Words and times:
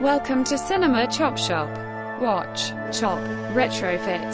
Welcome 0.00 0.44
to 0.44 0.56
Cinema 0.56 1.06
Chop 1.08 1.36
Shop. 1.36 1.68
Watch, 2.22 2.70
chop, 2.90 3.18
retrofit. 3.52 4.32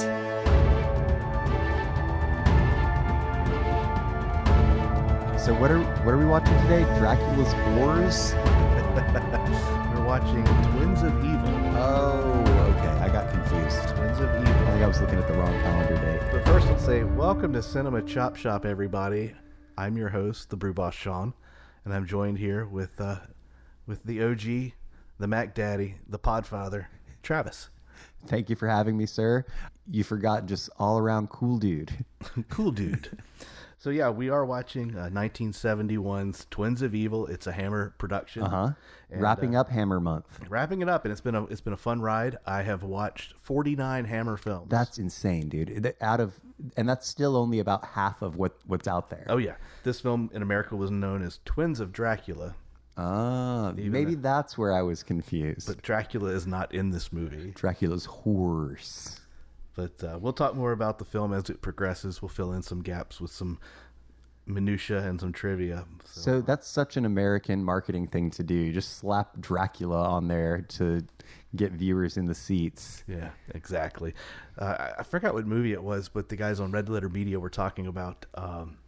So 5.40 5.52
what 5.54 5.72
are 5.72 5.80
what 6.04 6.14
are 6.14 6.18
we 6.18 6.24
watching 6.24 6.56
today? 6.62 6.84
Dracula's 7.00 7.52
Wars. 7.76 8.32
We're 9.92 10.04
watching 10.06 10.44
Twins 10.70 11.02
of 11.02 11.12
Evil. 11.24 11.76
Oh, 11.76 12.44
okay. 12.78 13.02
I 13.02 13.08
got 13.08 13.28
confused. 13.32 13.88
Twins 13.96 14.20
of 14.20 14.30
Evil. 14.40 14.54
I 14.68 14.70
think 14.70 14.84
I 14.84 14.86
was 14.86 15.00
looking 15.00 15.18
at 15.18 15.26
the 15.26 15.34
wrong 15.34 15.52
calendar 15.62 15.96
date. 15.96 16.30
But 16.30 16.44
first, 16.44 16.68
let's 16.68 16.84
say 16.84 17.02
welcome 17.02 17.52
to 17.54 17.60
Cinema 17.60 18.02
Chop 18.02 18.36
Shop, 18.36 18.64
everybody. 18.64 19.34
I'm 19.76 19.96
your 19.96 20.10
host, 20.10 20.48
the 20.48 20.56
Brew 20.56 20.74
Boss 20.74 20.94
Sean, 20.94 21.34
and 21.84 21.92
I'm 21.92 22.06
joined 22.06 22.38
here 22.38 22.66
with 22.66 23.00
uh, 23.00 23.16
with 23.88 24.04
the 24.04 24.22
OG, 24.22 24.72
the 25.18 25.26
Mac 25.26 25.54
Daddy, 25.54 25.96
the 26.08 26.18
Podfather, 26.18 26.86
Travis. 27.22 27.70
Thank 28.26 28.50
you 28.50 28.56
for 28.56 28.68
having 28.68 28.96
me, 28.96 29.06
sir. 29.06 29.44
You 29.90 30.04
forgot 30.04 30.46
just 30.46 30.68
all 30.78 30.98
around 30.98 31.30
cool 31.30 31.58
dude. 31.58 31.92
cool 32.48 32.72
dude. 32.72 33.18
So 33.78 33.90
yeah, 33.90 34.10
we 34.10 34.30
are 34.30 34.44
watching 34.44 34.96
uh, 34.96 35.10
1971's 35.12 36.46
Twins 36.50 36.82
of 36.82 36.94
Evil. 36.94 37.26
It's 37.26 37.46
a 37.46 37.52
Hammer 37.52 37.94
production. 37.98 38.42
Uh 38.42 38.48
huh. 38.48 38.70
And, 39.10 39.22
Wrapping 39.22 39.54
uh, 39.54 39.60
up 39.60 39.68
Hammer 39.68 40.00
Month. 40.00 40.40
Wrapping 40.48 40.82
it 40.82 40.88
up, 40.88 41.04
and 41.04 41.12
it's 41.12 41.20
been 41.20 41.36
a 41.36 41.44
it's 41.44 41.60
been 41.60 41.72
a 41.72 41.76
fun 41.76 42.00
ride. 42.00 42.36
I 42.46 42.62
have 42.62 42.82
watched 42.82 43.34
49 43.38 44.04
Hammer 44.06 44.36
films. 44.36 44.70
That's 44.70 44.98
insane, 44.98 45.48
dude. 45.48 45.94
Out 46.00 46.20
of 46.20 46.40
and 46.76 46.88
that's 46.88 47.06
still 47.06 47.36
only 47.36 47.60
about 47.60 47.84
half 47.84 48.22
of 48.22 48.36
what 48.36 48.56
what's 48.66 48.88
out 48.88 49.10
there. 49.10 49.26
oh 49.28 49.36
yeah, 49.36 49.56
this 49.84 50.00
film 50.00 50.30
in 50.32 50.42
America 50.42 50.74
was 50.74 50.90
known 50.90 51.22
as 51.22 51.38
Twins 51.44 51.78
of 51.78 51.92
Dracula. 51.92 52.56
Ah, 52.98 53.72
maybe 53.76 54.14
that's 54.14 54.56
where 54.56 54.72
I 54.72 54.82
was 54.82 55.02
confused. 55.02 55.66
But 55.66 55.82
Dracula 55.82 56.30
is 56.30 56.46
not 56.46 56.74
in 56.74 56.90
this 56.90 57.12
movie. 57.12 57.52
Dracula's 57.54 58.06
horse. 58.06 59.20
But 59.74 60.02
uh, 60.02 60.18
we'll 60.20 60.32
talk 60.32 60.54
more 60.56 60.72
about 60.72 60.98
the 60.98 61.04
film 61.04 61.34
as 61.34 61.50
it 61.50 61.60
progresses. 61.60 62.22
We'll 62.22 62.30
fill 62.30 62.52
in 62.54 62.62
some 62.62 62.80
gaps 62.82 63.20
with 63.20 63.30
some 63.30 63.58
minutia 64.46 65.00
and 65.06 65.20
some 65.20 65.32
trivia. 65.32 65.84
So, 66.04 66.20
So 66.20 66.40
that's 66.40 66.66
such 66.66 66.96
an 66.96 67.04
American 67.04 67.62
marketing 67.62 68.06
thing 68.06 68.30
to 68.30 68.42
do. 68.42 68.72
Just 68.72 68.96
slap 68.98 69.38
Dracula 69.40 70.08
on 70.08 70.28
there 70.28 70.62
to 70.68 71.02
get 71.54 71.72
viewers 71.72 72.16
in 72.16 72.24
the 72.26 72.34
seats. 72.34 73.04
yeah, 73.06 73.30
exactly. 73.54 74.14
Uh, 74.58 74.76
I- 74.78 74.92
I 75.00 75.02
forgot 75.02 75.34
what 75.34 75.46
movie 75.46 75.72
it 75.72 75.82
was, 75.82 76.08
but 76.08 76.28
the 76.30 76.36
guys 76.36 76.60
on 76.60 76.70
Red 76.72 76.88
Letter 76.88 77.08
Media 77.10 77.38
were 77.38 77.50
talking 77.50 77.86
about. 77.86 78.24
Um, 78.34 78.78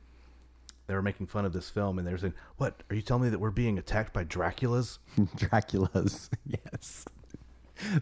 they 0.89 0.95
were 0.95 1.03
making 1.03 1.27
fun 1.27 1.45
of 1.45 1.53
this 1.53 1.71
film, 1.71 1.99
and 1.99 2.07
they 2.07 2.13
were 2.13 2.19
saying, 2.19 2.35
"What 2.57 2.83
are 2.91 2.97
you 2.97 3.03
telling 3.03 3.25
me 3.25 3.29
that 3.29 3.39
we're 3.39 3.51
being 3.51 3.79
attacked 3.79 4.13
by 4.13 4.25
Draculas?" 4.25 4.99
Dracula's, 5.37 6.31
yes. 6.47 7.05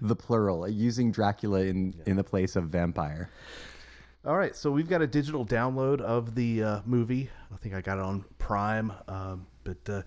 The 0.00 0.16
plural, 0.16 0.66
using 0.66 1.12
Dracula 1.12 1.60
in, 1.60 1.94
in 2.06 2.16
the 2.16 2.24
place 2.24 2.56
of 2.56 2.70
vampire. 2.70 3.28
All 4.24 4.36
right, 4.36 4.56
so 4.56 4.70
we've 4.70 4.88
got 4.88 5.02
a 5.02 5.06
digital 5.06 5.44
download 5.44 6.00
of 6.00 6.34
the 6.34 6.62
uh, 6.62 6.80
movie. 6.86 7.28
I 7.52 7.56
think 7.58 7.74
I 7.74 7.80
got 7.80 7.98
it 7.98 8.04
on 8.04 8.24
Prime. 8.38 8.92
Um, 9.06 9.46
but, 9.62 9.88
uh, 9.88 10.02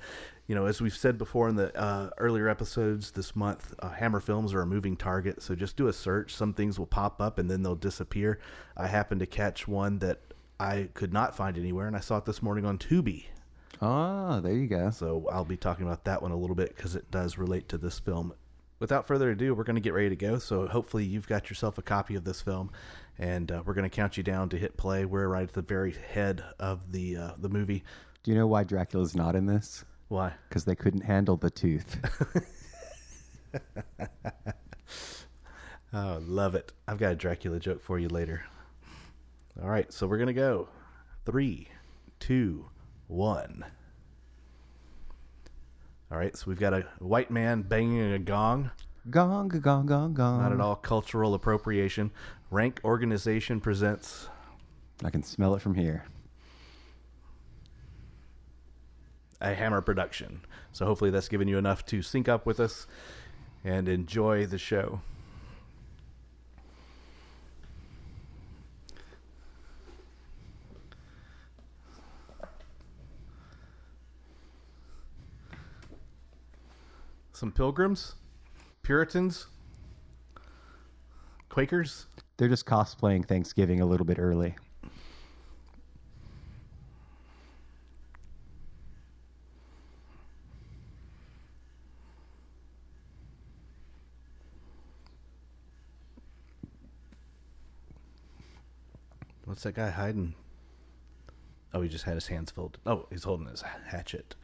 you 0.47 0.55
know, 0.55 0.65
as 0.65 0.81
we've 0.81 0.95
said 0.95 1.17
before 1.17 1.47
in 1.47 1.55
the 1.55 1.77
uh, 1.79 2.09
earlier 2.17 2.49
episodes 2.49 3.11
this 3.11 3.35
month, 3.35 3.73
uh, 3.79 3.91
Hammer 3.91 4.19
Films 4.19 4.53
are 4.53 4.61
a 4.61 4.65
moving 4.65 4.97
target. 4.97 5.41
So 5.41 5.55
just 5.55 5.77
do 5.77 5.87
a 5.87 5.93
search. 5.93 6.33
Some 6.33 6.53
things 6.53 6.79
will 6.79 6.85
pop 6.85 7.21
up 7.21 7.39
and 7.39 7.49
then 7.49 7.63
they'll 7.63 7.75
disappear. 7.75 8.39
I 8.75 8.87
happened 8.87 9.19
to 9.19 9.25
catch 9.25 9.67
one 9.67 9.99
that 9.99 10.19
I 10.59 10.89
could 10.93 11.13
not 11.13 11.35
find 11.35 11.57
anywhere, 11.57 11.87
and 11.87 11.95
I 11.95 11.99
saw 11.99 12.17
it 12.17 12.25
this 12.25 12.41
morning 12.41 12.65
on 12.65 12.77
Tubi. 12.77 13.25
Ah, 13.81 14.39
there 14.41 14.53
you 14.53 14.67
go. 14.67 14.89
So 14.89 15.25
I'll 15.31 15.45
be 15.45 15.57
talking 15.57 15.85
about 15.85 16.03
that 16.05 16.21
one 16.21 16.31
a 16.31 16.37
little 16.37 16.55
bit 16.55 16.75
because 16.75 16.95
it 16.95 17.09
does 17.11 17.37
relate 17.37 17.69
to 17.69 17.77
this 17.77 17.97
film. 17.99 18.33
Without 18.79 19.07
further 19.07 19.31
ado, 19.31 19.53
we're 19.53 19.63
going 19.63 19.75
to 19.75 19.81
get 19.81 19.93
ready 19.93 20.09
to 20.09 20.15
go. 20.15 20.37
So 20.37 20.67
hopefully 20.67 21.05
you've 21.05 21.27
got 21.27 21.49
yourself 21.49 21.77
a 21.77 21.81
copy 21.81 22.15
of 22.15 22.23
this 22.25 22.41
film, 22.41 22.71
and 23.17 23.51
uh, 23.51 23.63
we're 23.65 23.73
going 23.73 23.89
to 23.89 23.95
count 23.95 24.17
you 24.17 24.23
down 24.23 24.49
to 24.49 24.57
hit 24.57 24.75
play. 24.77 25.05
We're 25.05 25.27
right 25.27 25.43
at 25.43 25.53
the 25.53 25.61
very 25.61 25.91
head 25.91 26.43
of 26.59 26.91
the 26.91 27.15
uh, 27.15 27.31
the 27.37 27.49
movie. 27.49 27.83
Do 28.23 28.31
you 28.31 28.37
know 28.37 28.47
why 28.47 28.63
Dracula's 28.63 29.15
not 29.15 29.35
in 29.35 29.45
this? 29.45 29.85
Why? 30.09 30.33
Because 30.49 30.65
they 30.65 30.75
couldn't 30.75 31.01
handle 31.01 31.37
the 31.37 31.49
tooth. 31.49 31.97
Oh, 35.91 36.21
love 36.21 36.53
it! 36.53 36.71
I've 36.87 36.99
got 36.99 37.13
a 37.13 37.15
Dracula 37.15 37.59
joke 37.59 37.81
for 37.81 37.97
you 37.97 38.09
later. 38.09 38.43
All 39.61 39.69
right, 39.69 39.91
so 39.91 40.07
we're 40.07 40.17
gonna 40.17 40.33
go. 40.33 40.69
Three, 41.25 41.67
two, 42.19 42.65
one. 43.07 43.65
All 46.11 46.17
right, 46.17 46.35
so 46.35 46.45
we've 46.47 46.59
got 46.59 46.73
a 46.73 46.85
white 46.99 47.29
man 47.29 47.61
banging 47.61 48.13
a 48.13 48.19
gong. 48.19 48.71
gong, 49.09 49.49
gong, 49.49 49.85
gong, 49.85 50.13
gong. 50.13 50.41
Not 50.41 50.51
at 50.53 50.61
all 50.61 50.75
cultural 50.75 51.33
appropriation. 51.33 52.11
Rank 52.51 52.79
Organization 52.83 53.59
presents 53.59 54.27
I 55.03 55.09
can 55.09 55.23
smell 55.23 55.55
it 55.55 55.61
from 55.61 55.75
here. 55.75 56.03
a 59.41 59.53
Hammer 59.53 59.81
production. 59.81 60.41
So 60.73 60.85
hopefully 60.85 61.11
that's 61.11 61.29
given 61.29 61.47
you 61.47 61.57
enough 61.57 61.85
to 61.87 62.01
sync 62.01 62.27
up 62.27 62.45
with 62.45 62.59
us 62.59 62.87
and 63.63 63.87
enjoy 63.87 64.45
the 64.45 64.57
show. 64.57 65.01
Some 77.39 77.53
pilgrims, 77.53 78.15
Puritans, 78.83 79.47
Quakers. 81.47 82.05
They're 82.35 82.49
just 82.49 82.65
cosplaying 82.65 83.25
Thanksgiving 83.25 83.79
a 83.79 83.85
little 83.85 84.05
bit 84.05 84.19
early. 84.19 84.57
What's 99.45 99.63
that 99.63 99.75
guy 99.75 99.91
hiding? 99.91 100.35
Oh, 101.73 101.79
he 101.79 101.87
just 101.87 102.03
had 102.03 102.15
his 102.15 102.27
hands 102.27 102.51
folded. 102.51 102.81
Oh, 102.85 103.05
he's 103.09 103.23
holding 103.23 103.47
his 103.47 103.61
hatchet. 103.61 104.35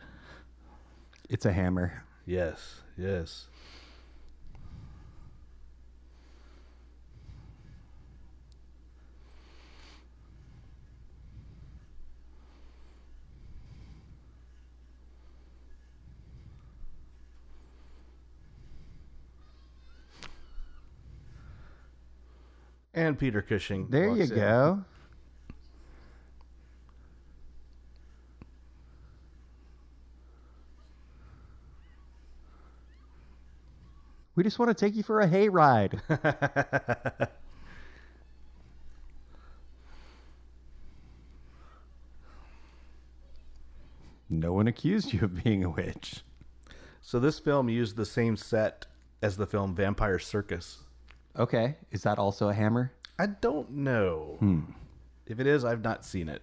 It's 1.28 1.46
a 1.46 1.52
hammer. 1.52 2.05
Yes, 2.26 2.82
yes. 2.98 3.46
And 22.94 23.20
Peter 23.20 23.42
Cushing. 23.42 23.88
There 23.90 24.08
you 24.08 24.24
in. 24.24 24.30
go. 24.30 24.86
We 34.36 34.44
just 34.44 34.60
want 34.60 34.78
to 34.78 34.86
take 34.86 34.96
you 34.96 35.04
for 35.04 35.22
a 35.22 35.28
hayride. 35.28 36.02
no 44.30 44.52
one 44.52 44.68
accused 44.68 45.14
you 45.14 45.24
of 45.24 45.42
being 45.44 45.64
a 45.64 45.70
witch. 45.70 46.24
So 47.02 47.20
this 47.20 47.40
film 47.40 47.70
used 47.70 47.96
the 47.96 48.06
same 48.06 48.36
set 48.36 48.88
as 49.22 49.38
the 49.38 49.48
film 49.48 49.74
Vampire 49.74 50.20
Circus. 50.20 50.80
Okay, 51.38 51.78
is 51.92 52.04
that 52.04 52.20
also 52.20 52.50
a 52.50 52.54
hammer? 52.54 52.92
I 53.18 53.28
don't 53.28 53.72
know. 53.72 54.36
Hmm. 54.40 54.62
If 55.26 55.40
it 55.40 55.48
is, 55.48 55.64
I've 55.64 55.84
not 55.84 56.04
seen 56.06 56.28
it. 56.28 56.42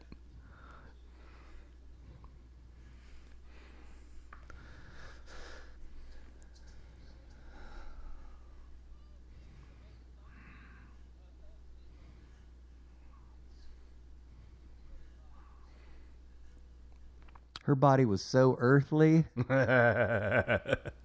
Her 17.65 17.75
body 17.75 18.05
was 18.05 18.23
so 18.23 18.57
earthly. 18.59 19.25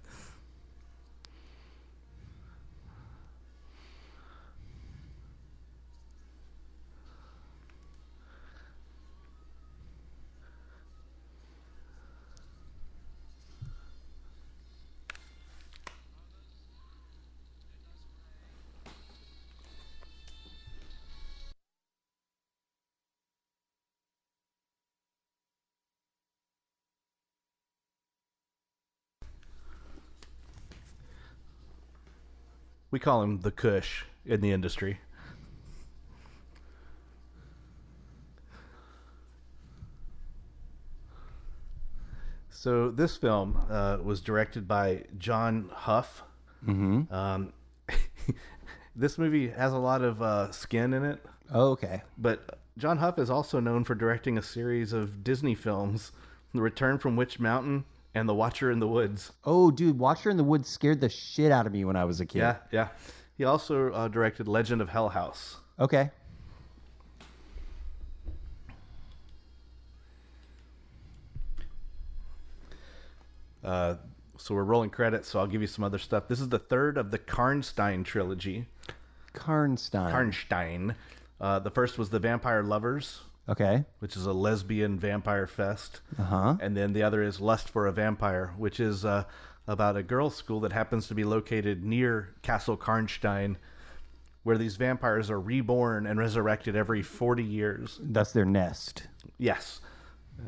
We 32.90 32.98
call 32.98 33.22
him 33.22 33.40
the 33.40 33.50
Kush 33.50 34.04
in 34.24 34.40
the 34.40 34.50
industry. 34.50 34.98
So 42.50 42.90
this 42.90 43.16
film 43.16 43.60
uh, 43.70 43.98
was 44.02 44.20
directed 44.20 44.66
by 44.66 45.04
John 45.18 45.70
Hough. 45.74 46.22
Mm-hmm. 46.66 47.12
Um, 47.14 47.52
this 48.96 49.18
movie 49.18 49.48
has 49.48 49.72
a 49.72 49.78
lot 49.78 50.02
of 50.02 50.20
uh, 50.22 50.50
skin 50.50 50.92
in 50.92 51.04
it, 51.04 51.24
Oh, 51.52 51.70
okay. 51.72 52.02
but 52.16 52.58
John 52.76 52.98
Hough 52.98 53.18
is 53.18 53.30
also 53.30 53.60
known 53.60 53.84
for 53.84 53.94
directing 53.94 54.36
a 54.38 54.42
series 54.42 54.92
of 54.92 55.22
Disney 55.22 55.54
films: 55.54 56.12
The 56.52 56.60
Return 56.60 56.98
from 56.98 57.16
Witch 57.16 57.38
Mountain 57.38 57.84
and 58.18 58.28
The 58.28 58.34
Watcher 58.34 58.70
in 58.70 58.78
the 58.80 58.88
Woods. 58.88 59.32
Oh, 59.44 59.70
dude, 59.70 59.98
Watcher 59.98 60.30
in 60.30 60.36
the 60.36 60.44
Woods 60.44 60.68
scared 60.68 61.00
the 61.00 61.08
shit 61.08 61.50
out 61.50 61.66
of 61.66 61.72
me 61.72 61.84
when 61.84 61.96
I 61.96 62.04
was 62.04 62.20
a 62.20 62.26
kid. 62.26 62.40
Yeah, 62.40 62.56
yeah. 62.70 62.88
He 63.36 63.44
also 63.44 63.92
uh, 63.92 64.08
directed 64.08 64.48
Legend 64.48 64.82
of 64.82 64.88
Hell 64.88 65.08
House. 65.08 65.56
Okay. 65.78 66.10
Uh, 73.62 73.94
so 74.36 74.54
we're 74.54 74.64
rolling 74.64 74.90
credits, 74.90 75.28
so 75.28 75.38
I'll 75.38 75.46
give 75.46 75.60
you 75.60 75.66
some 75.66 75.84
other 75.84 75.98
stuff. 75.98 76.28
This 76.28 76.40
is 76.40 76.48
the 76.48 76.58
third 76.58 76.96
of 76.96 77.10
the 77.10 77.18
Karnstein 77.18 78.04
trilogy. 78.04 78.66
Karnstein. 79.34 80.12
Karnstein. 80.12 80.94
Uh, 81.40 81.58
the 81.58 81.70
first 81.70 81.98
was 81.98 82.10
The 82.10 82.18
Vampire 82.18 82.62
Lovers, 82.62 83.20
okay. 83.48 83.84
which 83.98 84.16
is 84.16 84.26
a 84.26 84.32
lesbian 84.32 84.98
vampire 84.98 85.46
fest. 85.46 86.00
Uh-huh. 86.18 86.56
And 86.60 86.76
then 86.76 86.92
the 86.92 87.02
other 87.02 87.22
is 87.22 87.40
Lust 87.40 87.68
for 87.68 87.86
a 87.86 87.92
Vampire, 87.92 88.52
which 88.56 88.80
is 88.80 89.04
uh, 89.04 89.24
about 89.66 89.96
a 89.96 90.02
girls' 90.02 90.36
school 90.36 90.60
that 90.60 90.72
happens 90.72 91.08
to 91.08 91.14
be 91.14 91.24
located 91.24 91.84
near 91.84 92.34
Castle 92.42 92.76
Karnstein, 92.76 93.56
where 94.42 94.58
these 94.58 94.76
vampires 94.76 95.30
are 95.30 95.40
reborn 95.40 96.06
and 96.06 96.18
resurrected 96.18 96.74
every 96.74 97.02
40 97.02 97.42
years. 97.42 98.00
That's 98.02 98.32
their 98.32 98.44
nest. 98.44 99.06
Yes. 99.38 99.80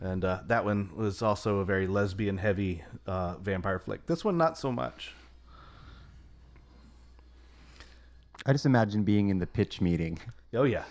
And 0.01 0.25
uh, 0.25 0.41
that 0.47 0.65
one 0.65 0.91
was 0.95 1.21
also 1.21 1.59
a 1.59 1.65
very 1.65 1.87
lesbian 1.87 2.39
heavy 2.39 2.85
uh, 3.07 3.37
vampire 3.39 3.79
flick. 3.79 4.07
This 4.07 4.25
one, 4.25 4.39
not 4.39 4.57
so 4.57 4.71
much. 4.71 5.13
I 8.47 8.53
just 8.53 8.65
imagine 8.65 9.03
being 9.03 9.29
in 9.29 9.39
the 9.39 9.47
pitch 9.47 9.81
meeting. 9.81 10.19
Oh, 10.55 10.63
yeah. 10.63 10.85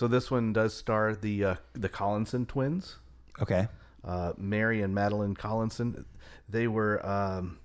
So 0.00 0.08
this 0.08 0.30
one 0.30 0.54
does 0.54 0.72
star 0.72 1.14
the 1.14 1.44
uh, 1.44 1.54
the 1.74 1.90
Collinson 1.90 2.46
twins, 2.46 2.96
Okay. 3.42 3.68
uh, 4.02 4.32
Mary 4.38 4.80
and 4.80 4.94
Madeline 4.94 5.34
Collinson. 5.34 6.06
They 6.48 6.66
were 6.68 7.04
um, 7.06 7.58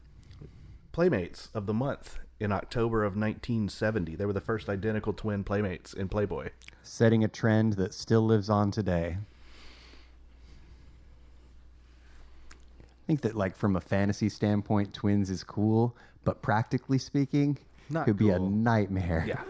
playmates 0.91 1.47
of 1.53 1.65
the 1.65 1.73
month 1.73 2.17
in 2.41 2.51
October 2.51 3.05
of 3.05 3.13
1970. 3.15 4.17
They 4.17 4.25
were 4.25 4.33
the 4.33 4.41
first 4.41 4.67
identical 4.67 5.13
twin 5.13 5.45
playmates 5.45 5.93
in 5.93 6.09
Playboy. 6.09 6.49
Setting 6.83 7.23
a 7.23 7.29
trend 7.29 7.77
that 7.77 7.93
still 7.93 8.25
lives 8.25 8.49
on 8.49 8.69
today. 8.69 9.15
I 12.51 13.07
think 13.07 13.21
that, 13.21 13.37
like, 13.37 13.55
from 13.55 13.77
a 13.77 13.81
fantasy 13.81 14.27
standpoint, 14.27 14.93
twins 14.93 15.29
is 15.29 15.41
cool, 15.45 15.95
but 16.25 16.41
practically 16.41 16.97
speaking, 16.97 17.57
Not 17.89 18.03
could 18.07 18.17
be 18.17 18.31
a 18.31 18.37
cool. 18.39 18.49
nightmare. 18.49 19.23
Yeah. 19.25 19.41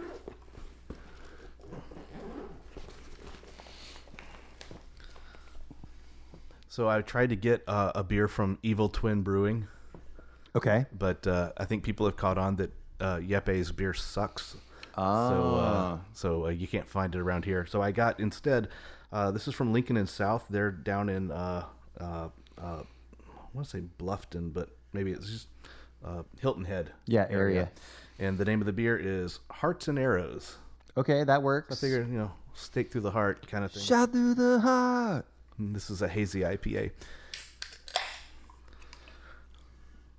So 6.75 6.89
I 6.89 7.01
tried 7.01 7.29
to 7.29 7.37
get 7.37 7.63
uh, 7.69 7.93
a 7.95 8.03
beer 8.03 8.27
from 8.27 8.59
Evil 8.61 8.89
Twin 8.89 9.21
Brewing, 9.21 9.69
Okay. 10.57 10.85
but 10.91 11.25
uh, 11.25 11.53
I 11.55 11.63
think 11.63 11.83
people 11.83 12.05
have 12.05 12.17
caught 12.17 12.37
on 12.37 12.57
that 12.57 12.73
uh, 12.99 13.15
Yepes 13.15 13.73
beer 13.73 13.93
sucks. 13.93 14.57
Ah. 14.97 15.29
So, 15.29 15.55
uh, 15.55 15.97
so 16.11 16.45
uh, 16.47 16.49
you 16.49 16.67
can't 16.67 16.85
find 16.85 17.15
it 17.15 17.19
around 17.19 17.45
here. 17.45 17.65
So 17.65 17.81
I 17.81 17.91
got 17.93 18.19
instead. 18.19 18.67
Uh, 19.09 19.31
this 19.31 19.47
is 19.47 19.53
from 19.53 19.71
Lincoln 19.71 19.95
and 19.95 20.09
South. 20.09 20.47
They're 20.49 20.69
down 20.69 21.07
in 21.07 21.31
uh, 21.31 21.63
uh, 21.97 22.03
uh, 22.03 22.27
I 22.61 22.83
want 23.53 23.69
to 23.69 23.77
say 23.77 23.83
Bluffton, 23.97 24.51
but 24.51 24.67
maybe 24.91 25.13
it's 25.13 25.29
just 25.29 25.47
uh, 26.03 26.23
Hilton 26.41 26.65
Head. 26.65 26.91
Yeah, 27.05 27.25
area. 27.29 27.71
And 28.19 28.37
the 28.37 28.43
name 28.43 28.59
of 28.59 28.65
the 28.65 28.73
beer 28.73 28.97
is 28.97 29.39
Hearts 29.49 29.87
and 29.87 29.97
Arrows. 29.97 30.57
Okay, 30.97 31.23
that 31.23 31.41
works. 31.41 31.77
I 31.77 31.79
figured, 31.79 32.09
you 32.11 32.17
know, 32.17 32.33
stake 32.53 32.91
through 32.91 33.01
the 33.01 33.11
heart 33.11 33.47
kind 33.47 33.63
of 33.63 33.71
thing. 33.71 33.81
Shot 33.81 34.11
through 34.11 34.33
the 34.33 34.59
heart. 34.59 35.25
This 35.57 35.89
is 35.89 36.01
a 36.01 36.07
hazy 36.07 36.41
IPA. 36.41 36.91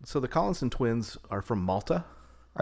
So 0.05 0.21
the 0.21 0.29
Collinson 0.29 0.71
twins 0.71 1.19
are 1.31 1.43
from 1.43 1.61
Malta. 1.61 2.05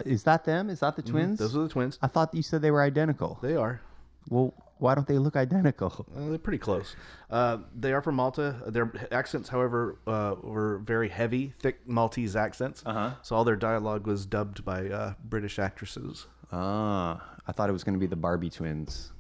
Is 0.05 0.25
that 0.25 0.44
them? 0.44 0.71
Is 0.71 0.81
that 0.81 0.97
the 0.97 1.03
twins? 1.03 1.38
Those 1.38 1.56
are 1.56 1.62
the 1.62 1.69
twins. 1.69 1.99
I 2.03 2.09
thought 2.09 2.35
you 2.35 2.43
said 2.43 2.62
they 2.62 2.71
were 2.71 2.82
identical. 2.82 3.38
They 3.43 3.55
are. 3.55 3.81
Well, 4.29 4.55
why 4.79 4.94
don't 4.94 5.06
they 5.06 5.19
look 5.19 5.37
identical? 5.37 6.06
Uh, 6.17 6.31
they're 6.31 6.38
pretty 6.38 6.59
close. 6.59 6.97
Uh, 7.31 7.59
they 7.79 7.93
are 7.93 8.03
from 8.03 8.17
Malta. 8.17 8.56
Their 8.67 8.93
accents, 9.12 9.49
however, 9.49 9.99
uh, 10.06 10.35
were 10.43 10.79
very 10.79 11.09
heavy, 11.09 11.55
thick 11.61 11.87
Maltese 11.87 12.35
accents. 12.35 12.82
Uh-huh. 12.85 13.12
So 13.23 13.37
all 13.37 13.44
their 13.44 13.56
dialogue 13.56 14.06
was 14.06 14.26
dubbed 14.26 14.65
by 14.65 14.88
uh, 14.88 15.15
British 15.25 15.59
actresses. 15.59 16.26
Ah, 16.50 17.23
I 17.47 17.53
thought 17.53 17.69
it 17.69 17.73
was 17.73 17.85
going 17.85 17.94
to 17.94 18.00
be 18.00 18.06
the 18.06 18.17
Barbie 18.17 18.50
twins. 18.50 19.12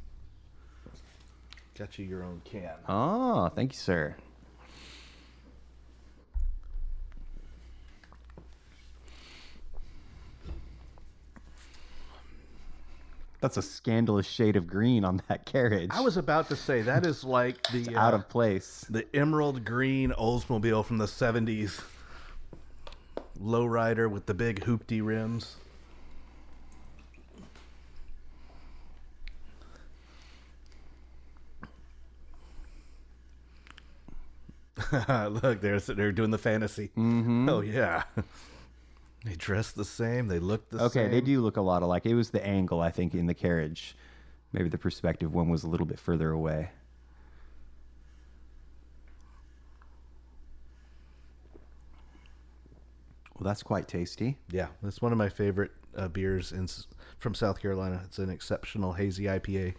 Got 1.76 1.98
you 1.98 2.04
your 2.04 2.22
own 2.22 2.40
can. 2.44 2.70
Oh, 2.88 3.48
thank 3.48 3.72
you, 3.72 3.78
sir. 3.78 4.16
That's 13.40 13.56
a 13.58 13.62
scandalous 13.62 14.26
shade 14.26 14.56
of 14.56 14.66
green 14.66 15.04
on 15.04 15.20
that 15.28 15.44
carriage. 15.44 15.90
I 15.92 16.00
was 16.00 16.16
about 16.16 16.48
to 16.48 16.56
say 16.56 16.80
that 16.82 17.04
is 17.04 17.24
like 17.24 17.62
the 17.72 17.94
out 17.94 18.14
uh, 18.14 18.18
of 18.18 18.28
place. 18.28 18.86
the 18.88 19.04
emerald 19.14 19.64
green 19.64 20.12
Oldsmobile 20.12 20.84
from 20.84 20.98
the 20.98 21.08
seventies. 21.08 21.80
Lowrider 23.38 24.08
with 24.08 24.26
the 24.26 24.32
big 24.32 24.60
hoopty 24.64 25.04
rims. 25.04 25.56
Look, 35.08 35.60
they're 35.60 35.78
they're 35.80 36.12
doing 36.12 36.30
the 36.30 36.38
fantasy. 36.38 36.90
Mm-hmm. 36.96 37.48
Oh 37.48 37.60
yeah, 37.60 38.02
they 39.24 39.34
dress 39.36 39.70
the 39.72 39.84
same. 39.84 40.26
They 40.28 40.38
look 40.40 40.68
the 40.70 40.78
Okay, 40.84 40.92
same. 40.92 41.02
Okay, 41.06 41.10
they 41.14 41.20
do 41.20 41.40
look 41.40 41.56
a 41.56 41.60
lot 41.60 41.82
alike. 41.82 42.06
It 42.06 42.14
was 42.14 42.30
the 42.30 42.44
angle, 42.44 42.80
I 42.80 42.90
think, 42.90 43.14
in 43.14 43.26
the 43.26 43.34
carriage. 43.34 43.96
Maybe 44.52 44.68
the 44.68 44.78
perspective 44.78 45.32
one 45.34 45.48
was 45.48 45.62
a 45.64 45.68
little 45.68 45.86
bit 45.86 45.98
further 46.00 46.30
away. 46.30 46.70
Well, 53.34 53.44
that's 53.44 53.62
quite 53.62 53.88
tasty. 53.88 54.38
Yeah, 54.50 54.68
it's 54.84 55.02
one 55.02 55.12
of 55.12 55.18
my 55.18 55.28
favorite 55.28 55.72
uh, 55.96 56.08
beers 56.08 56.52
in 56.52 56.68
from 57.18 57.34
South 57.34 57.60
Carolina. 57.60 58.02
It's 58.04 58.18
an 58.18 58.30
exceptional 58.30 58.92
hazy 58.92 59.24
IPA. 59.24 59.74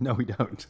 No, 0.02 0.14
we 0.14 0.24
don't. 0.24 0.66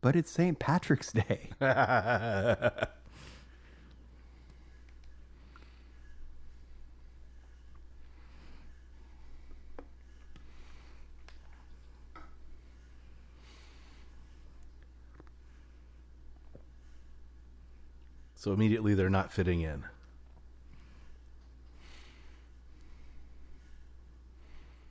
But 0.00 0.16
it's 0.16 0.30
St. 0.30 0.58
Patrick's 0.58 1.12
Day. 1.12 1.50
So 18.48 18.54
immediately 18.54 18.94
they're 18.94 19.10
not 19.10 19.30
fitting 19.30 19.60
in. 19.60 19.84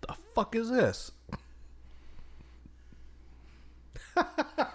The 0.02 0.14
fuck 0.36 0.56
is 0.56 0.70
this? 0.70 1.12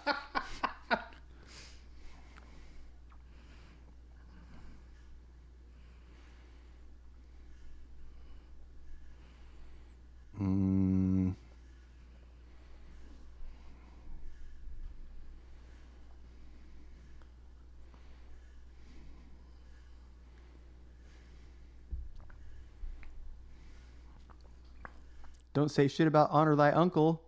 Don't 25.55 25.71
say 25.71 25.89
shit 25.89 26.07
about 26.07 26.29
honor 26.31 26.57
thy 26.57 26.73
uncle. 26.73 27.23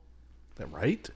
that 0.56 0.70
right? 0.70 1.08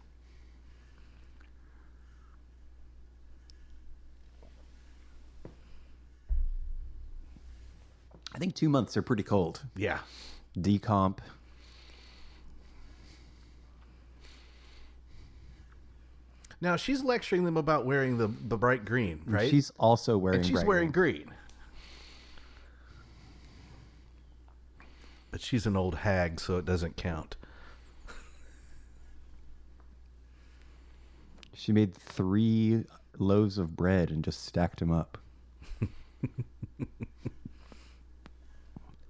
I 8.34 8.38
think 8.38 8.54
two 8.54 8.68
months 8.68 8.96
are 8.96 9.02
pretty 9.02 9.22
cold. 9.22 9.62
Yeah. 9.74 9.98
Decomp. 10.56 11.18
Now 16.60 16.76
she's 16.76 17.02
lecturing 17.02 17.44
them 17.44 17.56
about 17.56 17.86
wearing 17.86 18.18
the, 18.18 18.28
the 18.28 18.56
bright 18.56 18.84
green, 18.84 19.22
right? 19.26 19.48
She's 19.50 19.70
also 19.78 20.18
wearing. 20.18 20.40
and 20.40 20.46
she's 20.46 20.64
wearing 20.64 20.90
green. 20.90 21.24
green. 21.24 21.37
But 25.38 25.44
she's 25.44 25.66
an 25.66 25.76
old 25.76 25.94
hag, 25.94 26.40
so 26.40 26.56
it 26.56 26.64
doesn't 26.64 26.96
count. 26.96 27.36
She 31.54 31.70
made 31.70 31.94
three 31.94 32.82
loaves 33.18 33.56
of 33.56 33.76
bread 33.76 34.10
and 34.10 34.24
just 34.24 34.44
stacked 34.44 34.80
them 34.80 34.90
up. 34.90 35.16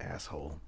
Asshole. 0.00 0.60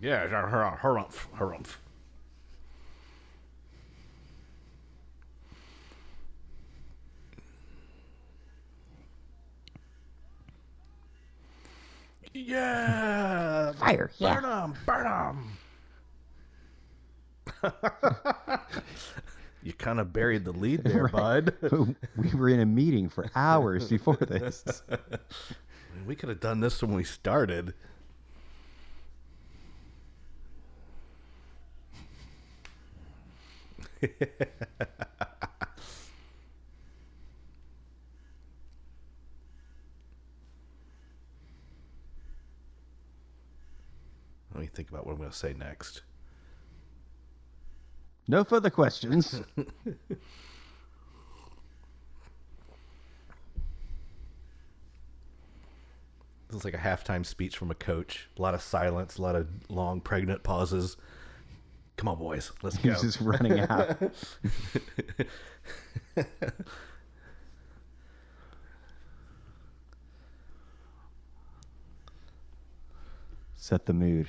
Yeah, 0.00 0.26
harumph, 0.28 0.78
harumph, 0.80 1.26
harumph. 1.36 1.76
Yeah, 12.32 13.72
Fire, 13.72 14.10
yeah. 14.18 14.34
burn 14.34 14.42
them, 14.44 14.74
burn 14.86 15.04
them. 15.04 15.50
you 19.62 19.72
kind 19.72 19.98
of 19.98 20.12
buried 20.12 20.44
the 20.44 20.52
lead 20.52 20.84
there, 20.84 21.08
bud. 21.08 21.54
we 22.16 22.30
were 22.34 22.48
in 22.48 22.60
a 22.60 22.66
meeting 22.66 23.08
for 23.08 23.28
hours 23.34 23.88
before 23.88 24.16
this. 24.16 24.82
We 26.06 26.14
could 26.14 26.28
have 26.28 26.40
done 26.40 26.60
this 26.60 26.80
when 26.82 26.94
we 26.94 27.02
started. 27.02 27.74
Let 44.54 44.60
me 44.60 44.66
think 44.66 44.90
about 44.90 45.06
what 45.06 45.12
I'm 45.12 45.18
going 45.18 45.30
to 45.30 45.36
say 45.36 45.54
next. 45.56 46.02
No 48.28 48.44
further 48.44 48.70
questions. 48.70 49.40
This 56.48 56.60
is 56.60 56.64
like 56.64 56.74
a 56.74 56.78
halftime 56.78 57.26
speech 57.26 57.58
from 57.58 57.70
a 57.70 57.74
coach. 57.74 58.28
A 58.38 58.42
lot 58.42 58.54
of 58.54 58.62
silence, 58.62 59.18
a 59.18 59.22
lot 59.22 59.36
of 59.36 59.48
long, 59.68 60.00
pregnant 60.00 60.42
pauses. 60.42 60.96
Come 61.98 62.08
on, 62.08 62.16
boys, 62.16 62.52
let's 62.62 62.78
go. 62.78 62.92
He's 62.92 63.02
just 63.02 63.20
running 63.20 63.58
out. 63.58 63.98
Set 73.56 73.84
the 73.86 73.92
mood. 73.92 74.28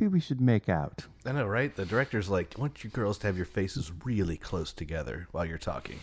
Maybe 0.00 0.14
we 0.14 0.20
should 0.20 0.40
make 0.40 0.70
out. 0.70 1.04
I 1.26 1.32
know, 1.32 1.46
right? 1.46 1.76
The 1.76 1.84
director's 1.84 2.30
like, 2.30 2.54
I 2.56 2.60
want 2.62 2.82
you 2.82 2.88
girls 2.88 3.18
to 3.18 3.26
have 3.26 3.36
your 3.36 3.44
faces 3.44 3.92
really 4.02 4.38
close 4.38 4.72
together 4.72 5.28
while 5.30 5.44
you're 5.44 5.58
talking. 5.58 6.00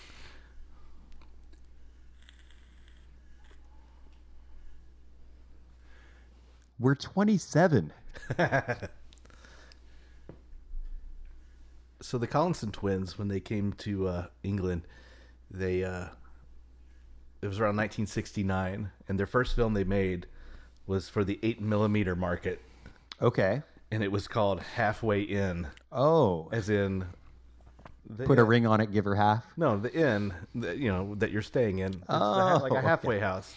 We're 6.79 6.95
27. 6.95 7.91
So 11.99 12.19
the 12.19 12.27
Collinson 12.27 12.71
twins, 12.71 13.17
when 13.17 13.27
they 13.27 13.39
came 13.39 13.73
to 13.79 14.07
uh, 14.07 14.25
England, 14.43 14.83
they 15.49 15.83
uh, 15.83 16.05
it 17.41 17.47
was 17.47 17.59
around 17.59 17.75
1969, 17.75 18.91
and 19.09 19.19
their 19.19 19.25
first 19.25 19.55
film 19.55 19.73
they 19.73 19.83
made 19.83 20.27
was 20.85 21.09
for 21.09 21.23
the 21.23 21.39
eight 21.41 21.59
millimeter 21.59 22.15
market, 22.15 22.61
Okay. 23.19 23.63
And 23.91 24.03
it 24.03 24.11
was 24.11 24.27
called 24.27 24.59
Halfway 24.61 25.21
Inn, 25.21 25.67
Oh, 25.91 26.49
as 26.51 26.69
in 26.69 27.05
the 28.09 28.25
put 28.25 28.37
a 28.39 28.43
ring 28.43 28.67
on 28.67 28.81
it, 28.81 28.91
give 28.91 29.05
her 29.05 29.15
half. 29.15 29.45
No, 29.55 29.77
the 29.77 29.93
inn, 29.93 30.33
that, 30.55 30.77
you 30.77 30.89
know, 30.91 31.15
that 31.15 31.31
you're 31.31 31.41
staying 31.41 31.79
in. 31.79 31.93
It's 31.93 32.03
Oh, 32.09 32.59
like 32.61 32.71
a 32.71 32.75
okay. 32.77 32.85
halfway 32.87 33.19
house. 33.19 33.53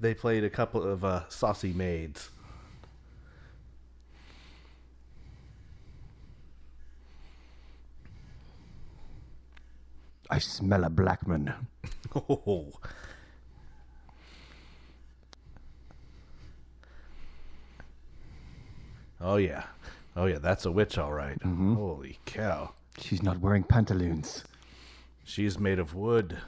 They 0.00 0.14
played 0.14 0.44
a 0.44 0.50
couple 0.50 0.82
of 0.82 1.04
uh, 1.04 1.28
saucy 1.28 1.72
maids. 1.72 2.30
I 10.30 10.38
smell 10.38 10.84
a 10.84 10.90
Blackman. 10.90 11.52
Oh. 12.16 12.70
Oh 19.20 19.36
yeah. 19.36 19.64
Oh 20.16 20.26
yeah, 20.26 20.38
that's 20.38 20.64
a 20.64 20.70
witch 20.70 20.96
all 20.98 21.12
right. 21.12 21.38
Mm-hmm. 21.40 21.74
Holy 21.74 22.18
cow. 22.24 22.72
She's 22.98 23.22
not 23.22 23.40
wearing 23.40 23.64
pantaloons. 23.64 24.44
She's 25.24 25.58
made 25.58 25.78
of 25.78 25.94
wood. 25.94 26.38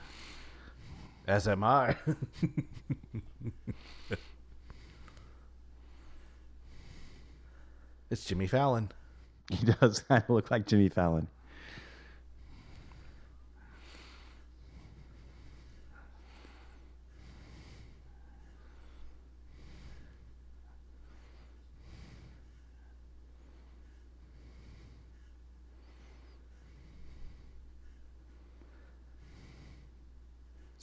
As 1.27 1.49
am 1.49 1.65
I. 1.65 1.97
it's 8.11 8.25
Jimmy 8.25 8.47
Fallon. 8.47 8.91
He 9.51 9.67
does 9.67 9.99
kind 10.09 10.23
of 10.23 10.31
look 10.31 10.51
like 10.51 10.67
Jimmy 10.67 10.89
Fallon. 10.89 11.27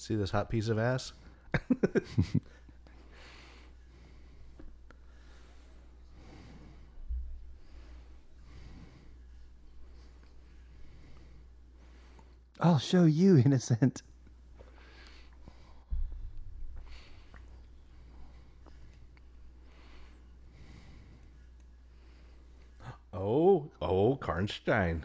See 0.03 0.15
this 0.17 0.31
hot 0.31 0.49
piece 0.49 0.67
of 0.67 0.77
ass? 0.77 1.13
I'll 12.59 12.79
show 12.79 13.05
you, 13.05 13.37
innocent. 13.37 14.01
Oh, 23.13 23.71
oh, 23.81 24.17
Karnstein. 24.17 25.03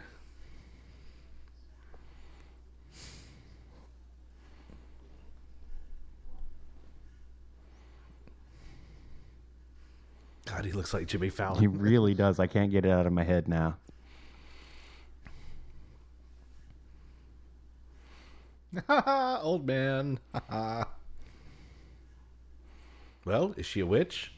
God, 10.58 10.64
he 10.64 10.72
looks 10.72 10.92
like 10.92 11.06
Jimmy 11.06 11.28
Fallon. 11.28 11.60
He 11.60 11.66
really 11.68 12.14
does. 12.14 12.40
I 12.40 12.48
can't 12.48 12.72
get 12.72 12.84
it 12.84 12.90
out 12.90 13.06
of 13.06 13.12
my 13.12 13.22
head 13.22 13.46
now. 13.46 13.76
Old 19.40 19.64
man. 19.64 20.18
well, 23.24 23.54
is 23.56 23.66
she 23.66 23.78
a 23.78 23.86
witch? 23.86 24.32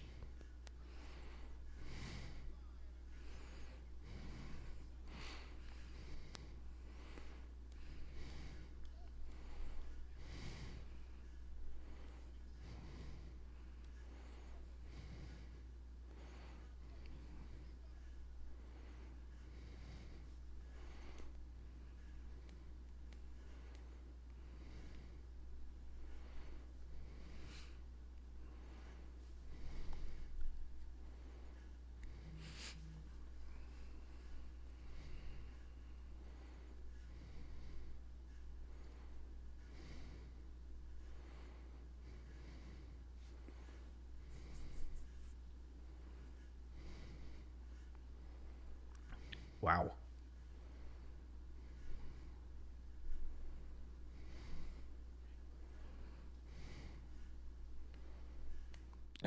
Wow. 49.60 49.92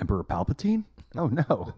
Emperor 0.03 0.25
Palpatine? 0.25 0.83
Oh 1.15 1.27
no. 1.27 1.73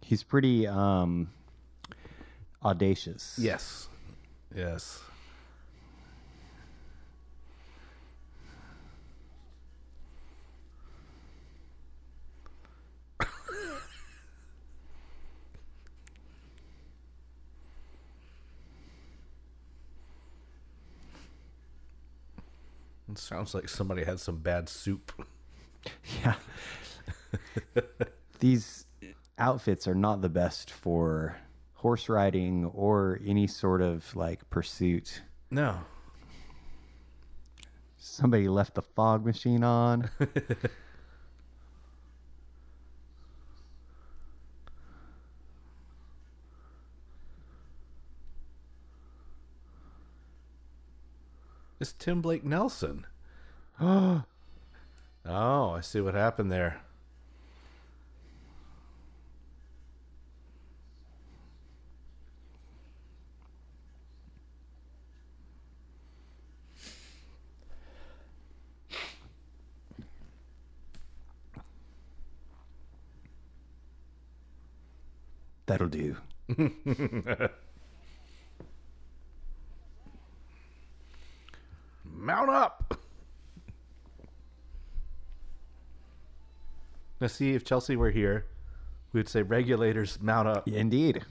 He's 0.00 0.24
pretty 0.24 0.66
um 0.66 1.28
audacious. 2.66 3.38
Yes. 3.38 3.88
Yes. 4.54 5.00
It 23.10 23.18
sounds 23.18 23.54
like 23.54 23.68
somebody 23.68 24.04
had 24.04 24.20
some 24.20 24.38
bad 24.38 24.68
soup. 24.68 25.12
Yeah. 26.24 26.34
These 28.40 28.86
outfits 29.38 29.86
are 29.86 29.94
not 29.94 30.20
the 30.20 30.28
best 30.28 30.68
for 30.68 31.36
horse 31.86 32.08
riding 32.08 32.64
or 32.74 33.20
any 33.24 33.46
sort 33.46 33.80
of 33.80 34.16
like 34.16 34.50
pursuit. 34.50 35.22
No. 35.52 35.78
Somebody 37.96 38.48
left 38.48 38.74
the 38.74 38.82
fog 38.82 39.24
machine 39.24 39.62
on. 39.62 40.10
It's 51.78 51.92
Tim 51.92 52.22
Blake 52.22 52.42
Nelson. 52.42 53.06
oh, 53.80 54.24
I 55.26 55.80
see 55.82 56.00
what 56.00 56.14
happened 56.14 56.50
there. 56.50 56.80
That'll 75.66 75.88
do. 75.88 76.16
Mount 82.04 82.50
up. 82.50 82.98
Now, 87.20 87.26
see, 87.28 87.54
if 87.54 87.64
Chelsea 87.64 87.96
were 87.96 88.10
here, 88.10 88.46
we 89.12 89.20
would 89.20 89.28
say 89.28 89.42
regulators 89.42 90.20
mount 90.20 90.48
up. 90.48 90.68
Indeed. 90.68 91.24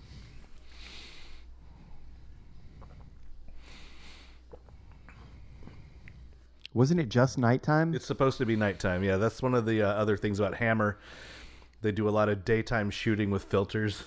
Wasn't 6.73 6.99
it 6.99 7.07
just 7.07 7.37
nighttime? 7.37 7.93
It's 7.93 8.05
supposed 8.05 8.37
to 8.39 8.45
be 8.45 8.57
nighttime. 8.57 9.03
Yeah, 9.03 9.15
that's 9.15 9.41
one 9.41 9.53
of 9.53 9.65
the 9.65 9.81
uh, 9.81 9.87
other 9.87 10.17
things 10.17 10.39
about 10.39 10.55
Hammer. 10.55 10.97
They 11.81 11.93
do 11.93 12.09
a 12.09 12.11
lot 12.11 12.27
of 12.27 12.43
daytime 12.43 12.89
shooting 12.89 13.29
with 13.29 13.43
filters, 13.43 14.03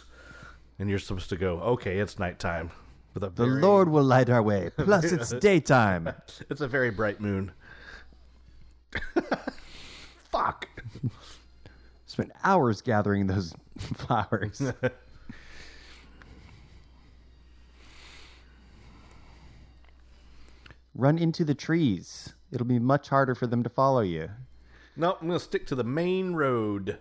and 0.78 0.88
you're 0.88 0.98
supposed 0.98 1.28
to 1.30 1.36
go, 1.36 1.58
okay, 1.60 1.98
it's 1.98 2.18
nighttime. 2.18 2.70
With 3.14 3.24
a 3.24 3.30
the 3.30 3.46
very- 3.46 3.60
Lord 3.60 3.88
will 3.88 4.04
light 4.04 4.30
our 4.30 4.42
way. 4.42 4.70
Plus, 4.76 5.04
it's 5.12 5.30
daytime. 5.40 6.08
It's 6.50 6.60
a 6.60 6.68
very 6.68 6.90
bright 6.90 7.20
moon. 7.20 7.52
Fuck. 10.30 10.68
Spent 12.06 12.32
hours 12.44 12.80
gathering 12.80 13.26
those 13.26 13.54
flowers. 13.96 14.62
Run 20.94 21.18
into 21.18 21.44
the 21.44 21.54
trees. 21.54 22.34
It'll 22.50 22.66
be 22.66 22.78
much 22.78 23.08
harder 23.08 23.34
for 23.34 23.46
them 23.46 23.62
to 23.62 23.68
follow 23.68 24.00
you. 24.00 24.30
No, 24.96 25.12
I'm 25.20 25.28
going 25.28 25.38
to 25.38 25.44
stick 25.44 25.66
to 25.68 25.74
the 25.74 25.84
main 25.84 26.32
road. 26.32 26.98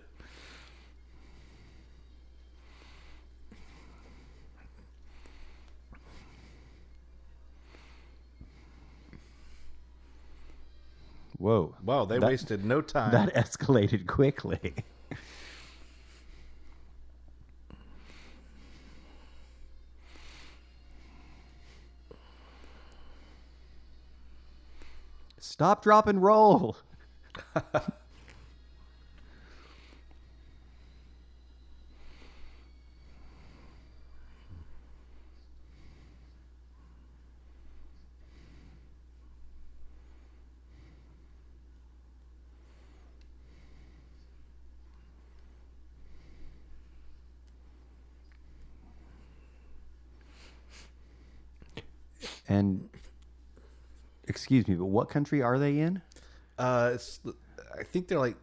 Whoa. 11.38 11.76
Wow, 11.84 12.06
they 12.06 12.20
That- 12.20 12.28
wasted 12.28 12.66
no 12.66 12.82
time. 12.82 13.12
That 13.12 13.34
escalated 13.36 14.08
quickly. 14.08 14.74
Stop, 25.40 25.84
drop, 25.84 26.08
and 26.08 26.22
roll. 26.22 26.78
And 52.50 52.90
excuse 54.28 54.68
me, 54.68 54.76
but 54.76 54.86
what 54.86 55.10
country 55.10 55.42
are 55.42 55.60
they 55.60 55.80
in? 55.80 56.02
Uh, 56.58 56.92
it's 56.94 57.20
I 57.78 57.84
think 57.84 58.08
they're 58.08 58.20
like 58.20 58.38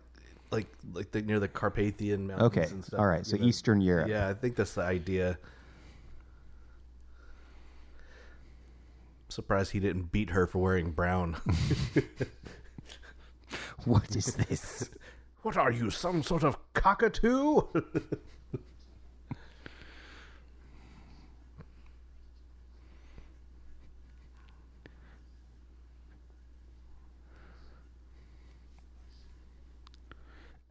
like 0.51 0.67
like 0.93 1.11
the, 1.11 1.23
near 1.23 1.40
the 1.40 1.49
Carpathian 1.49 2.27
mountains. 2.27 2.47
Okay. 2.47 2.67
and 2.71 2.85
stuff, 2.85 3.01
All 3.01 3.07
right. 3.07 3.27
So 3.27 3.37
know? 3.37 3.45
Eastern 3.45 3.81
Europe. 3.81 4.09
Yeah, 4.09 4.29
I 4.29 4.35
think 4.35 4.57
that's 4.57 4.75
the 4.75 4.83
idea. 4.83 5.38
Surprised 9.29 9.73
he 9.73 9.81
didn't 9.81 10.12
beat 10.12 10.31
her 10.31 10.47
for 10.47 10.59
wearing 10.59 10.93
brown. 10.93 11.37
What 13.85 14.17
is 14.17 14.35
this? 14.35 14.90
what 15.43 15.57
are 15.57 15.71
you, 15.71 15.90
some 15.90 16.23
sort 16.23 16.43
of 16.45 16.57
cockatoo? 16.73 17.62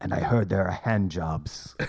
and 0.04 0.12
I 0.12 0.20
heard 0.20 0.50
there 0.50 0.66
are 0.66 0.70
hand 0.70 1.10
jobs. 1.10 1.74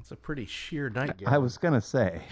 it's 0.00 0.10
a 0.10 0.16
pretty 0.16 0.46
sheer 0.46 0.88
nightgown. 0.88 1.30
I 1.30 1.36
was 1.36 1.58
gonna 1.58 1.82
say. 1.82 2.22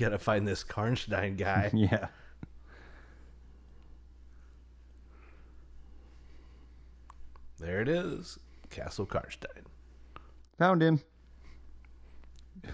Gotta 0.00 0.18
find 0.18 0.48
this 0.48 0.64
Karnstein 0.64 1.36
guy. 1.36 1.70
Yeah. 1.74 2.08
there 7.58 7.80
it 7.80 7.88
is, 7.88 8.38
Castle 8.70 9.06
Karnstein. 9.06 9.64
Found 10.58 10.82
him. 10.82 11.00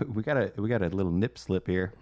We 0.06 0.22
got 0.22 0.36
a 0.36 0.52
we 0.56 0.68
got 0.68 0.82
a 0.82 0.88
little 0.88 1.12
nip 1.12 1.38
slip 1.38 1.66
here. 1.66 1.92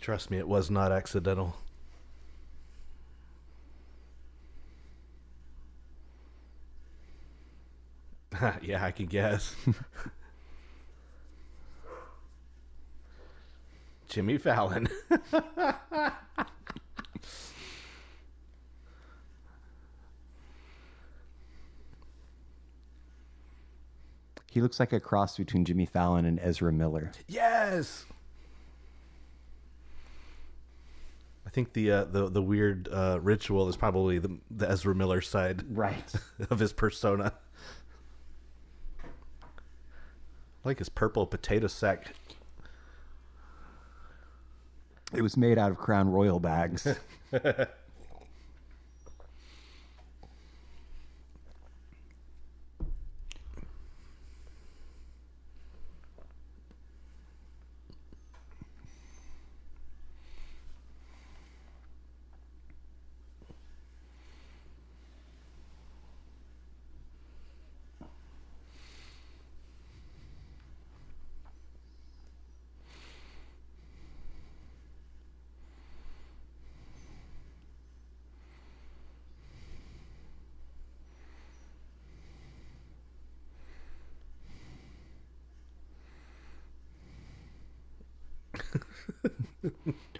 Trust 0.00 0.30
me, 0.30 0.38
it 0.38 0.48
was 0.48 0.70
not 0.70 0.92
accidental. 0.92 1.54
yeah, 8.62 8.84
I 8.84 8.90
can 8.90 9.06
guess. 9.06 9.54
Jimmy 14.14 14.38
Fallon. 14.38 14.86
He 24.50 24.60
looks 24.60 24.78
like 24.78 24.92
a 24.92 25.00
cross 25.00 25.36
between 25.36 25.64
Jimmy 25.64 25.86
Fallon 25.86 26.24
and 26.24 26.38
Ezra 26.40 26.72
Miller. 26.72 27.10
yes. 27.26 28.04
I 31.46 31.50
think 31.50 31.72
the 31.72 31.90
uh, 31.90 32.04
the 32.04 32.28
the 32.30 32.42
weird 32.42 32.88
uh, 32.90 33.18
ritual 33.22 33.68
is 33.68 33.76
probably 33.76 34.18
the 34.18 34.38
the 34.50 34.68
Ezra 34.68 34.94
Miller 34.94 35.20
side 35.20 35.62
Right. 35.68 36.12
of 36.50 36.58
his 36.58 36.72
persona. 36.72 37.32
I 39.04 39.08
like 40.64 40.78
his 40.78 40.88
purple 40.88 41.26
potato 41.26 41.66
sack. 41.68 42.14
It 45.12 45.22
was 45.22 45.36
made 45.36 45.58
out 45.58 45.70
of 45.70 45.76
Crown 45.78 46.10
Royal 46.10 46.40
bags. 46.40 46.86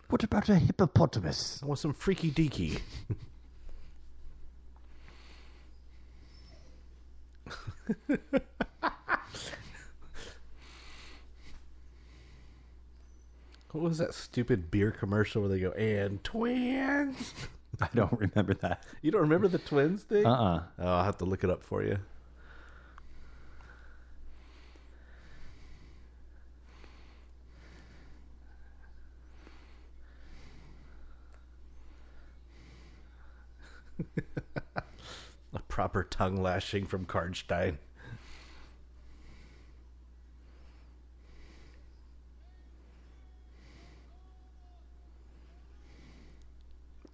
what 0.09 0.23
about 0.45 0.57
a 0.57 0.65
hippopotamus? 0.65 1.63
Or 1.65 1.77
some 1.77 1.93
freaky 1.93 2.31
deaky. 2.31 2.81
what 13.73 13.83
was 13.83 13.99
that 13.99 14.15
stupid 14.15 14.71
beer 14.71 14.91
commercial 14.91 15.43
where 15.43 15.51
they 15.51 15.61
go 15.61 15.71
and 15.73 16.23
twins? 16.23 17.35
I 17.81 17.89
don't 17.95 18.13
remember 18.19 18.55
that. 18.55 18.85
You 19.03 19.11
don't 19.11 19.23
remember 19.23 19.49
the 19.49 19.59
twins 19.59 20.05
thing? 20.05 20.25
Uh 20.25 20.31
uh 20.31 20.63
Oh, 20.79 20.87
I'll 20.87 21.05
have 21.05 21.19
to 21.19 21.25
look 21.25 21.43
it 21.43 21.51
up 21.51 21.65
for 21.65 21.83
you. 21.83 21.99
Proper 35.75 36.05
tongue 36.05 36.37
lashing 36.41 36.87
from 36.87 37.05
Karnstein. 37.05 37.79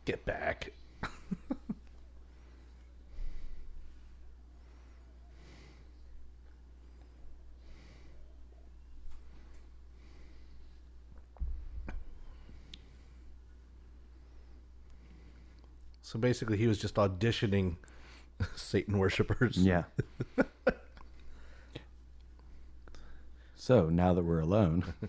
Get 0.04 0.26
back. 0.26 0.72
So 16.02 16.18
basically, 16.18 16.56
he 16.58 16.66
was 16.66 16.76
just 16.76 16.96
auditioning 16.96 17.76
Satan 18.54 18.98
worshippers. 18.98 19.58
Yeah. 19.58 19.84
so 23.56 23.88
now 23.90 24.14
that 24.14 24.24
we're 24.24 24.40
alone, 24.40 24.84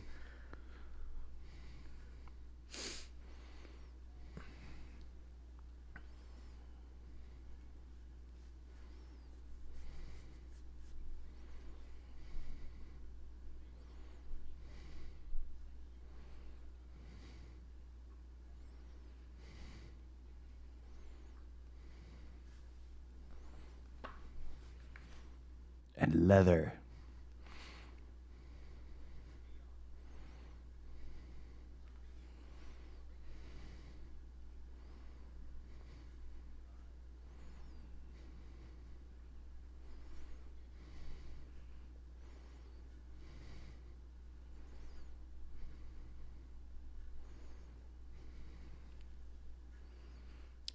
leather. 26.31 26.71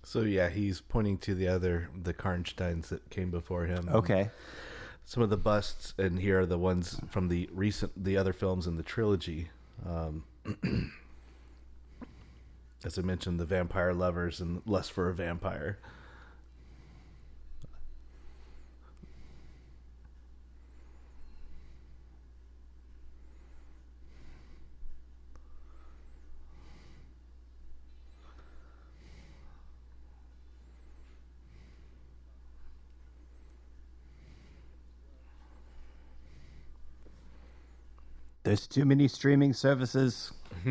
So 0.05 0.21
yeah, 0.21 0.51
he's 0.51 0.81
pointing 0.81 1.19
to 1.19 1.35
the 1.35 1.49
other 1.49 1.89
the 2.03 2.15
Karnsteins 2.15 2.89
that 2.89 3.09
came 3.11 3.31
before 3.31 3.65
him. 3.65 3.89
Okay. 3.91 4.31
Some 5.09 5.23
of 5.23 5.31
the 5.31 5.37
busts, 5.37 5.95
and 5.99 6.19
here 6.19 6.41
are 6.41 6.47
the 6.47 6.59
ones 6.59 6.99
from 7.09 7.29
the 7.29 7.49
recent 7.53 7.93
the 7.97 8.17
other 8.17 8.33
films 8.33 8.67
in 8.67 8.77
the 8.77 8.83
trilogy. 8.83 9.51
Um, 9.89 10.25
as 12.85 12.99
I 12.99 13.03
mentioned, 13.03 13.39
the 13.39 13.45
vampire 13.45 13.95
lovers 13.95 14.41
and 14.41 14.63
lust 14.67 14.91
for 14.91 15.09
a 15.09 15.15
vampire. 15.15 15.79
There's 38.47 38.69
too 38.69 38.85
many 38.85 39.09
streaming 39.09 39.53
services. 39.55 40.33
She 40.65 40.71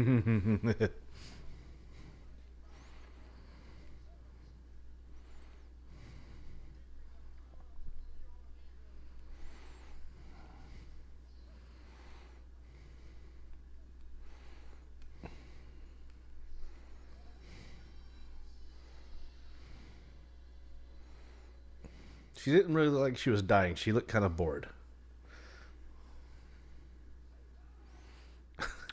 didn't 22.52 22.74
really 22.74 22.88
look 22.88 23.02
like 23.02 23.18
she 23.18 23.30
was 23.30 23.42
dying. 23.42 23.76
She 23.76 23.92
looked 23.92 24.08
kind 24.08 24.24
of 24.24 24.38
bored. 24.38 24.70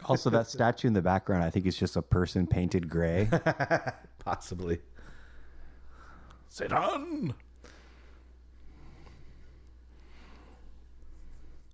Also, 0.06 0.30
that 0.30 0.48
statue 0.48 0.88
in 0.88 0.94
the 0.94 1.02
background, 1.02 1.44
I 1.44 1.50
think 1.50 1.66
is 1.66 1.76
just 1.76 1.96
a 1.96 2.02
person 2.02 2.46
painted 2.46 2.88
gray. 2.88 3.28
Possibly. 4.24 4.80
Sit 6.48 6.70
Satan! 6.70 7.34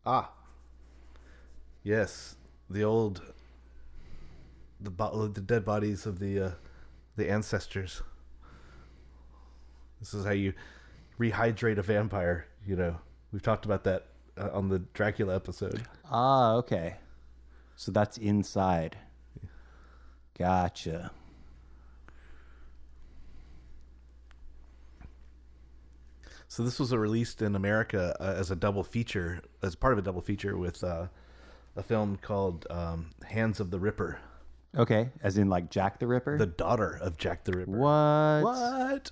Ah. 0.06 0.30
Yes, 1.82 2.36
the 2.70 2.84
old, 2.84 3.22
the 4.80 4.90
bo- 4.90 5.26
the 5.28 5.40
dead 5.40 5.64
bodies 5.64 6.06
of 6.06 6.18
the 6.18 6.40
uh, 6.40 6.50
the 7.16 7.30
ancestors. 7.30 8.02
This 10.00 10.14
is 10.14 10.24
how 10.24 10.32
you 10.32 10.52
rehydrate 11.18 11.78
a 11.78 11.82
vampire. 11.82 12.46
You 12.66 12.76
know, 12.76 12.96
we've 13.32 13.42
talked 13.42 13.64
about 13.64 13.84
that 13.84 14.06
uh, 14.36 14.50
on 14.52 14.68
the 14.68 14.78
Dracula 14.94 15.34
episode. 15.34 15.82
ah, 16.10 16.54
okay. 16.56 16.96
So 17.78 17.92
that's 17.92 18.18
inside. 18.18 18.96
Gotcha. 20.36 21.12
So 26.48 26.64
this 26.64 26.80
was 26.80 26.92
released 26.92 27.40
in 27.40 27.54
America 27.54 28.16
uh, 28.18 28.34
as 28.36 28.50
a 28.50 28.56
double 28.56 28.82
feature, 28.82 29.42
as 29.62 29.76
part 29.76 29.92
of 29.92 29.98
a 30.00 30.02
double 30.02 30.22
feature 30.22 30.56
with 30.56 30.82
uh, 30.82 31.06
a 31.76 31.82
film 31.84 32.18
called 32.20 32.66
um, 32.68 33.10
Hands 33.24 33.60
of 33.60 33.70
the 33.70 33.78
Ripper, 33.78 34.18
Okay, 34.76 35.10
as 35.22 35.38
in 35.38 35.48
like 35.48 35.70
Jack 35.70 36.00
the 36.00 36.08
Ripper. 36.08 36.36
the 36.36 36.46
daughter 36.46 36.98
of 37.00 37.16
Jack 37.16 37.44
the 37.44 37.52
Ripper. 37.52 37.70
what? 37.78 38.42
What? 38.42 39.10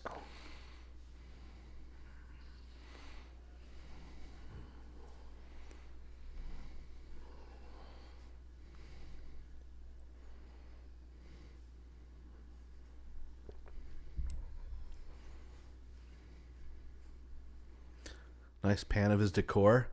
Nice 18.66 18.82
pan 18.82 19.12
of 19.12 19.20
his 19.20 19.30
decor. 19.30 19.86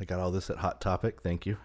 I 0.00 0.06
got 0.06 0.18
all 0.18 0.30
this 0.30 0.48
at 0.48 0.56
Hot 0.56 0.80
Topic. 0.80 1.20
Thank 1.22 1.44
you. 1.44 1.58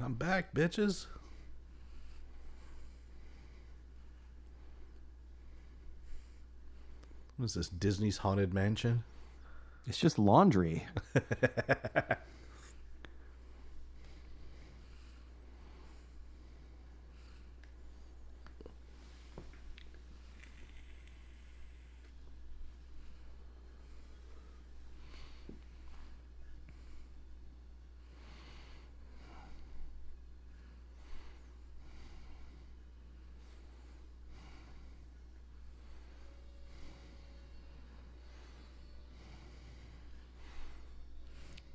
I'm 0.00 0.14
back, 0.14 0.54
bitches. 0.54 1.08
What 7.36 7.44
is 7.44 7.52
this? 7.52 7.68
Disney's 7.68 8.16
Haunted 8.16 8.54
Mansion? 8.54 9.04
It's 9.86 9.98
just 9.98 10.18
laundry. 10.18 10.86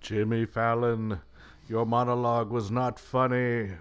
Jimmy 0.08 0.46
Fallon, 0.46 1.20
your 1.67 1.86
monologue 1.86 2.50
was 2.50 2.72
not 2.72 2.98
funny. 2.98 3.72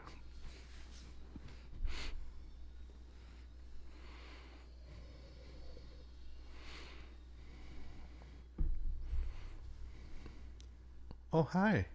Oh, 11.33 11.45
hi. 11.45 11.87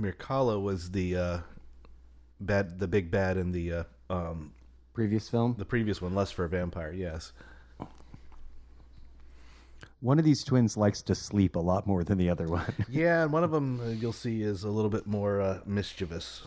Mircalla 0.00 0.58
was 0.58 0.92
the 0.92 1.14
uh, 1.14 1.38
bad, 2.40 2.78
the 2.78 2.86
big 2.88 3.10
bad 3.10 3.36
in 3.36 3.52
the 3.52 3.72
uh, 3.72 3.84
um, 4.10 4.52
Previous 4.94 5.28
film. 5.28 5.54
the 5.58 5.64
previous 5.64 6.00
one, 6.00 6.14
Lust 6.14 6.34
for 6.34 6.44
a 6.44 6.48
Vampire. 6.48 6.92
Yes. 6.92 7.32
One 10.00 10.18
of 10.18 10.24
these 10.24 10.44
twins 10.44 10.76
likes 10.76 11.02
to 11.02 11.14
sleep 11.14 11.56
a 11.56 11.60
lot 11.60 11.86
more 11.86 12.04
than 12.04 12.18
the 12.18 12.30
other 12.30 12.46
one. 12.46 12.72
Yeah, 12.88 13.22
and 13.24 13.32
one 13.32 13.44
of 13.44 13.50
them 13.50 13.80
uh, 13.80 13.88
you'll 13.90 14.12
see 14.12 14.42
is 14.42 14.62
a 14.64 14.70
little 14.70 14.90
bit 14.90 15.06
more 15.06 15.40
uh, 15.40 15.60
mischievous. 15.66 16.46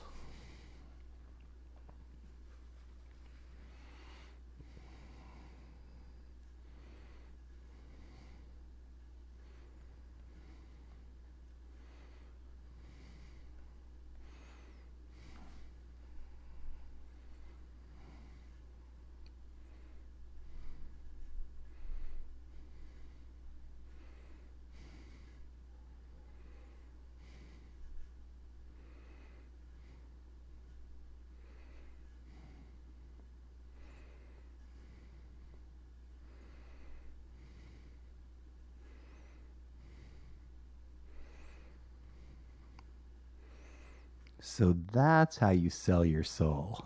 So 44.60 44.76
that's 44.92 45.38
how 45.38 45.52
you 45.52 45.70
sell 45.70 46.04
your 46.04 46.26
soul. 46.26 46.84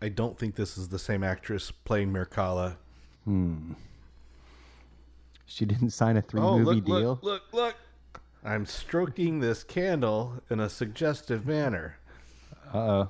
I 0.00 0.08
don't 0.08 0.38
think 0.38 0.54
this 0.54 0.78
is 0.78 0.90
the 0.90 0.98
same 1.00 1.24
actress 1.24 1.72
playing 1.72 2.12
Mircalla 2.12 2.76
she 5.46 5.64
didn't 5.66 5.90
sign 5.90 6.16
a 6.16 6.22
three 6.22 6.40
Oh, 6.40 6.58
movie 6.58 6.80
look, 6.80 6.84
deal. 6.86 7.18
look, 7.22 7.22
look, 7.22 7.42
look. 7.52 7.74
I'm 8.44 8.66
stroking 8.66 9.38
this 9.40 9.62
candle 9.62 10.42
in 10.50 10.58
a 10.58 10.68
suggestive 10.68 11.46
manner. 11.46 11.98
Uh 12.74 12.78
oh. 12.78 13.08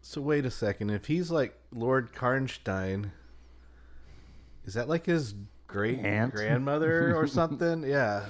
So 0.00 0.20
wait 0.20 0.44
a 0.44 0.50
second. 0.50 0.90
If 0.90 1.06
he's 1.06 1.30
like 1.30 1.58
Lord 1.72 2.12
Karnstein, 2.12 3.12
is 4.66 4.74
that 4.74 4.88
like 4.88 5.06
his 5.06 5.34
great 5.66 6.00
Aunt? 6.00 6.34
grandmother 6.34 7.16
or 7.16 7.26
something? 7.28 7.82
yeah. 7.84 8.26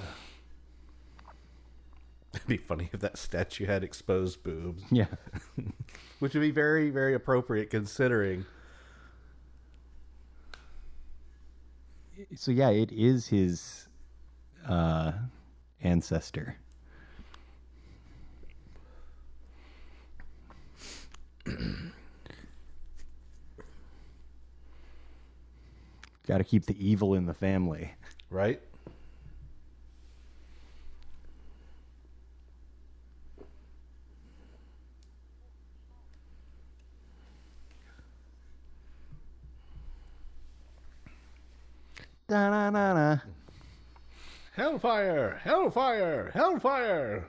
It'd 2.33 2.47
be 2.47 2.57
funny 2.57 2.89
if 2.91 2.99
that 3.01 3.17
statue 3.17 3.65
had 3.65 3.83
exposed 3.83 4.41
boobs, 4.43 4.83
Yeah. 4.91 5.05
which 6.19 6.33
would 6.33 6.41
be 6.41 6.51
very, 6.51 6.89
very 6.89 7.13
appropriate 7.13 7.69
considering. 7.69 8.45
So 12.35 12.51
yeah, 12.51 12.69
it 12.69 12.91
is 12.91 13.27
his 13.27 13.87
uh, 14.67 15.11
ancestor. 15.81 16.57
Got 26.27 26.37
to 26.37 26.43
keep 26.43 26.65
the 26.65 26.75
evil 26.85 27.13
in 27.15 27.25
the 27.25 27.33
family. 27.33 27.93
Right? 28.29 28.61
Da-na-na-na. 42.27 43.19
Hellfire! 44.55 45.39
Hellfire! 45.43 46.31
Hellfire! 46.33 47.25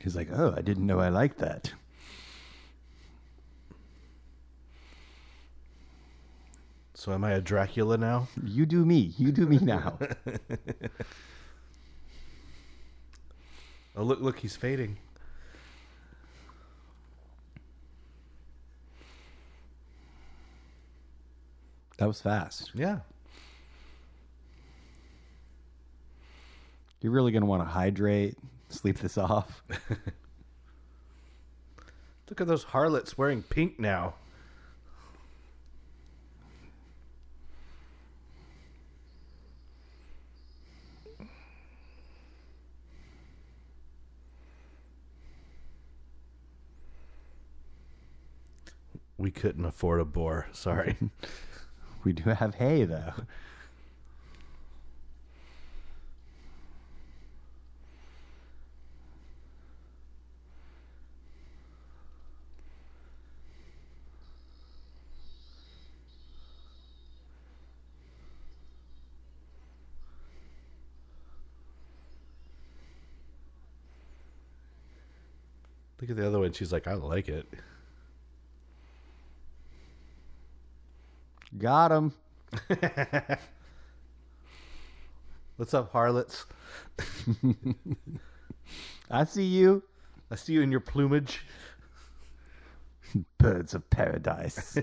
He's 0.00 0.16
like, 0.16 0.28
oh, 0.32 0.54
I 0.56 0.62
didn't 0.62 0.86
know 0.86 1.00
I 1.00 1.08
liked 1.08 1.38
that. 1.38 1.72
So 6.94 7.12
am 7.12 7.24
I 7.24 7.32
a 7.32 7.40
Dracula 7.40 7.96
now? 7.96 8.28
You 8.42 8.66
do 8.66 8.84
me. 8.84 9.12
You 9.18 9.30
do 9.32 9.46
me 9.46 9.58
now. 9.62 9.98
Oh 13.96 14.02
look, 14.02 14.20
look, 14.20 14.38
he's 14.38 14.56
fading. 14.56 14.98
That 21.98 22.06
was 22.06 22.20
fast. 22.20 22.70
Yeah. 22.74 23.00
You're 27.00 27.12
really 27.12 27.30
going 27.32 27.42
to 27.42 27.46
want 27.48 27.62
to 27.62 27.68
hydrate, 27.68 28.36
sleep 28.70 28.98
this 28.98 29.18
off. 29.18 29.62
Look 32.28 32.40
at 32.40 32.46
those 32.46 32.64
harlots 32.64 33.16
wearing 33.18 33.42
pink 33.42 33.78
now. 33.78 34.14
We 49.16 49.32
couldn't 49.32 49.64
afford 49.64 50.00
a 50.00 50.04
boar. 50.04 50.46
Sorry. 50.52 50.96
We 52.04 52.12
do 52.12 52.30
have 52.30 52.54
hay, 52.54 52.84
though. 52.84 53.12
Look 76.00 76.10
at 76.10 76.16
the 76.16 76.26
other 76.26 76.38
one. 76.38 76.52
She's 76.52 76.72
like, 76.72 76.86
I 76.86 76.94
like 76.94 77.28
it. 77.28 77.46
Got 81.56 81.92
him. 81.92 82.12
What's 85.56 85.74
up, 85.74 85.92
harlots? 85.92 86.46
I 89.10 89.24
see 89.24 89.44
you. 89.44 89.82
I 90.30 90.36
see 90.36 90.52
you 90.52 90.62
in 90.62 90.70
your 90.70 90.80
plumage. 90.80 91.44
Birds 93.38 93.74
of 93.74 93.88
paradise. 93.88 94.76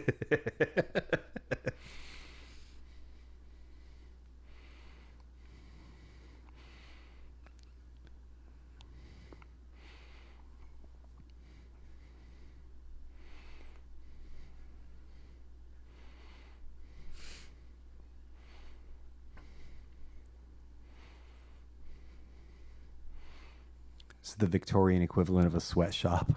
The 24.45 24.51
Victorian 24.51 25.01
equivalent 25.01 25.47
of 25.47 25.55
a 25.55 25.59
sweatshop. 25.59 26.31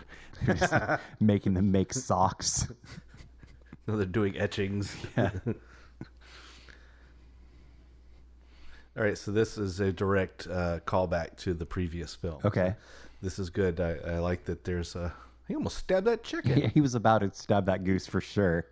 Making 1.20 1.54
them 1.54 1.70
make 1.70 1.92
socks. 1.92 2.68
No, 3.86 3.96
they're 3.96 4.04
doing 4.04 4.36
etchings. 4.36 4.94
Yeah. 5.16 5.30
All 8.94 9.02
right, 9.02 9.16
so 9.16 9.32
this 9.32 9.56
is 9.56 9.80
a 9.80 9.90
direct 9.90 10.46
uh, 10.46 10.80
callback 10.84 11.38
to 11.38 11.54
the 11.54 11.64
previous 11.64 12.14
film. 12.14 12.38
Okay. 12.44 12.74
This 13.22 13.38
is 13.38 13.48
good. 13.48 13.80
I, 13.80 13.96
I 14.06 14.18
like 14.18 14.44
that 14.44 14.62
there's 14.64 14.94
a. 14.94 15.14
He 15.46 15.54
almost 15.54 15.78
stabbed 15.78 16.06
that 16.06 16.22
chicken. 16.22 16.58
Yeah, 16.58 16.68
He 16.68 16.82
was 16.82 16.94
about 16.94 17.20
to 17.20 17.32
stab 17.32 17.64
that 17.64 17.82
goose 17.84 18.06
for 18.06 18.20
sure. 18.20 18.66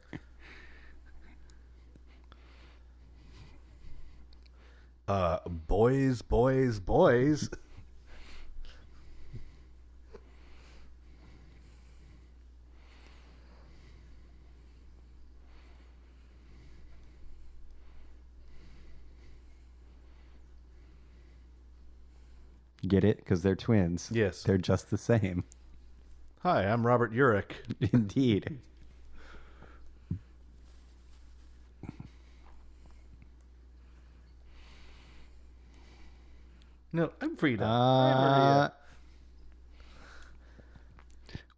Uh, 5.08 5.38
boys, 5.48 6.20
boys, 6.20 6.78
boys. 6.78 7.48
Get 22.86 23.04
it? 23.04 23.18
Because 23.18 23.42
they're 23.42 23.56
twins. 23.56 24.10
Yes. 24.12 24.42
They're 24.42 24.58
just 24.58 24.90
the 24.90 24.98
same. 24.98 25.44
Hi, 26.42 26.64
I'm 26.64 26.86
Robert 26.86 27.12
Urich. 27.12 27.52
Indeed. 27.92 28.58
No, 36.92 37.10
I'm 37.20 37.36
Frieda. 37.36 37.64
Uh, 37.64 38.68
Maria. 38.70 38.72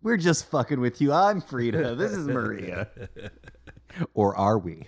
we're 0.02 0.16
just 0.16 0.46
fucking 0.50 0.80
with 0.80 1.00
you. 1.00 1.12
I'm 1.12 1.40
Frieda. 1.40 1.94
This 1.94 2.12
is 2.12 2.26
Maria. 2.26 2.88
or 4.14 4.34
are 4.36 4.58
we? 4.58 4.86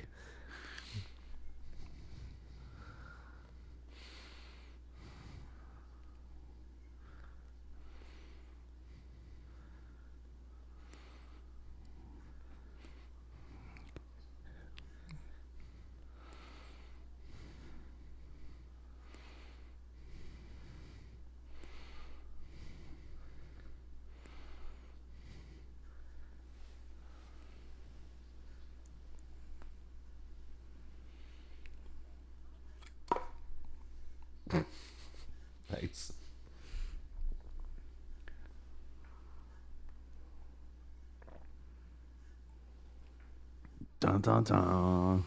Dun, 44.31 44.45
dun, 44.45 44.62
dun. 44.62 45.24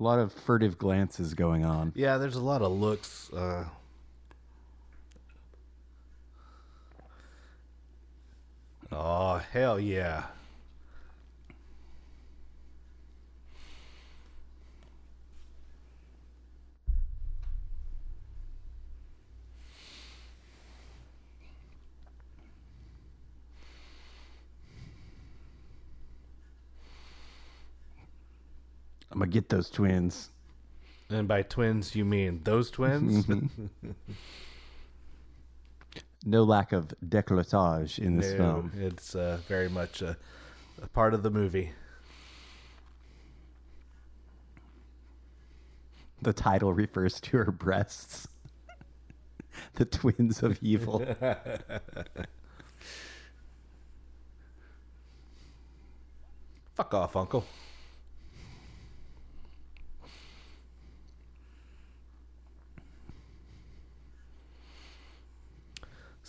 A 0.00 0.02
lot 0.02 0.18
of 0.20 0.32
furtive 0.32 0.78
glances 0.78 1.34
going 1.34 1.64
on. 1.64 1.92
Yeah, 1.94 2.18
there's 2.18 2.36
a 2.36 2.40
lot 2.40 2.62
of 2.62 2.70
looks. 2.72 3.32
Uh, 3.32 3.64
oh 8.92 9.42
hell 9.52 9.80
yeah! 9.80 10.26
I'm 29.18 29.22
gonna 29.22 29.32
get 29.32 29.48
those 29.48 29.68
twins. 29.68 30.30
And 31.10 31.26
by 31.26 31.42
twins, 31.42 31.96
you 31.96 32.04
mean 32.04 32.42
those 32.44 32.70
twins? 32.70 33.26
No 36.24 36.42
lack 36.42 36.72
of 36.72 36.92
décolletage 37.06 37.98
in 38.00 38.16
this 38.16 38.32
No, 38.32 38.36
film. 38.38 38.72
it's 38.76 39.14
uh, 39.14 39.38
very 39.46 39.68
much 39.68 40.02
a, 40.02 40.16
a 40.82 40.88
part 40.88 41.14
of 41.14 41.22
the 41.22 41.30
movie. 41.30 41.70
The 46.20 46.32
title 46.32 46.72
refers 46.74 47.20
to 47.20 47.36
her 47.38 47.52
breasts. 47.52 48.26
the 49.74 49.84
twins 49.84 50.42
of 50.42 50.58
evil. 50.60 50.98
Fuck 56.74 56.94
off, 56.94 57.14
Uncle. 57.14 57.44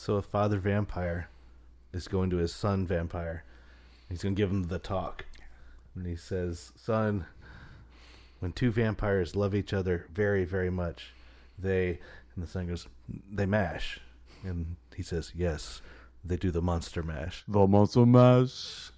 So 0.09 0.15
a 0.15 0.23
father 0.23 0.57
vampire 0.57 1.29
is 1.93 2.07
going 2.07 2.31
to 2.31 2.37
his 2.37 2.51
son 2.51 2.87
vampire. 2.87 3.43
He's 4.09 4.23
going 4.23 4.33
to 4.33 4.41
give 4.41 4.49
him 4.49 4.63
the 4.63 4.79
talk. 4.79 5.25
And 5.93 6.07
he 6.07 6.15
says, 6.15 6.71
Son, 6.75 7.27
when 8.39 8.51
two 8.51 8.71
vampires 8.71 9.35
love 9.35 9.53
each 9.53 9.71
other 9.71 10.07
very, 10.11 10.45
very 10.45 10.71
much, 10.71 11.13
they, 11.59 11.99
and 12.33 12.43
the 12.43 12.47
son 12.47 12.65
goes, 12.65 12.87
they 13.31 13.45
mash. 13.45 13.99
And 14.43 14.77
he 14.95 15.03
says, 15.03 15.31
Yes, 15.35 15.79
they 16.25 16.37
do 16.37 16.49
the 16.49 16.59
monster 16.59 17.03
mash. 17.03 17.43
the 17.47 17.67
monster 17.67 18.03
mash. 18.03 18.89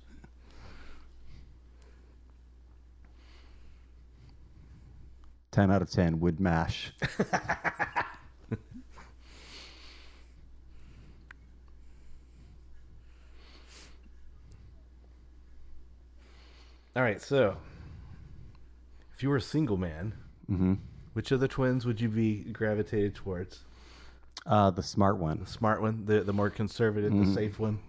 Ten 5.51 5.71
out 5.71 5.81
of 5.81 5.89
ten 5.89 6.21
would 6.21 6.39
mash. 6.39 6.93
All 16.95 17.03
right, 17.03 17.21
so 17.21 17.57
if 19.15 19.23
you 19.23 19.29
were 19.29 19.37
a 19.37 19.41
single 19.41 19.77
man, 19.77 20.13
hmm 20.47 20.73
which 21.13 21.31
of 21.31 21.41
the 21.41 21.47
twins 21.49 21.85
would 21.85 21.99
you 21.99 22.07
be 22.07 22.45
gravitated 22.53 23.15
towards? 23.15 23.65
Uh, 24.45 24.71
the 24.71 24.81
smart 24.81 25.17
one. 25.17 25.39
The 25.41 25.45
smart 25.45 25.81
one, 25.81 26.05
the 26.05 26.21
the 26.21 26.31
more 26.31 26.49
conservative, 26.49 27.11
the 27.11 27.33
safe 27.33 27.59
one. 27.59 27.79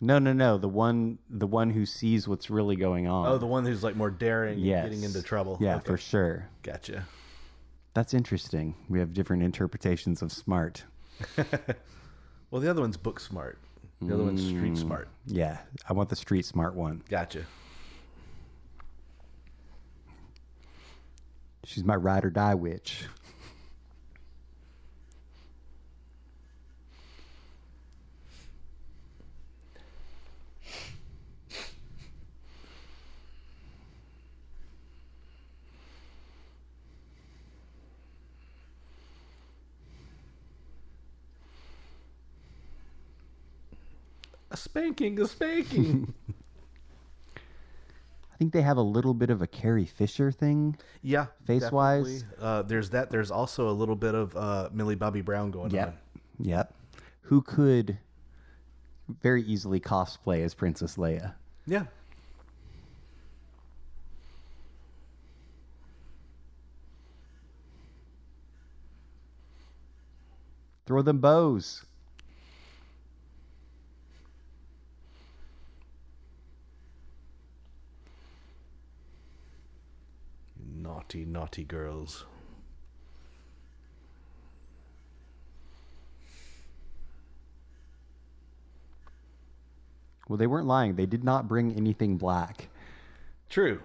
No, 0.00 0.18
no, 0.20 0.32
no. 0.32 0.56
The 0.56 0.68
one, 0.68 1.18
the 1.28 1.48
one 1.48 1.70
who 1.70 1.84
sees 1.84 2.28
what's 2.28 2.48
really 2.48 2.76
going 2.76 3.08
on. 3.08 3.26
Oh, 3.26 3.38
the 3.38 3.46
one 3.46 3.66
who's 3.66 3.82
like 3.82 3.96
more 3.96 4.10
daring 4.10 4.54
and 4.54 4.62
yes. 4.62 4.84
getting 4.84 5.02
into 5.02 5.20
trouble. 5.20 5.58
Yeah, 5.60 5.76
Okay, 5.76 5.86
for 5.86 5.98
sure. 5.98 6.48
Gotcha. 6.62 7.06
That's 7.92 8.14
interesting. 8.14 8.76
We 8.88 9.00
have 9.00 9.12
different 9.12 9.42
interpretations 9.42 10.22
of 10.22 10.32
smart. 10.32 10.84
Well, 12.50 12.60
the 12.60 12.68
other 12.68 12.80
one's 12.80 12.96
book 12.96 13.20
smart. 13.20 13.58
The 14.02 14.14
other 14.14 14.24
one's 14.24 14.44
street 14.44 14.76
smart. 14.76 15.08
Yeah, 15.26 15.58
I 15.88 15.92
want 15.92 16.08
the 16.08 16.16
street 16.16 16.44
smart 16.44 16.74
one. 16.74 17.02
Gotcha. 17.08 17.44
She's 21.70 21.84
my 21.84 21.94
ride 21.94 22.24
or 22.24 22.30
die 22.30 22.56
witch. 22.56 23.04
A 44.50 44.56
spanking, 44.56 45.20
a 45.20 45.28
spanking. 45.28 46.14
I 48.40 48.42
think 48.42 48.54
they 48.54 48.62
have 48.62 48.78
a 48.78 48.82
little 48.82 49.12
bit 49.12 49.28
of 49.28 49.42
a 49.42 49.46
Carrie 49.46 49.84
Fisher 49.84 50.32
thing. 50.32 50.74
yeah, 51.02 51.26
Face-wise? 51.44 52.24
Uh, 52.40 52.62
there's 52.62 52.88
that. 52.88 53.10
There's 53.10 53.30
also 53.30 53.68
a 53.68 53.70
little 53.70 53.94
bit 53.94 54.14
of 54.14 54.34
uh, 54.34 54.70
Millie 54.72 54.94
Bobby 54.94 55.20
Brown 55.20 55.50
going 55.50 55.66
on. 55.66 55.70
Yep. 55.72 55.96
Yep. 56.38 56.74
Who 57.20 57.42
could 57.42 57.98
very 59.20 59.42
easily 59.42 59.78
cosplay 59.78 60.42
as 60.42 60.54
Princess 60.54 60.96
Leia? 60.96 61.34
Yeah. 61.66 61.84
Throw 70.86 71.02
them 71.02 71.18
bows. 71.18 71.84
Naughty, 81.10 81.24
naughty 81.24 81.64
girls. 81.64 82.24
Well, 90.28 90.36
they 90.36 90.46
weren't 90.46 90.68
lying. 90.68 90.94
They 90.94 91.06
did 91.06 91.24
not 91.24 91.48
bring 91.48 91.74
anything 91.74 92.16
black. 92.16 92.68
True. 93.48 93.80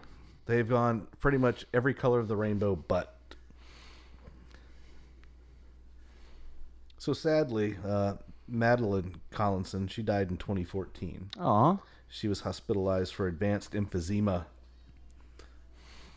They've 0.45 0.69
gone 0.69 1.07
pretty 1.19 1.39
much 1.39 1.65
every 1.73 1.95
color 1.95 2.19
of 2.19 2.27
the 2.27 2.35
rainbow 2.35 2.75
but. 2.75 3.17
So 6.99 7.13
sadly, 7.13 7.75
uh, 7.83 8.17
Madeleine 8.47 9.15
Collinson, 9.31 9.87
she 9.87 10.03
died 10.03 10.29
in 10.29 10.37
2014. 10.37 11.31
Aw. 11.39 11.77
She 12.07 12.27
was 12.27 12.41
hospitalized 12.41 13.15
for 13.15 13.25
advanced 13.25 13.71
emphysema. 13.71 14.45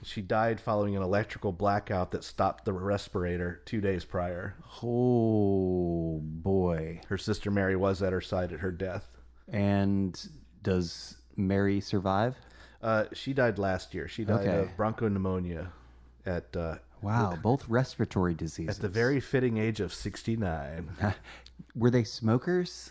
She 0.03 0.23
died 0.23 0.61
following 0.61 0.97
an 0.97 1.03
electrical 1.03 1.53
blackout 1.53 2.13
that 2.13 2.23
stopped 2.25 2.65
the 2.65 2.73
respirator 2.73 3.61
two 3.67 3.81
days 3.81 4.05
prior. 4.05 4.55
Oh, 4.83 6.21
boy. 6.23 7.01
Her 7.09 7.19
sister 7.19 7.51
Mary 7.51 7.77
was 7.77 8.03
at 8.03 8.13
her 8.13 8.21
side 8.21 8.53
at 8.53 8.61
her 8.61 8.71
death. 8.71 9.09
And 9.49 10.19
does 10.63 11.17
Mary 11.37 11.81
survive? 11.81 12.37
Uh, 12.83 13.07
she 13.13 13.33
died 13.33 13.59
last 13.59 13.93
year. 13.95 14.07
She 14.09 14.25
died 14.25 14.47
Okay. 14.47 14.61
of 14.61 14.77
bronchopneumonia 14.77 15.69
at 16.27 16.57
uh, 16.57 16.77
Wow, 17.03 17.37
both 17.43 17.69
respiratory 17.69 18.35
diseases. 18.35 18.77
at 18.77 18.83
the 18.83 18.89
very 18.89 19.21
fitting 19.21 19.57
age 19.59 19.81
of 19.81 19.93
69. 19.93 20.91
Were 21.75 21.91
they 21.91 22.05
smokers? 22.05 22.91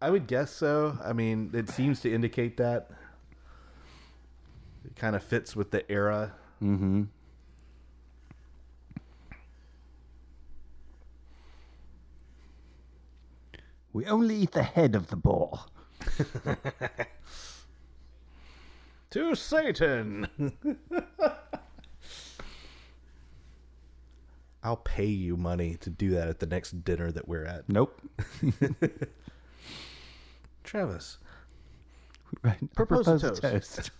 I 0.00 0.10
would 0.10 0.26
guess 0.26 0.50
so. 0.50 0.98
I 1.04 1.12
mean, 1.12 1.50
it 1.54 1.68
seems 1.68 2.00
to 2.00 2.12
indicate 2.12 2.56
that. 2.56 2.90
It 4.84 4.96
kind 4.96 5.14
of 5.16 5.22
fits 5.22 5.54
with 5.56 5.70
the 5.70 5.90
era. 5.90 6.32
Mm-hmm. 6.62 7.04
We 13.92 14.06
only 14.06 14.36
eat 14.36 14.52
the 14.52 14.62
head 14.62 14.94
of 14.94 15.08
the 15.08 15.16
boar. 15.16 15.60
To 19.10 19.34
Satan! 19.34 20.26
I'll 24.64 24.76
pay 24.78 25.04
you 25.04 25.36
money 25.36 25.76
to 25.82 25.90
do 25.90 26.12
that 26.12 26.28
at 26.28 26.38
the 26.38 26.46
next 26.46 26.82
dinner 26.82 27.12
that 27.12 27.28
we're 27.28 27.44
at. 27.44 27.68
Nope. 27.68 28.00
Travis, 30.64 31.18
Right. 32.42 32.56
Propose 32.74 33.06
a 33.06 33.16
a 33.16 33.18
toast. 33.18 33.42
toast. 33.42 33.90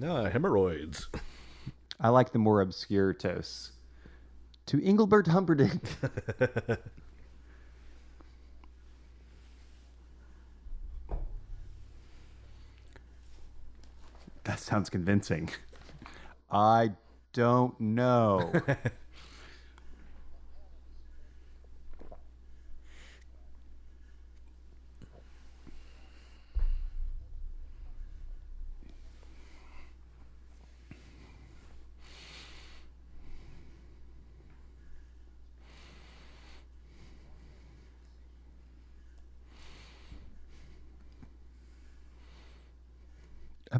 No, 0.00 0.24
hemorrhoids. 0.24 1.08
I 2.00 2.08
like 2.08 2.32
the 2.32 2.38
more 2.38 2.62
obscure 2.62 3.12
toasts. 3.12 3.72
To 4.64 4.82
Engelbert 4.82 5.26
Humperdinck. 5.26 5.82
that 14.44 14.58
sounds 14.58 14.88
convincing. 14.88 15.50
I 16.50 16.92
don't 17.34 17.78
know. 17.78 18.54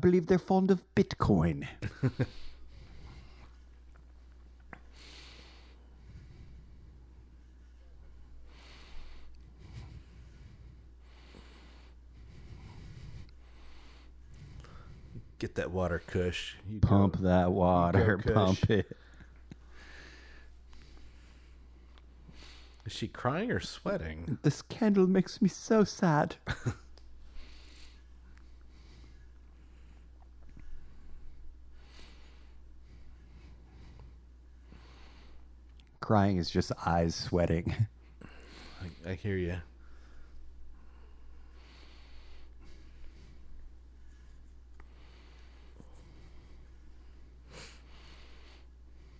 believe 0.00 0.26
they're 0.26 0.38
fond 0.38 0.70
of 0.70 0.84
Bitcoin. 0.94 1.66
Get 15.38 15.54
that 15.54 15.70
water, 15.70 16.02
Kush. 16.06 16.54
You 16.68 16.80
Pump 16.80 17.16
go. 17.18 17.28
that 17.28 17.50
water. 17.52 18.18
Pump 18.18 18.68
it. 18.68 18.94
Is 22.84 22.92
she 22.92 23.08
crying 23.08 23.50
or 23.50 23.60
sweating? 23.60 24.38
This 24.42 24.62
candle 24.62 25.06
makes 25.06 25.40
me 25.40 25.48
so 25.48 25.84
sad. 25.84 26.36
Crying 36.10 36.38
is 36.38 36.50
just 36.50 36.72
eyes 36.84 37.14
sweating. 37.14 37.86
I, 39.06 39.10
I 39.10 39.14
hear 39.14 39.36
you. 39.36 39.54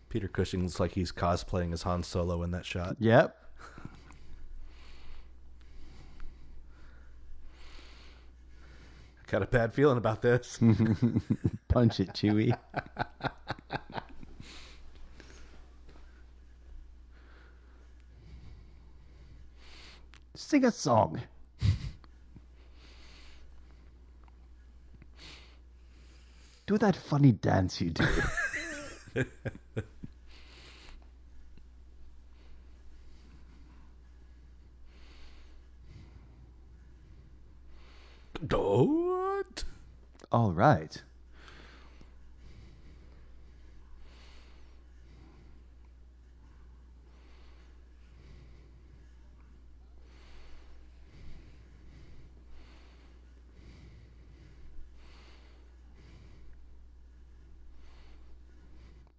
Peter 0.09 0.27
Cushing 0.27 0.65
looks 0.65 0.81
like 0.81 0.91
he's 0.91 1.13
cosplaying 1.13 1.73
as 1.73 1.83
Han 1.83 2.03
Solo 2.03 2.43
in 2.43 2.51
that 2.51 2.67
shot. 2.67 2.97
Yep. 2.99 3.37
Got 9.29 9.43
a 9.45 9.47
bad 9.47 9.73
feeling 9.73 9.97
about 9.97 10.23
this. 10.23 10.59
Punch 11.69 12.01
it, 12.01 12.15
Chewie. 12.15 12.59
Sing 20.41 20.65
a 20.65 20.73
song. 20.73 21.21
Do 26.67 26.79
that 26.79 26.97
funny 26.97 27.33
dance 27.33 27.81
you 27.81 27.91
do. 27.91 28.05
what? 38.49 39.65
All 40.33 40.53
right. 40.53 41.03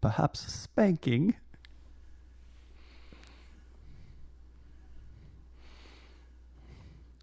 Perhaps 0.02 0.52
spanking. 0.52 1.36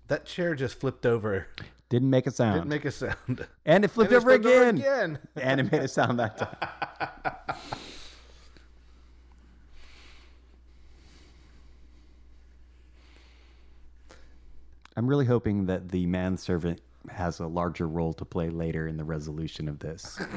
That 0.07 0.24
chair 0.24 0.55
just 0.55 0.81
flipped 0.81 1.05
over. 1.05 1.49
Didn't 1.91 2.11
make 2.11 2.26
a 2.26 2.31
sound. 2.31 2.55
Didn't 2.55 2.68
make 2.68 2.85
a 2.85 2.91
sound. 2.91 3.47
and 3.66 3.85
it 3.85 3.89
flipped 3.89 4.12
And 4.12 4.14
it 4.14 4.16
over 4.16 4.31
flipped 4.31 4.47
over 4.47 4.62
again. 4.68 4.76
again. 4.79 5.18
and 5.37 5.61
it 5.61 5.72
made 5.72 5.83
a 5.83 5.89
sound 5.89 6.18
that 6.18 6.39
time. 6.39 7.57
I'm 14.97 15.07
really 15.07 15.26
hoping 15.26 15.66
that 15.66 15.91
the 15.91 16.07
manservant 16.07 16.81
has 17.09 17.39
a 17.39 17.47
larger 17.47 17.87
role 17.87 18.12
to 18.14 18.24
play 18.24 18.51
later 18.51 18.87
in 18.89 18.97
the 18.97 19.05
resolution 19.05 19.68
of 19.68 19.79
this. 19.79 20.18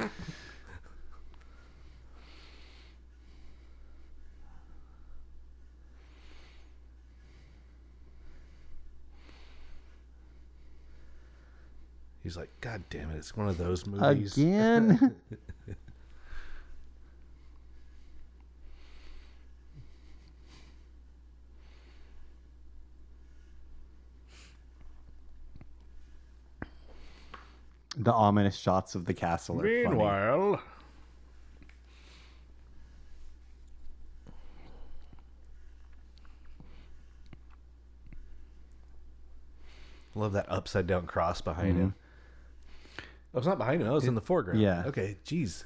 He's 12.32 12.38
like, 12.38 12.62
God 12.62 12.86
damn 12.90 13.12
it! 13.12 13.18
It's 13.18 13.36
one 13.36 13.50
of 13.50 13.58
those 13.58 13.86
movies. 13.86 14.38
Again? 14.38 15.18
the 27.98 28.14
ominous 28.14 28.56
shots 28.56 28.96
of 28.96 29.04
the 29.04 29.14
castle 29.14 29.60
are 29.60 29.64
funny. 29.64 29.84
Meanwhile, 29.88 30.62
love 40.16 40.32
that 40.32 40.50
upside 40.50 40.88
down 40.88 41.06
cross 41.06 41.42
behind 41.42 41.74
mm-hmm. 41.74 41.82
him. 41.82 41.96
Oh, 43.34 43.38
it's 43.38 43.48
not 43.48 43.58
behind 43.58 43.82
him. 43.82 43.88
That 43.88 43.94
was 43.94 44.06
in 44.08 44.16
the 44.16 44.22
foreground. 44.22 44.60
yeah. 44.62 44.84
Okay. 44.88 45.18
Jeez. 45.26 45.64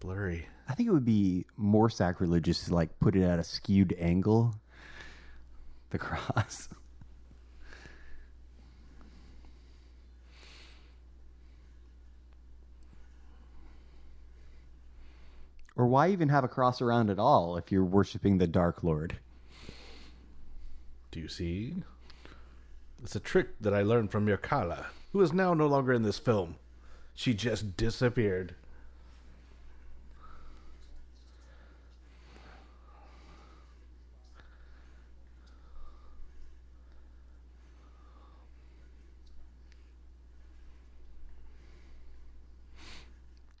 Blurry. 0.00 0.46
I 0.68 0.74
think 0.74 0.88
it 0.88 0.92
would 0.92 1.04
be 1.04 1.46
more 1.56 1.88
sacrilegious 1.88 2.64
to 2.64 2.74
like 2.74 2.98
put 2.98 3.14
it 3.14 3.22
at 3.22 3.38
a 3.38 3.44
skewed 3.44 3.94
angle. 3.98 4.54
The 5.90 5.98
cross. 5.98 6.68
Or 15.76 15.86
why 15.86 16.08
even 16.10 16.30
have 16.30 16.44
a 16.44 16.48
cross 16.48 16.80
around 16.80 17.10
at 17.10 17.18
all 17.18 17.56
if 17.56 17.70
you're 17.70 17.84
worshiping 17.84 18.38
the 18.38 18.46
Dark 18.46 18.82
Lord? 18.82 19.18
Do 21.10 21.20
you 21.20 21.28
see? 21.28 21.82
It's 23.02 23.14
a 23.16 23.20
trick 23.20 23.48
that 23.60 23.74
I 23.74 23.82
learned 23.82 24.10
from 24.10 24.26
Mircalla, 24.26 24.86
who 25.16 25.22
is 25.22 25.32
now 25.32 25.54
no 25.54 25.66
longer 25.66 25.94
in 25.94 26.02
this 26.02 26.18
film. 26.18 26.56
She 27.14 27.32
just 27.32 27.74
disappeared. 27.74 28.54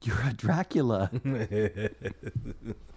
You're 0.02 0.20
a 0.28 0.34
Dracula. 0.34 1.10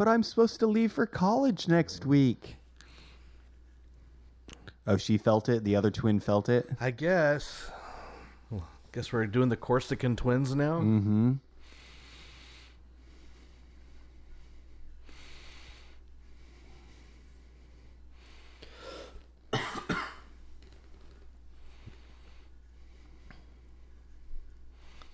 but 0.00 0.08
I'm 0.08 0.22
supposed 0.22 0.60
to 0.60 0.66
leave 0.66 0.92
for 0.92 1.04
college 1.04 1.68
next 1.68 2.06
week. 2.06 2.56
Oh, 4.86 4.96
she 4.96 5.18
felt 5.18 5.50
it. 5.50 5.62
The 5.62 5.76
other 5.76 5.90
twin 5.90 6.20
felt 6.20 6.48
it. 6.48 6.70
I 6.80 6.90
guess. 6.90 7.70
Well, 8.48 8.66
guess 8.92 9.12
we're 9.12 9.26
doing 9.26 9.50
the 9.50 9.58
Corsican 9.58 10.16
twins 10.16 10.54
now. 10.54 10.80
Mm-hmm. 10.80 11.32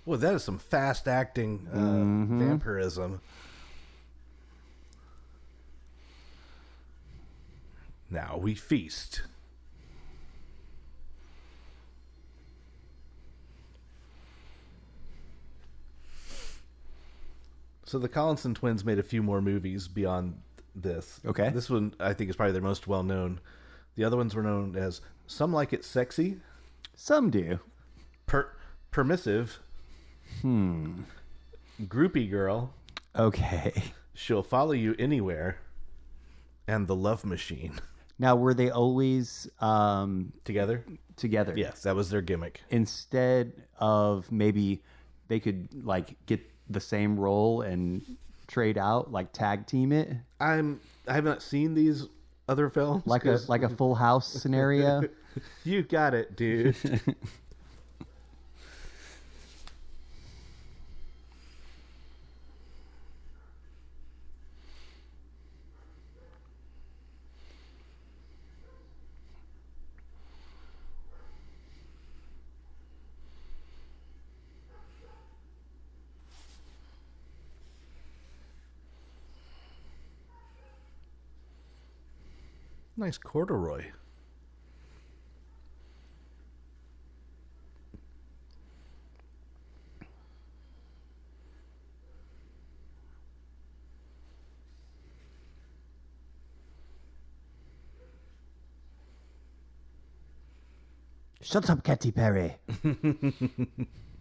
Well, 0.05 0.21
that 0.21 0.35
is 0.35 0.45
some 0.45 0.59
fast 0.59 1.09
acting 1.09 1.67
uh, 1.73 2.39
vampirism. 2.39 3.21
Now 8.11 8.37
we 8.37 8.55
feast. 8.55 9.23
So 17.85 17.99
the 17.99 18.09
Collinson 18.09 18.55
twins 18.55 18.85
made 18.85 18.99
a 18.99 19.03
few 19.03 19.23
more 19.23 19.41
movies 19.41 19.87
beyond 19.89 20.41
this. 20.75 21.21
Okay. 21.25 21.51
This 21.51 21.71
one 21.71 21.95
I 22.01 22.13
think 22.15 22.31
is 22.31 22.37
probably 22.37 22.53
their 22.53 22.63
most 22.63 22.87
well 22.89 23.03
known. 23.03 23.41
The 23.95 24.05
other 24.05 24.17
ones 24.17 24.35
were 24.35 24.43
known 24.43 24.77
as 24.77 25.01
Some 25.27 25.53
Like 25.53 25.73
It 25.73 25.85
Sexy, 25.85 26.41
Some 26.95 27.31
do. 27.31 27.61
per- 28.27 28.51
Permissive, 28.91 29.59
hmm, 30.43 31.03
Groupie 31.83 32.31
Girl, 32.31 32.73
Okay. 33.15 33.93
She'll 34.15 34.43
Follow 34.43 34.73
You 34.73 34.95
Anywhere, 34.99 35.59
and 36.67 36.87
The 36.87 36.95
Love 36.97 37.25
Machine. 37.25 37.79
Now, 38.19 38.37
were 38.37 38.55
they 38.55 38.71
always 38.71 39.49
um, 39.61 40.33
Together? 40.45 40.85
together? 41.17 41.55
Yes, 41.57 41.83
that 41.83 41.95
was 41.97 42.11
their 42.11 42.23
gimmick. 42.23 42.61
Instead 42.71 43.53
of 43.79 44.31
maybe 44.33 44.83
they 45.29 45.41
could 45.41 45.69
like 45.85 46.15
get 46.27 46.41
the 46.69 46.81
same 46.81 47.19
role 47.19 47.63
and 47.63 48.03
trade 48.47 48.79
out, 48.79 49.11
like 49.13 49.33
tag 49.33 49.67
team 49.67 49.93
it, 49.93 50.11
I'm 50.41 50.81
I 51.09 51.15
have 51.15 51.25
not 51.25 51.43
seen 51.43 51.75
these 51.75 52.07
other 52.49 52.69
films. 52.71 53.07
like 53.07 53.25
a 53.25 53.33
'cause- 53.33 53.49
like 53.55 53.63
a 53.63 53.69
Full 53.69 53.95
House 53.95 54.29
scenario. 54.33 55.03
you 55.65 55.83
got 55.83 56.15
it, 56.15 56.37
dude. 56.37 56.77
nice 83.07 83.19
corduroy. 83.19 83.85
Shut 101.41 101.71
up, 101.71 101.85
Katy 101.85 102.11
Perry. 102.11 102.57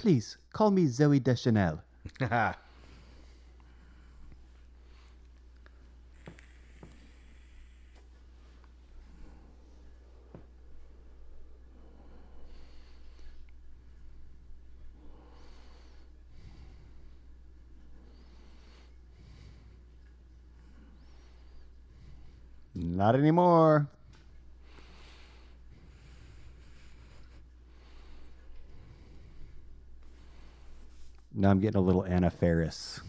Please 0.00 0.38
call 0.54 0.70
me 0.70 0.86
Zooey 0.86 1.22
Deschanel. 1.22 1.82
Not 22.74 23.14
anymore. 23.16 23.90
Now 31.32 31.50
I'm 31.50 31.60
getting 31.60 31.78
a 31.78 31.80
little 31.84 32.04
Anna 32.04 32.30
Faris. 32.30 33.00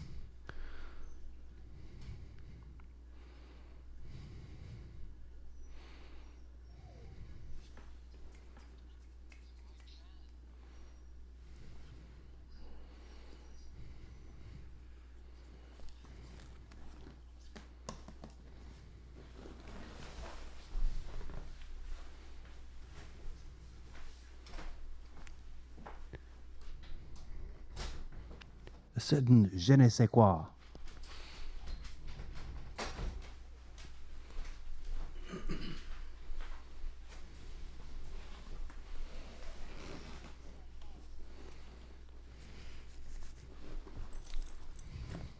Certain 29.12 29.50
je 29.54 29.74
ne 29.74 29.90
sais 29.90 30.06
quoi. 30.06 30.46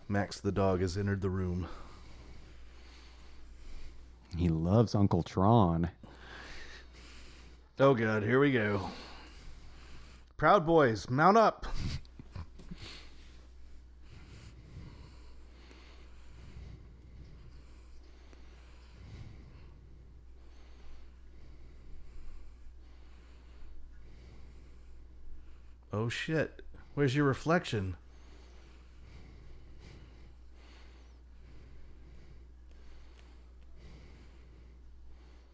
Max 0.07 0.39
the 0.39 0.53
dog 0.53 0.83
has 0.83 0.99
entered 0.99 1.23
the 1.23 1.31
room. 1.31 1.67
He 4.37 4.51
loves 4.51 4.95
Uncle 4.95 5.23
Tron. 5.23 5.89
Oh 7.81 7.95
god, 7.95 8.23
here 8.23 8.39
we 8.39 8.53
go. 8.53 8.91
Proud 10.37 10.67
boys, 10.67 11.09
mount 11.09 11.39
up. 11.39 11.65
Shit. 26.13 26.63
Where's 26.95 27.17
your 27.17 27.25
reflection? 27.25 27.97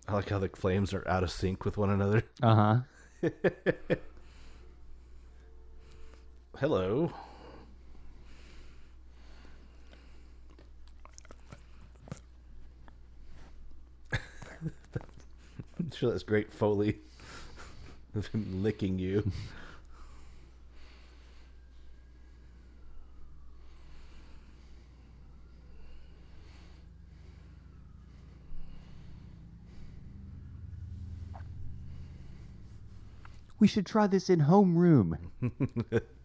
I 0.06 0.14
like 0.14 0.28
how 0.30 0.38
the 0.38 0.48
flames 0.48 0.94
are 0.94 1.06
out 1.06 1.22
of 1.22 1.30
sync 1.30 1.64
with 1.64 1.76
one 1.76 1.90
another. 1.90 2.22
Uh 2.42 2.54
huh. 2.54 3.30
Hello. 6.58 7.12
I'm 14.12 15.90
sure 15.92 16.10
that's 16.10 16.22
great 16.22 16.52
Foley 16.52 16.98
of 18.14 18.26
him 18.32 18.62
licking 18.62 18.98
you. 18.98 19.30
We 33.58 33.66
should 33.66 33.86
try 33.86 34.06
this 34.06 34.30
in 34.30 34.40
homeroom. 34.40 35.18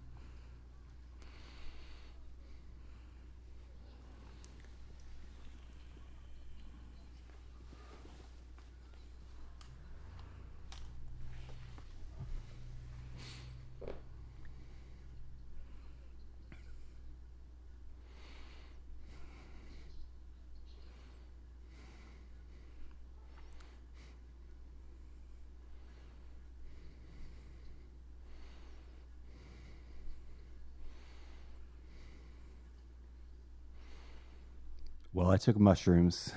I 35.34 35.38
took 35.38 35.58
mushrooms. 35.60 36.32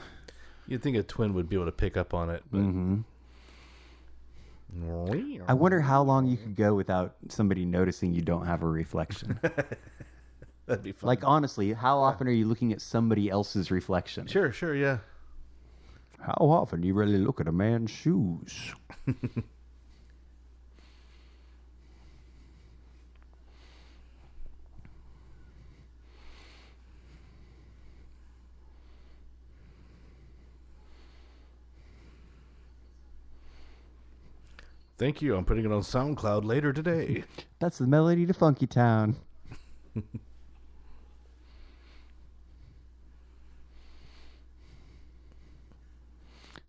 You'd 0.66 0.82
think 0.82 0.96
a 0.96 1.02
twin 1.02 1.34
would 1.34 1.48
be 1.48 1.56
able 1.56 1.66
to 1.66 1.72
pick 1.72 1.96
up 1.96 2.14
on 2.14 2.30
it, 2.30 2.42
but 2.50 2.58
hmm 2.58 3.00
I 5.48 5.52
wonder 5.54 5.80
how 5.80 6.02
long 6.02 6.26
you 6.26 6.36
could 6.36 6.56
go 6.56 6.74
without 6.74 7.16
somebody 7.28 7.64
noticing 7.64 8.12
you 8.12 8.20
don't 8.20 8.46
have 8.46 8.62
a 8.62 8.66
reflection. 8.66 9.38
that'd 10.66 10.82
be 10.82 10.92
fun. 10.92 11.06
like 11.06 11.24
honestly, 11.24 11.72
how 11.72 11.98
often 11.98 12.26
are 12.26 12.32
you 12.32 12.46
looking 12.46 12.72
at 12.72 12.80
somebody 12.80 13.30
else's 13.30 13.70
reflection? 13.70 14.26
sure, 14.26 14.52
sure, 14.52 14.74
yeah. 14.74 14.98
How 16.20 16.34
often 16.40 16.80
do 16.80 16.88
you 16.88 16.94
really 16.94 17.18
look 17.18 17.40
at 17.40 17.48
a 17.48 17.52
man's 17.52 17.90
shoes? 17.90 18.74
Thank 34.98 35.20
you. 35.20 35.36
I'm 35.36 35.44
putting 35.44 35.64
it 35.64 35.72
on 35.72 35.82
SoundCloud 35.82 36.44
later 36.44 36.72
today. 36.72 37.24
That's 37.58 37.78
the 37.78 37.86
melody 37.86 38.24
to 38.26 38.32
Funkytown. 38.32 39.16
Is 39.96 40.02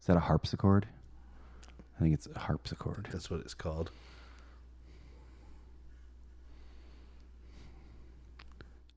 that 0.08 0.18
a 0.18 0.22
harpsichord? 0.22 0.88
I 1.98 2.02
think 2.02 2.14
it's 2.14 2.28
a 2.34 2.40
harpsichord. 2.40 3.10
That's 3.12 3.30
what 3.30 3.42
it's 3.42 3.54
called. 3.54 3.92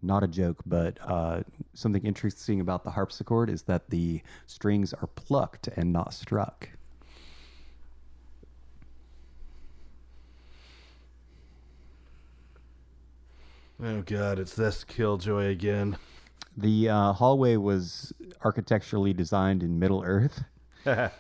Not 0.02 0.22
a 0.22 0.28
joke, 0.28 0.58
but 0.64 0.98
uh, 1.02 1.42
something 1.74 2.04
interesting 2.04 2.60
about 2.60 2.84
the 2.84 2.90
harpsichord 2.90 3.50
is 3.50 3.62
that 3.62 3.90
the 3.90 4.22
strings 4.46 4.92
are 4.94 5.08
plucked 5.08 5.68
and 5.68 5.92
not 5.92 6.14
struck. 6.14 6.68
Oh 13.82 14.02
god, 14.02 14.38
it's 14.38 14.54
this 14.54 14.84
killjoy 14.84 15.46
again. 15.46 15.96
The 16.54 16.90
uh, 16.90 17.12
hallway 17.14 17.56
was 17.56 18.12
architecturally 18.44 19.14
designed 19.14 19.62
in 19.62 19.78
Middle 19.78 20.02
Earth. 20.04 20.44
Have 20.84 21.12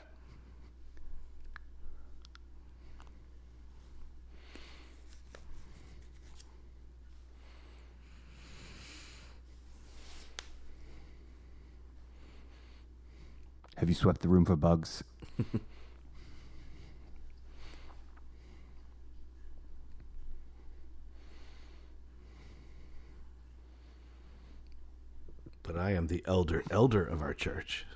you 13.86 13.94
swept 13.94 14.20
the 14.20 14.28
room 14.28 14.44
for 14.44 14.56
bugs? 14.56 15.02
I 25.80 25.92
am 25.92 26.06
the 26.08 26.22
elder 26.26 26.62
elder 26.70 27.02
of 27.04 27.22
our 27.22 27.32
church. 27.32 27.86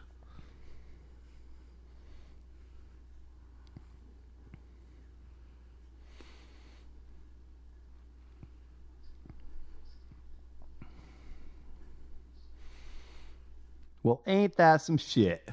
Well, 14.03 14.21
ain't 14.27 14.57
that 14.57 14.83
some 14.83 14.99
shit? 14.99 15.49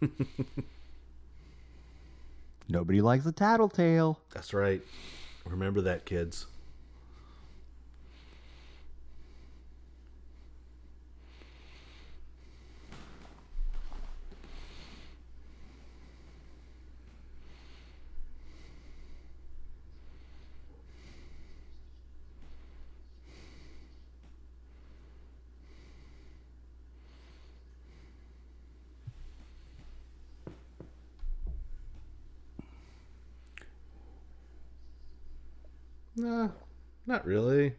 Nobody 2.68 3.00
likes 3.00 3.26
a 3.26 3.32
tattletale. 3.32 4.20
That's 4.32 4.54
right. 4.54 4.82
Remember 5.46 5.80
that, 5.80 6.04
kids. 6.04 6.46
No, 36.20 36.52
not 37.10 37.26
really. 37.26 37.74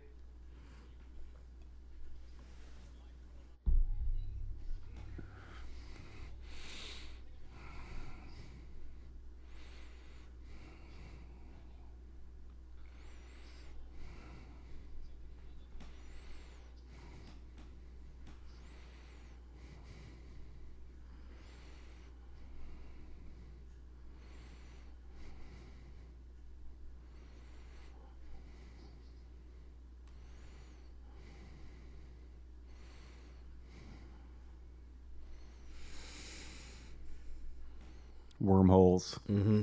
Wormholes. 38.51 39.17
Mm-hmm. 39.31 39.61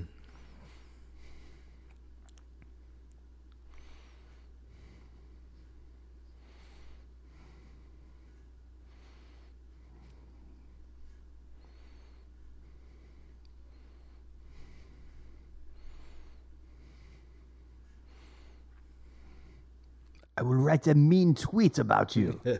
I 20.38 20.42
will 20.42 20.54
write 20.54 20.86
a 20.86 20.94
mean 20.94 21.34
tweet 21.34 21.78
about 21.78 22.16
you. 22.16 22.40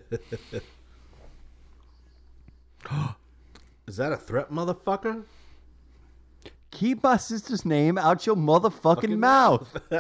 Is 3.87 3.97
that 3.97 4.12
a 4.12 4.16
threat, 4.18 4.51
motherfucker? 4.51 5.24
Keep 6.79 7.03
my 7.03 7.16
sister's 7.16 7.64
name 7.64 7.99
out 7.99 8.24
your 8.24 8.37
motherfucking 8.37 8.81
Fucking 8.95 9.18
mouth. 9.18 9.76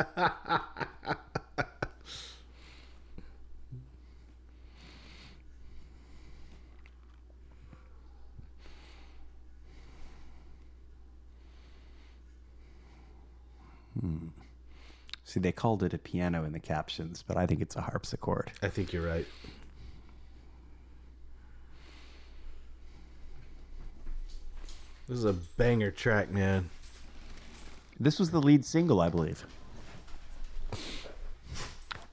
Hmm. 14.00 14.28
See, 15.24 15.40
they 15.40 15.50
called 15.50 15.82
it 15.82 15.92
a 15.92 15.98
piano 15.98 16.44
in 16.44 16.52
the 16.52 16.60
captions, 16.60 17.24
but 17.26 17.36
I 17.36 17.46
think 17.46 17.60
it's 17.60 17.74
a 17.74 17.80
harpsichord. 17.80 18.52
I 18.62 18.68
think 18.68 18.92
you're 18.92 19.04
right. 19.04 19.26
This 25.08 25.16
is 25.16 25.24
a 25.24 25.32
banger 25.32 25.90
track, 25.90 26.30
man. 26.30 26.68
This 27.98 28.18
was 28.18 28.30
the 28.30 28.42
lead 28.42 28.62
single, 28.62 29.00
I 29.00 29.08
believe. 29.08 29.42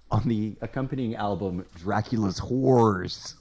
On 0.09 0.25
the 0.25 0.55
accompanying 0.61 1.13
album, 1.13 1.65
Dracula's 1.75 2.39
Whores. 2.39 3.33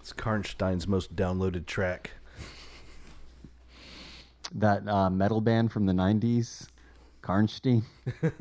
It's 0.00 0.14
Karnstein's 0.14 0.88
most 0.88 1.14
downloaded 1.14 1.66
track 1.66 2.12
that 4.54 4.86
uh, 4.88 5.10
metal 5.10 5.40
band 5.40 5.72
from 5.72 5.86
the 5.86 5.92
'90s, 5.92 6.66
Karnstein. 7.22 7.82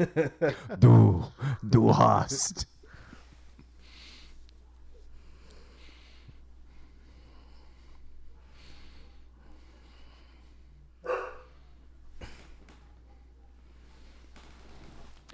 du, 0.79 1.25
du 1.67 1.91
hast. 1.91 2.65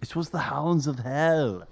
It 0.02 0.16
was 0.16 0.30
the 0.30 0.40
hounds 0.40 0.88
of 0.88 1.00
hell. 1.00 1.68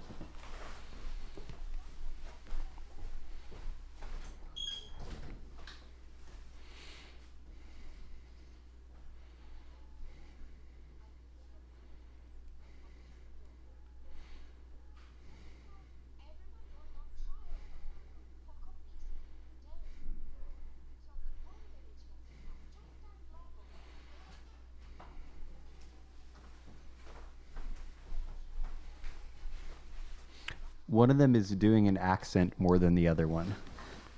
One 30.96 31.10
of 31.10 31.18
them 31.18 31.36
is 31.36 31.50
doing 31.50 31.88
an 31.88 31.98
accent 31.98 32.54
more 32.56 32.78
than 32.78 32.94
the 32.94 33.06
other 33.06 33.28
one. 33.28 33.54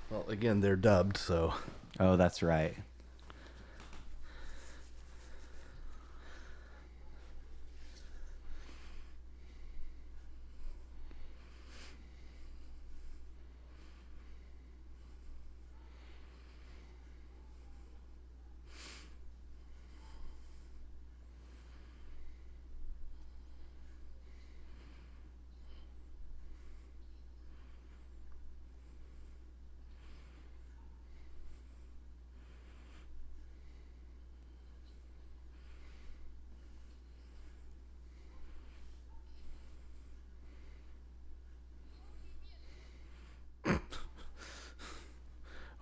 Well, 0.09 0.23
again, 0.29 0.61
they're 0.61 0.77
dubbed, 0.77 1.17
so 1.17 1.53
Oh, 1.99 2.15
that's 2.15 2.41
right. 2.41 2.73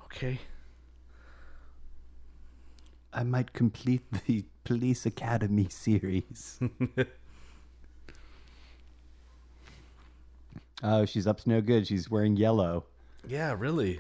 okay. 0.06 0.40
I 3.14 3.24
might 3.24 3.47
complete 3.58 4.04
the 4.28 4.46
Police 4.66 5.08
Academy 5.08 5.68
series. 5.68 6.60
oh, 10.84 11.06
she's 11.06 11.26
up 11.26 11.42
to 11.42 11.50
no 11.50 11.60
good. 11.60 11.88
She's 11.88 12.08
wearing 12.08 12.38
yellow. 12.38 12.84
Yeah, 13.28 13.56
really. 13.58 14.00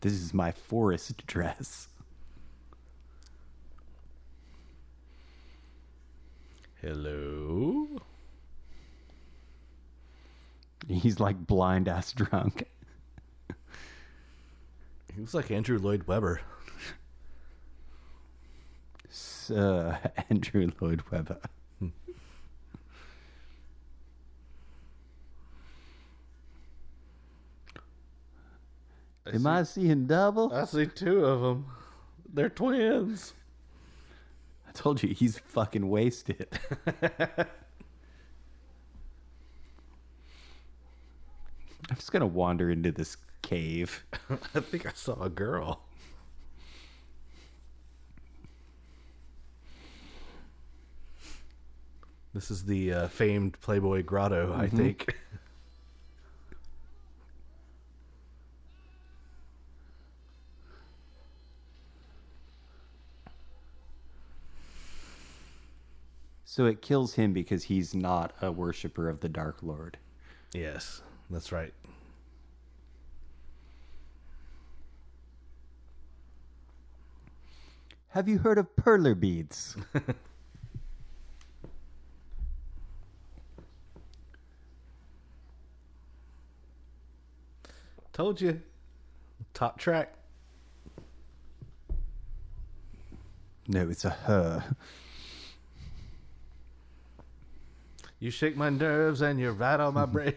This 0.00 0.14
is 0.14 0.32
my 0.32 0.52
forest 0.52 1.26
dress. 1.26 1.88
Hello. 6.80 7.88
He's 10.88 11.20
like 11.20 11.46
blind 11.46 11.88
ass 11.88 12.12
drunk. 12.12 12.64
He 15.12 15.20
looks 15.20 15.34
like 15.34 15.50
Andrew 15.50 15.78
Lloyd 15.78 16.04
Webber. 16.04 16.40
Uh, 19.50 19.96
Sir 19.96 20.12
Andrew 20.30 20.70
Lloyd 20.80 21.02
Webber. 21.10 21.38
Am 29.32 29.46
I 29.46 29.62
seeing 29.64 30.06
double? 30.06 30.52
I 30.54 30.64
see 30.64 30.86
two 30.86 31.24
of 31.24 31.42
them. 31.42 31.66
They're 32.32 32.48
twins. 32.48 33.34
I 34.66 34.72
told 34.72 35.02
you 35.02 35.10
he's 35.14 35.38
fucking 35.38 35.88
wasted. 35.88 36.48
I'm 41.90 41.96
just 41.96 42.12
gonna 42.12 42.26
wander 42.26 42.70
into 42.70 42.92
this 42.92 43.16
cave. 43.42 44.04
I 44.54 44.60
think 44.60 44.86
I 44.86 44.92
saw 44.94 45.22
a 45.22 45.28
girl. 45.28 45.87
This 52.34 52.50
is 52.50 52.64
the 52.64 52.92
uh, 52.92 53.08
famed 53.08 53.60
Playboy 53.60 54.02
Grotto, 54.04 54.54
I 54.54 54.68
think. 54.68 55.16
So 66.44 66.64
it 66.66 66.82
kills 66.82 67.14
him 67.14 67.32
because 67.32 67.64
he's 67.64 67.94
not 67.94 68.32
a 68.40 68.50
worshiper 68.50 69.08
of 69.08 69.20
the 69.20 69.28
Dark 69.28 69.58
Lord. 69.62 69.98
yes, 70.52 71.02
that's 71.30 71.52
right. 71.52 71.72
Have 78.08 78.28
you 78.28 78.38
heard 78.38 78.58
of 78.58 78.74
perler 78.76 79.18
beads? 79.18 79.76
Told 88.18 88.40
you. 88.40 88.60
Top 89.54 89.78
track. 89.78 90.12
no, 93.68 93.88
it's 93.88 94.04
a 94.04 94.10
her. 94.10 94.74
You 98.18 98.32
shake 98.32 98.56
my 98.56 98.70
nerves 98.70 99.20
and 99.20 99.38
you 99.38 99.52
rattle 99.52 99.92
my 99.92 100.04
brain. 100.06 100.34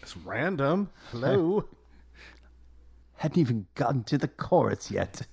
it's 0.00 0.16
random. 0.24 0.88
Hello. 1.10 1.68
Hadn't 3.16 3.36
even 3.36 3.66
gotten 3.74 4.02
to 4.04 4.16
the 4.16 4.28
chorus 4.28 4.90
yet. 4.90 5.26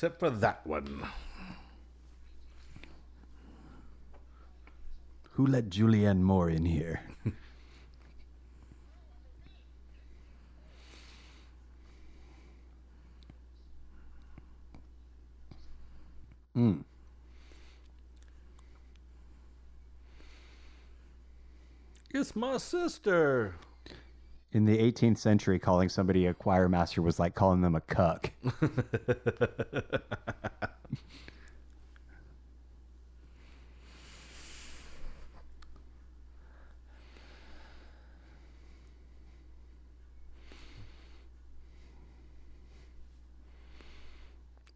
Except 0.00 0.18
for 0.18 0.30
that 0.30 0.66
one. 0.66 1.02
Who 5.32 5.46
let 5.46 5.68
Julianne 5.68 6.22
Moore 6.22 6.48
in 6.48 6.64
here? 6.64 7.02
Hmm. 16.54 16.80
It's 22.10 22.34
my 22.34 22.56
sister. 22.56 23.54
In 24.52 24.64
the 24.64 24.78
18th 24.78 25.18
century, 25.18 25.58
calling 25.60 25.88
somebody 25.88 26.26
a 26.26 26.34
choir 26.34 26.68
master 26.68 27.02
was 27.02 27.18
like 27.20 27.34
calling 27.34 27.60
them 27.60 27.76
a 27.76 27.80
cuck. 27.80 28.32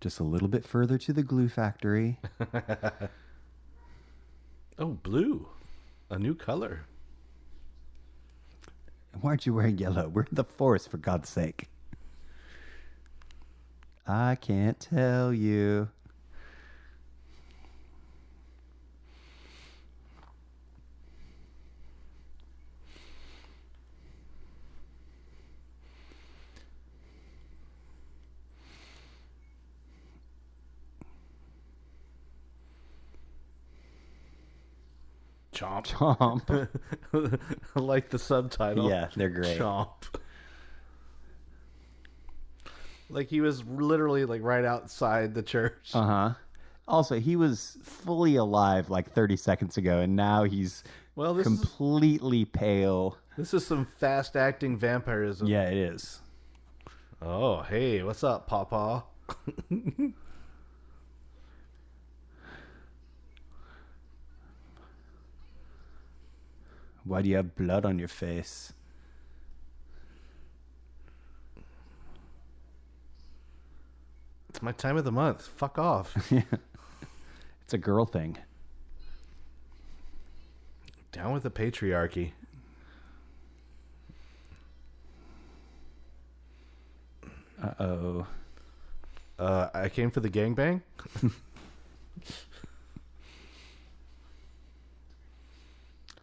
Just 0.01 0.21
a 0.21 0.25
little 0.25 0.49
bit 0.49 0.65
further 0.65 0.99
to 0.99 1.13
the 1.13 1.23
glue 1.23 1.49
factory. 1.49 2.19
Oh, 4.77 4.99
blue. 5.05 5.47
A 6.11 6.19
new 6.19 6.35
color. 6.35 6.87
Why 9.21 9.31
aren't 9.31 9.47
you 9.47 9.55
wearing 9.55 9.79
yellow? 9.79 10.09
We're 10.09 10.23
in 10.23 10.29
the 10.33 10.45
forest, 10.45 10.91
for 10.91 10.99
God's 10.99 11.29
sake. 11.29 11.69
I 14.07 14.35
can't 14.35 14.79
tell 14.79 15.33
you. 15.33 15.89
Chomp. 35.85 36.69
I 37.77 37.81
like 37.81 38.11
the 38.11 38.19
subtitle. 38.19 38.89
Yeah, 38.89 39.09
they're 39.17 39.29
great. 39.31 39.59
Chomp. 39.59 39.89
Like 43.11 43.29
he 43.29 43.41
was 43.41 43.65
literally 43.65 44.25
like 44.25 44.43
right 44.43 44.65
outside 44.65 45.35
the 45.35 45.43
church. 45.43 45.91
Uh 45.95 46.03
huh. 46.03 46.35
Also, 46.87 47.19
he 47.19 47.37
was 47.37 47.79
fully 47.83 48.37
alive 48.37 48.91
like 48.91 49.11
30 49.13 49.37
seconds 49.37 49.77
ago, 49.77 49.99
and 50.01 50.15
now 50.17 50.45
he's 50.45 50.85
Well, 51.17 51.33
this 51.35 51.47
is 51.47 51.59
completely 51.61 52.45
pale. 52.45 53.17
this 53.39 53.55
is 53.55 53.67
some 53.67 53.87
fast 53.87 54.37
acting 54.37 54.77
vampirism. 54.77 55.47
Yeah, 55.47 55.69
it 55.69 55.77
is. 55.77 56.21
Oh, 57.23 57.63
hey, 57.63 58.03
what's 58.03 58.23
up, 58.25 58.47
Papa? 58.47 59.05
Why 67.05 67.23
do 67.23 67.29
you 67.29 67.37
have 67.37 67.55
blood 67.55 67.85
on 67.85 67.99
your 67.99 68.09
face? 68.09 68.73
It's 74.49 74.63
my 74.63 74.73
time 74.73 74.97
of 74.97 75.05
the 75.05 75.13
month. 75.13 75.47
Fuck 75.47 75.79
off. 75.79 76.17
It's 77.65 77.73
a 77.73 77.79
girl 77.79 78.05
thing. 78.05 78.37
Down 81.13 81.33
with 81.33 81.45
the 81.45 81.51
patriarchy. 81.51 82.33
Uh 87.63 87.71
oh. 87.81 88.27
Uh, 89.39 89.69
I 89.73 89.89
came 89.89 90.11
for 90.11 90.21
the 90.21 90.29
gangbang. 90.29 90.83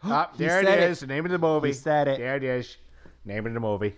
He 0.03 0.09
there 0.37 0.61
it 0.61 0.67
it. 0.67 0.79
is. 0.79 1.01
The 1.01 1.07
name 1.07 1.25
of 1.25 1.31
the 1.31 1.37
movie. 1.37 1.67
He 1.69 1.73
said 1.73 2.07
it. 2.07 2.17
There 2.17 2.35
it 2.35 2.43
is. 2.43 2.77
Name 3.23 3.45
of 3.45 3.53
the 3.53 3.59
movie. 3.59 3.95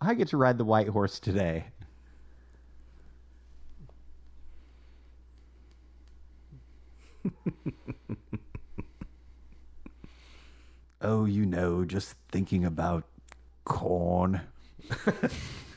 I 0.00 0.14
get 0.14 0.28
to 0.28 0.36
ride 0.36 0.58
the 0.58 0.64
white 0.64 0.88
horse 0.88 1.18
today. 1.20 1.66
oh, 11.00 11.24
you 11.24 11.46
know, 11.46 11.84
just 11.84 12.16
thinking 12.30 12.64
about 12.64 13.04
corn. 13.64 14.40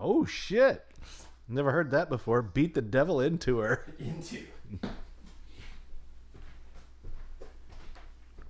Oh 0.00 0.24
shit! 0.24 0.86
Never 1.48 1.72
heard 1.72 1.90
that 1.90 2.08
before. 2.08 2.42
Beat 2.42 2.74
the 2.74 2.80
devil 2.82 3.20
into 3.20 3.58
her. 3.58 3.84
Into. 3.98 4.38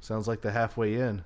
Sounds 0.01 0.29
like 0.29 0.41
the 0.43 0.53
Halfway 0.53 0.95
Inn. 0.95 1.25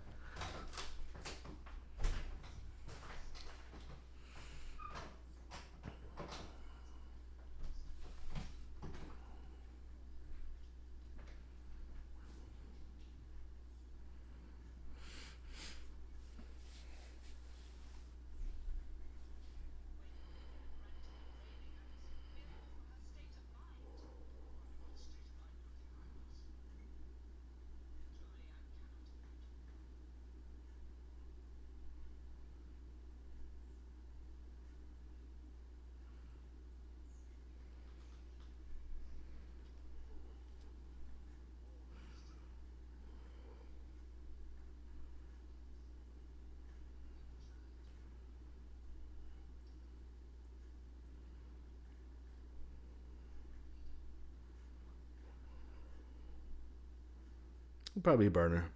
Probably 58.05 58.27
a 58.27 58.31
burner. 58.31 58.67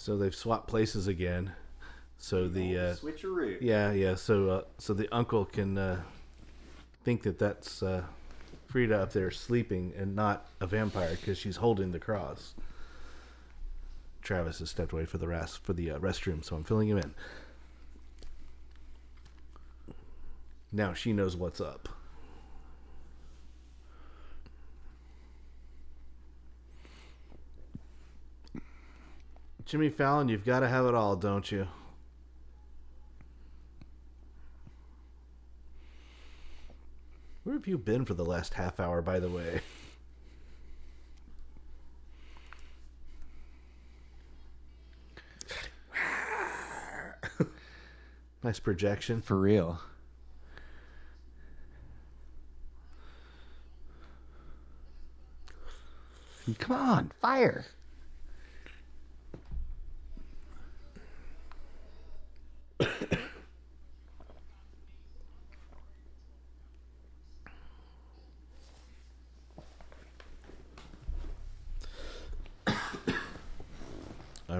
So 0.00 0.16
they've 0.16 0.34
swapped 0.34 0.66
places 0.66 1.08
again. 1.08 1.52
So 2.16 2.48
the 2.48 2.78
uh, 2.78 2.94
Switcheroo. 2.94 3.58
yeah 3.60 3.92
yeah 3.92 4.14
so 4.14 4.48
uh, 4.48 4.62
so 4.78 4.94
the 4.94 5.06
uncle 5.14 5.44
can 5.44 5.76
uh, 5.76 6.00
think 7.04 7.22
that 7.24 7.38
that's 7.38 7.82
uh, 7.82 8.04
Frieda 8.66 8.98
up 9.02 9.12
there 9.12 9.30
sleeping 9.30 9.92
and 9.94 10.16
not 10.16 10.46
a 10.58 10.66
vampire 10.66 11.18
because 11.20 11.36
she's 11.36 11.56
holding 11.56 11.92
the 11.92 11.98
cross. 11.98 12.54
Travis 14.22 14.60
has 14.60 14.70
stepped 14.70 14.92
away 14.92 15.04
for 15.04 15.18
the 15.18 15.28
rest 15.28 15.62
for 15.62 15.74
the 15.74 15.90
uh, 15.90 15.98
restroom, 15.98 16.42
so 16.42 16.56
I'm 16.56 16.64
filling 16.64 16.88
him 16.88 16.96
in. 16.96 17.14
Now 20.72 20.94
she 20.94 21.12
knows 21.12 21.36
what's 21.36 21.60
up. 21.60 21.90
Jimmy 29.70 29.88
Fallon, 29.88 30.28
you've 30.28 30.44
got 30.44 30.58
to 30.60 30.68
have 30.68 30.84
it 30.86 30.96
all, 30.96 31.14
don't 31.14 31.52
you? 31.52 31.68
Where 37.44 37.54
have 37.54 37.68
you 37.68 37.78
been 37.78 38.04
for 38.04 38.14
the 38.14 38.24
last 38.24 38.54
half 38.54 38.80
hour, 38.80 39.00
by 39.00 39.20
the 39.20 39.28
way? 39.28 39.60
nice 48.42 48.58
projection. 48.58 49.22
For 49.22 49.36
real. 49.36 49.80
Come 56.58 56.76
on, 56.76 57.12
fire. 57.20 57.66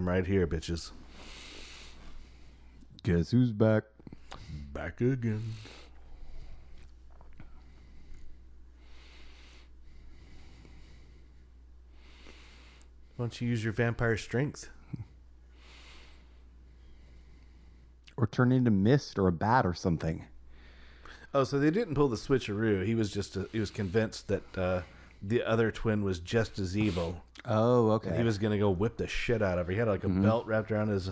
I'm 0.01 0.09
right 0.21 0.29
here, 0.29 0.47
bitches. 0.47 0.91
Guess 3.05 3.31
who's 3.31 3.53
back? 3.53 3.85
Back 4.75 5.01
again. 5.01 5.55
Why 13.17 13.25
don't 13.25 13.41
you 13.41 13.49
use 13.49 13.65
your 13.65 13.73
vampire 13.73 14.19
strength? 14.19 14.69
Or 18.19 18.27
turn 18.27 18.53
into 18.53 18.71
mist 18.71 19.19
or 19.19 19.27
a 19.27 19.33
bat 19.33 19.65
or 19.65 19.73
something. 19.73 20.27
Oh, 21.33 21.45
so 21.45 21.59
they 21.59 21.71
didn't 21.71 21.95
pull 21.95 22.09
the 22.09 22.17
switcheroo. 22.17 22.85
He 22.85 22.95
was 22.95 23.11
just 23.11 23.39
he 23.53 23.61
was 23.61 23.71
convinced 23.71 24.29
that 24.29 24.59
uh, 24.59 24.83
the 25.23 25.43
other 25.43 25.71
twin 25.71 26.03
was 26.03 26.19
just 26.19 26.59
as 26.59 26.77
evil. 26.77 27.23
Oh, 27.45 27.93
okay. 27.93 28.17
He 28.17 28.23
was 28.23 28.39
gonna 28.39 28.59
go 28.59 28.71
whip 28.71 28.97
the 28.97 29.07
shit 29.07 29.43
out 29.43 29.59
of 29.59 29.67
her. 29.67 29.73
He 29.73 29.79
had 29.79 29.89
like 29.89 30.05
a 30.05 30.09
mm-hmm. 30.09 30.23
belt 30.23 30.47
wrapped 30.47 30.71
around 30.71 30.89
his 30.89 31.11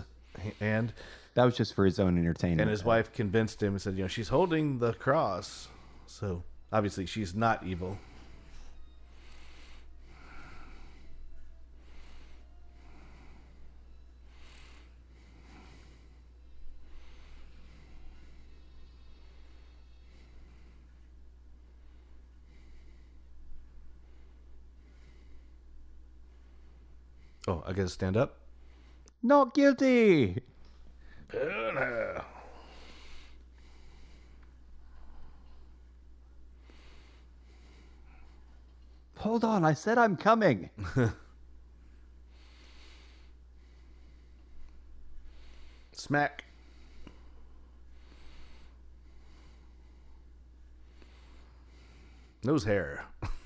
hand, 0.59 0.93
that 1.33 1.45
was 1.45 1.55
just 1.55 1.73
for 1.73 1.85
his 1.85 1.99
own 1.99 2.17
entertainment. 2.17 2.61
and 2.61 2.69
his 2.69 2.83
wife 2.83 3.13
convinced 3.13 3.61
him 3.61 3.73
and 3.73 3.81
said, 3.81 3.95
"You 3.95 4.03
know, 4.03 4.07
she's 4.07 4.29
holding 4.29 4.79
the 4.79 4.93
cross, 4.93 5.69
so 6.05 6.43
obviously 6.71 7.05
she's 7.05 7.33
not 7.33 7.63
evil." 7.63 7.97
Oh, 27.47 27.58
I 27.69 27.71
gotta 27.71 27.87
stand 27.87 28.17
up. 28.17 28.39
Not 29.21 29.53
guilty. 29.53 30.41
Hold 39.17 39.43
on, 39.43 39.63
I 39.63 39.73
said 39.73 39.99
I'm 39.99 40.17
coming. 40.17 40.71
Smack. 45.91 46.45
Nose 52.43 52.63
hair. 52.63 53.05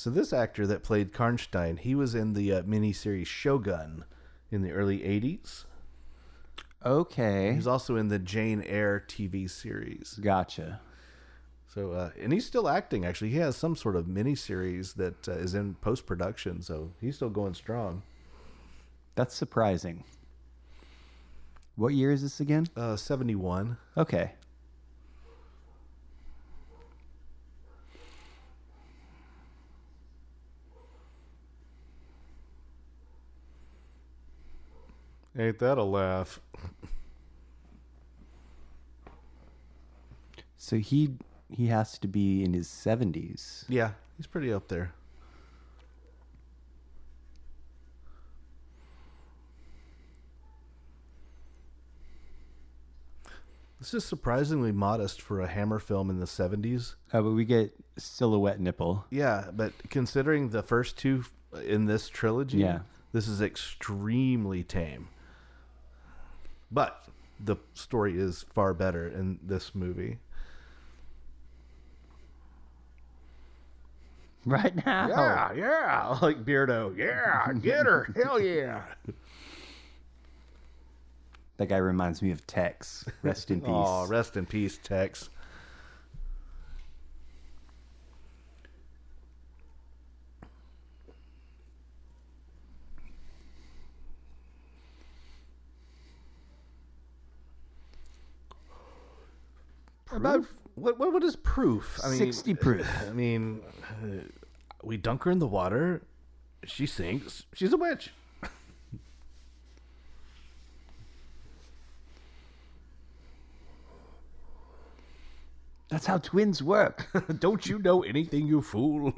so 0.00 0.08
this 0.08 0.32
actor 0.32 0.66
that 0.66 0.82
played 0.82 1.12
Karnstein, 1.12 1.78
he 1.78 1.94
was 1.94 2.14
in 2.14 2.32
the 2.32 2.54
uh, 2.54 2.62
miniseries 2.62 3.26
Shogun 3.26 4.06
in 4.50 4.62
the 4.62 4.72
early 4.72 5.00
80s. 5.00 5.66
Okay. 6.82 7.52
He's 7.52 7.66
also 7.66 7.96
in 7.96 8.08
the 8.08 8.18
Jane 8.18 8.64
Eyre 8.66 9.04
TV 9.06 9.50
series. 9.50 10.18
Gotcha. 10.18 10.80
So, 11.66 11.92
uh, 11.92 12.12
and 12.18 12.32
he's 12.32 12.46
still 12.46 12.66
acting. 12.66 13.04
Actually, 13.04 13.28
he 13.28 13.36
has 13.40 13.56
some 13.56 13.76
sort 13.76 13.94
of 13.94 14.06
miniseries 14.06 14.94
that 14.94 15.28
uh, 15.28 15.32
is 15.32 15.54
in 15.54 15.74
post 15.74 16.06
production. 16.06 16.62
So 16.62 16.92
he's 16.98 17.16
still 17.16 17.28
going 17.28 17.52
strong. 17.52 18.02
That's 19.16 19.34
surprising. 19.34 20.04
What 21.76 21.92
year 21.92 22.10
is 22.10 22.22
this 22.22 22.40
again? 22.40 22.68
Uh, 22.74 22.96
Seventy-one. 22.96 23.76
Okay. 23.98 24.32
Ain't 35.40 35.58
that 35.60 35.78
a 35.78 35.82
laugh? 35.82 36.38
So 40.58 40.76
he 40.76 41.14
he 41.48 41.68
has 41.68 41.98
to 42.00 42.06
be 42.08 42.44
in 42.44 42.52
his 42.52 42.68
70s. 42.68 43.64
Yeah, 43.66 43.92
he's 44.18 44.26
pretty 44.26 44.52
up 44.52 44.68
there. 44.68 44.92
This 53.78 53.94
is 53.94 54.04
surprisingly 54.04 54.72
modest 54.72 55.22
for 55.22 55.40
a 55.40 55.46
Hammer 55.46 55.78
film 55.78 56.10
in 56.10 56.20
the 56.20 56.26
70s. 56.26 56.96
Uh, 57.12 57.22
but 57.22 57.30
we 57.30 57.44
get 57.46 57.72
silhouette 57.96 58.60
nipple. 58.60 59.06
Yeah, 59.10 59.50
but 59.52 59.72
considering 59.88 60.50
the 60.50 60.62
first 60.62 60.98
two 60.98 61.24
in 61.64 61.86
this 61.86 62.08
trilogy, 62.08 62.58
Yeah. 62.58 62.80
this 63.12 63.26
is 63.26 63.40
extremely 63.40 64.62
tame. 64.62 65.08
But 66.70 67.04
the 67.38 67.56
story 67.74 68.18
is 68.18 68.44
far 68.52 68.74
better 68.74 69.08
in 69.08 69.38
this 69.42 69.74
movie. 69.74 70.18
Right 74.46 74.74
now. 74.86 75.08
yeah, 75.08 75.52
yeah. 75.52 76.18
like 76.22 76.44
Beardo. 76.44 76.96
Yeah, 76.96 77.52
get 77.60 77.86
her. 77.86 78.08
Hell 78.24 78.40
yeah. 78.40 78.82
That 81.58 81.68
guy 81.68 81.76
reminds 81.76 82.22
me 82.22 82.30
of 82.30 82.46
Tex. 82.46 83.04
Rest 83.22 83.50
in 83.50 83.60
peace. 83.60 83.70
Oh, 83.70 84.06
rest 84.06 84.36
in 84.38 84.46
peace, 84.46 84.78
Tex. 84.82 85.28
About 100.20 100.44
what? 100.74 100.98
What? 100.98 101.12
What 101.12 101.24
is 101.24 101.36
proof? 101.36 101.98
I 102.04 102.10
mean, 102.10 102.18
60 102.18 102.54
proof. 102.54 102.88
I 103.08 103.12
mean, 103.12 103.60
uh, 104.02 104.06
we 104.82 104.96
dunk 104.96 105.24
her 105.24 105.30
in 105.30 105.38
the 105.38 105.46
water. 105.46 106.02
She 106.64 106.86
sinks. 106.86 107.44
She's 107.54 107.72
a 107.72 107.76
witch. 107.76 108.10
That's 115.88 116.06
how 116.06 116.18
twins 116.18 116.62
work. 116.62 117.08
Don't 117.40 117.66
you 117.66 117.78
know 117.80 118.02
anything, 118.02 118.46
you 118.46 118.62
fool? 118.62 119.12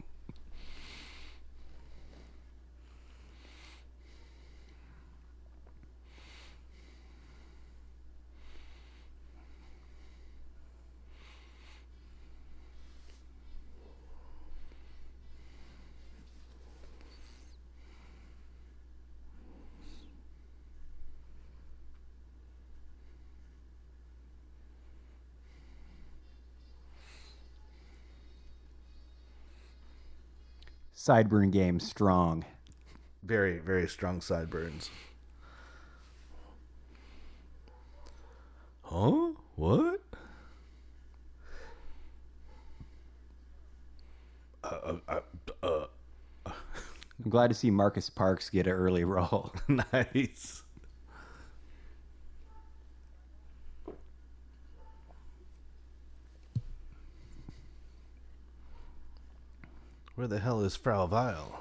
Sideburn 31.03 31.51
game 31.51 31.81
strong. 31.81 32.45
Very, 33.25 33.59
very 33.59 33.89
strong 33.89 34.21
sideburns. 34.21 34.89
Huh? 38.83 39.33
What? 39.57 40.01
I'm 44.63 45.03
glad 47.29 47.49
to 47.49 47.55
see 47.55 47.73
Marcus 47.73 48.09
Parks 48.09 48.49
get 48.49 48.69
an 48.69 48.73
early 48.73 49.03
role. 49.03 49.53
nice. 49.93 50.63
Where 60.23 60.29
the 60.29 60.39
hell 60.39 60.61
is 60.61 60.77
Frau 60.77 61.07
Weil? 61.07 61.59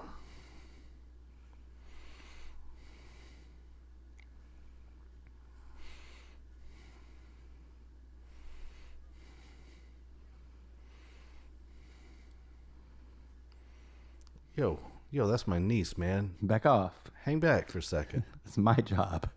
Yo, 14.56 14.78
yo, 15.10 15.26
that's 15.26 15.48
my 15.48 15.58
niece, 15.58 15.98
man. 15.98 16.36
Back 16.44 16.68
off. 16.68 16.94
Hang 17.24 17.40
back 17.40 17.72
for 17.72 17.80
a 17.80 17.82
second. 17.82 18.26
It's 18.46 18.60
my 18.60 18.76
job. 18.76 19.28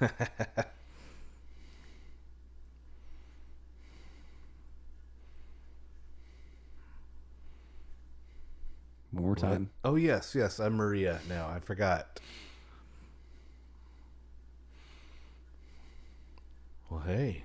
One 9.12 9.24
more 9.24 9.36
time. 9.36 9.70
Oh 9.84 9.96
yes, 9.96 10.34
yes, 10.34 10.58
I'm 10.60 10.74
Maria 10.74 11.20
now. 11.28 11.48
I 11.48 11.60
forgot. 11.60 12.20
Well, 16.90 17.00
hey. 17.00 17.44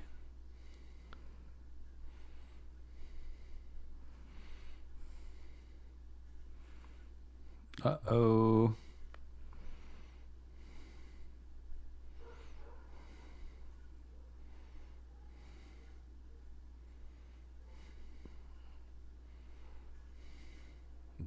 Uh 7.83 7.97
oh. 8.09 8.75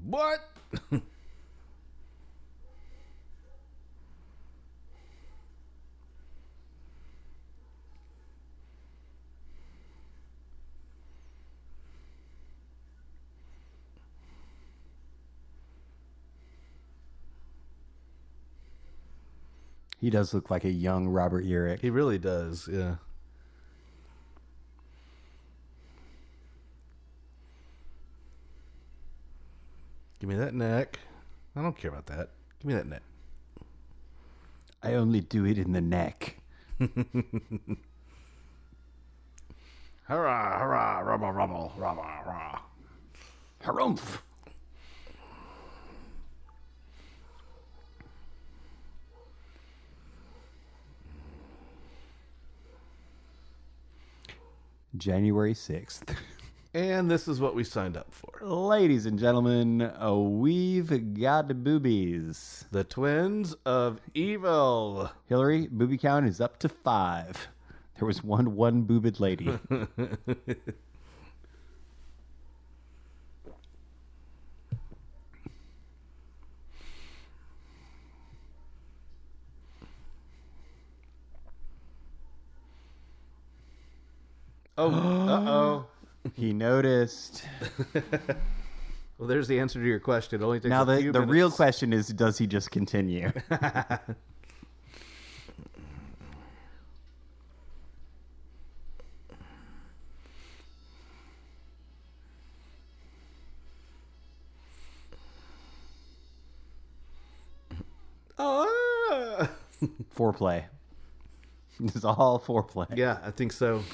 What? 0.08 0.40
He 20.00 20.10
does 20.10 20.32
look 20.32 20.48
like 20.48 20.64
a 20.64 20.70
young 20.70 21.08
Robert 21.08 21.44
Urich. 21.44 21.80
He 21.80 21.90
really 21.90 22.18
does, 22.18 22.68
yeah. 22.70 22.94
Give 30.28 30.36
me 30.36 30.44
that 30.44 30.52
neck. 30.52 31.00
I 31.56 31.62
don't 31.62 31.74
care 31.74 31.90
about 31.90 32.04
that. 32.08 32.28
Give 32.60 32.66
me 32.66 32.74
that 32.74 32.86
neck. 32.86 33.00
I 34.82 34.92
only 34.92 35.22
do 35.22 35.46
it 35.46 35.56
in 35.56 35.72
the 35.72 35.80
neck. 35.80 36.36
Hurrah, 40.02 40.58
hurrah, 40.58 40.98
rubble, 40.98 41.32
rubble, 41.32 41.72
rubble, 41.78 42.04
rubble. 42.26 42.58
Harumph. 43.64 44.18
January 54.94 55.54
6th. 55.54 56.14
And 56.78 57.10
this 57.10 57.26
is 57.26 57.40
what 57.40 57.56
we 57.56 57.64
signed 57.64 57.96
up 57.96 58.14
for. 58.14 58.38
Ladies 58.40 59.04
and 59.04 59.18
gentlemen, 59.18 59.82
uh, 59.82 60.14
we've 60.14 61.12
got 61.20 61.64
boobies. 61.64 62.66
The 62.70 62.84
Twins 62.84 63.52
of 63.66 64.00
Evil. 64.14 65.10
Hillary, 65.26 65.66
booby 65.68 65.98
count 65.98 66.28
is 66.28 66.40
up 66.40 66.60
to 66.60 66.68
five. 66.68 67.48
There 67.98 68.06
was 68.06 68.22
one 68.22 68.54
one 68.54 68.82
boobed 68.82 69.18
lady. 69.18 69.58
Oh, 84.80 84.92
uh 84.92 85.42
oh. 85.44 85.86
he 86.34 86.52
noticed. 86.52 87.44
Well, 89.18 89.26
there's 89.26 89.48
the 89.48 89.58
answer 89.58 89.80
to 89.80 89.84
your 89.84 89.98
question. 89.98 90.40
It 90.40 90.44
only 90.44 90.60
takes 90.60 90.70
Now 90.70 90.82
a 90.82 90.84
the 90.84 90.96
the 90.98 91.12
minutes. 91.12 91.28
real 91.32 91.50
question 91.50 91.92
is, 91.92 92.06
does 92.06 92.38
he 92.38 92.46
just 92.46 92.70
continue? 92.70 93.32
Ah! 108.38 109.50
foreplay. 110.14 110.64
It's 111.80 112.04
all 112.04 112.40
foreplay. 112.40 112.96
Yeah, 112.96 113.18
I 113.24 113.30
think 113.30 113.52
so. 113.52 113.84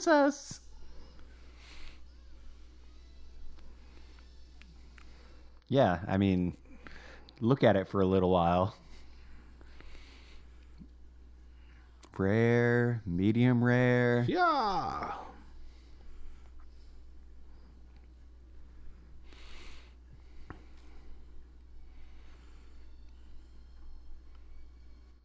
It 0.00 0.04
burns 0.04 0.08
us. 0.08 0.60
Yeah, 5.68 5.98
I 6.08 6.16
mean, 6.16 6.56
look 7.40 7.62
at 7.62 7.76
it 7.76 7.86
for 7.86 8.00
a 8.00 8.06
little 8.06 8.30
while. 8.30 8.74
Rare, 12.16 13.02
medium 13.06 13.62
rare. 13.62 14.24
Yeah. 14.26 15.12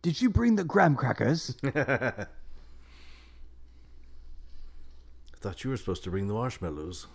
Did 0.01 0.21
you 0.21 0.29
bring 0.29 0.55
the 0.55 0.63
graham 0.63 0.95
crackers? 0.95 1.55
I 1.65 2.27
thought 5.45 5.63
you 5.63 5.69
were 5.69 5.77
supposed 5.77 6.03
to 6.03 6.09
bring 6.09 6.27
the 6.27 6.33
marshmallows. 6.33 7.05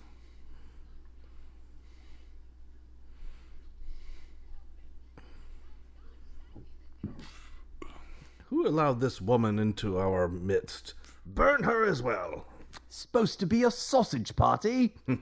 Who 8.47 8.69
allowed 8.69 9.01
this 9.01 9.20
woman 9.20 9.59
into 9.59 9.98
our 9.98 10.28
midst? 10.28 10.94
Burn 11.27 11.65
her 11.65 11.85
as 11.85 12.05
well. 12.05 12.47
Supposed 12.89 13.40
to 13.40 13.47
be 13.47 13.65
a 13.65 13.70
sausage 13.73 14.36
party. 14.36 14.94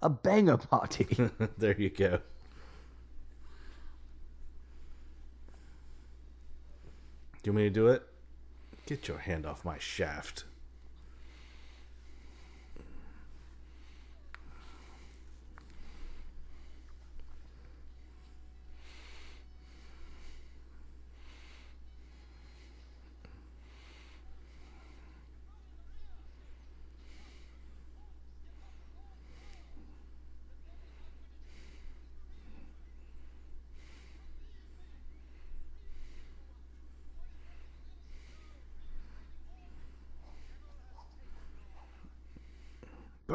a 0.00 0.08
banger 0.08 0.56
party. 0.56 1.28
there 1.58 1.78
you 1.78 1.90
go. 1.90 2.20
Do 7.42 7.44
you 7.44 7.52
want 7.52 7.56
me 7.56 7.64
to 7.64 7.70
do 7.70 7.88
it? 7.88 8.08
Get 8.86 9.06
your 9.06 9.18
hand 9.18 9.44
off 9.44 9.66
my 9.66 9.76
shaft. 9.78 10.44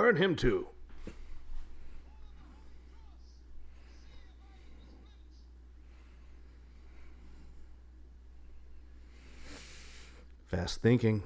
Burn 0.10 0.18
him 0.18 0.36
too. 0.36 0.68
Fast 10.48 10.82
thinking. 10.82 11.22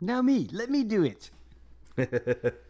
now 0.00 0.22
me, 0.22 0.48
let 0.50 0.70
me 0.70 0.82
do 0.82 1.04
it. 1.04 1.30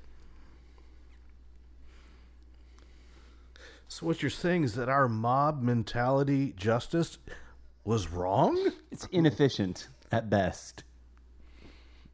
So 3.93 4.07
what 4.07 4.23
you're 4.23 4.31
saying 4.31 4.63
is 4.63 4.75
that 4.75 4.89
our 4.89 5.09
mob 5.09 5.63
mentality 5.63 6.55
justice 6.57 7.19
was 7.83 8.07
wrong? 8.07 8.71
It's 8.93 9.09
inefficient 9.11 9.89
at 10.13 10.31
best. 10.31 10.85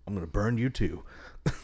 I'm 0.06 0.14
going 0.14 0.24
to 0.24 0.32
burn 0.32 0.56
you 0.56 0.70
too. 0.70 1.02
burn 1.44 1.54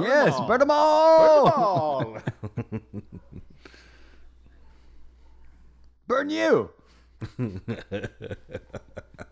yes, 0.00 0.36
them 0.36 0.48
burn 0.48 0.58
them 0.58 0.70
all. 0.72 2.04
Burn, 2.04 2.22
them 2.68 2.82
all. 2.88 3.00
burn 6.08 6.30
you. 6.30 6.70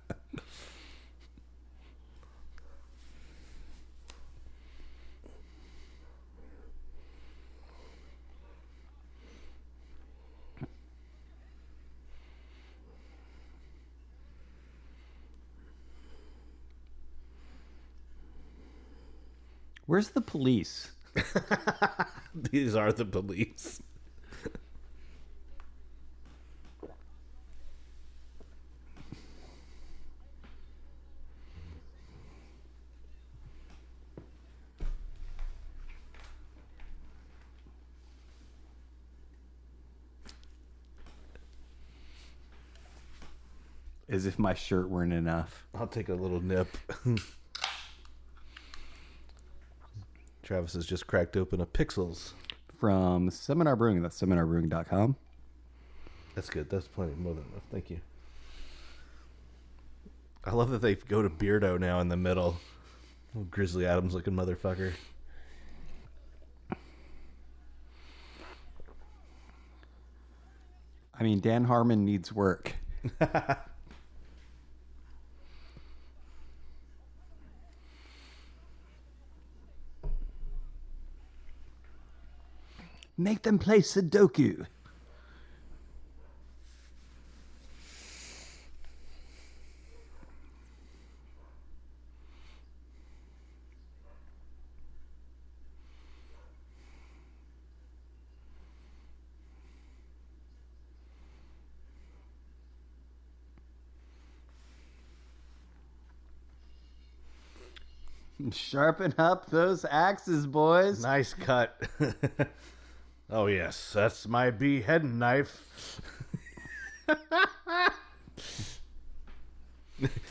Where's 19.91 20.11
the 20.11 20.21
police? 20.21 20.93
These 22.33 22.77
are 22.77 22.93
the 22.93 23.05
police. 23.05 23.83
As 44.09 44.25
if 44.25 44.39
my 44.39 44.55
shirt 44.55 44.89
weren't 44.89 45.12
enough. 45.12 45.65
I'll 45.75 45.89
take 45.89 46.09
a 46.09 46.15
little 46.15 46.41
nip. 46.41 46.69
Travis 50.51 50.73
has 50.73 50.85
just 50.85 51.07
cracked 51.07 51.37
open 51.37 51.61
a 51.61 51.67
Pixels. 51.67 52.33
From 52.77 53.31
Seminar 53.31 53.77
Brewing. 53.77 54.03
That's 54.03 54.21
seminarbrewing.com. 54.21 55.15
That's 56.35 56.51
good. 56.51 56.69
That's 56.69 56.89
plenty 56.89 57.15
more 57.15 57.35
than 57.35 57.45
enough. 57.53 57.63
Thank 57.71 57.89
you. 57.89 58.01
I 60.45 60.51
love 60.51 60.71
that 60.71 60.83
they 60.83 60.97
go 60.97 61.23
to 61.23 61.31
Beardo 61.31 61.79
now 61.79 62.01
in 62.01 62.09
the 62.09 62.17
middle. 62.17 62.57
Little 63.33 63.47
Grizzly 63.49 63.87
Adams 63.87 64.13
looking 64.13 64.35
motherfucker. 64.35 64.91
I 71.15 71.23
mean, 71.23 71.39
Dan 71.39 71.63
Harmon 71.63 72.05
needs 72.05 72.33
work. 72.33 72.75
Make 83.21 83.43
them 83.43 83.59
play 83.59 83.81
Sudoku. 83.81 84.65
Sharpen 108.51 109.13
up 109.19 109.51
those 109.51 109.85
axes, 109.85 110.47
boys. 110.47 111.03
Nice 111.03 111.35
cut. 111.35 111.87
oh 113.31 113.47
yes, 113.47 113.93
that's 113.94 114.27
my 114.28 114.51
beheading 114.51 115.19
knife. 115.19 116.01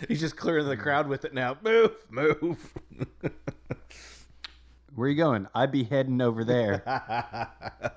He's 0.07 0.19
just 0.19 0.35
clearing 0.35 0.67
the 0.67 0.77
crowd 0.77 1.07
with 1.07 1.26
it 1.26 1.34
now. 1.34 1.57
Move, 1.63 1.93
move. 2.09 2.73
Where 4.95 5.05
are 5.05 5.09
you 5.09 5.15
going? 5.15 5.47
I'd 5.53 5.71
be 5.71 5.84
heading 5.84 6.21
over 6.21 6.43
there. 6.43 6.84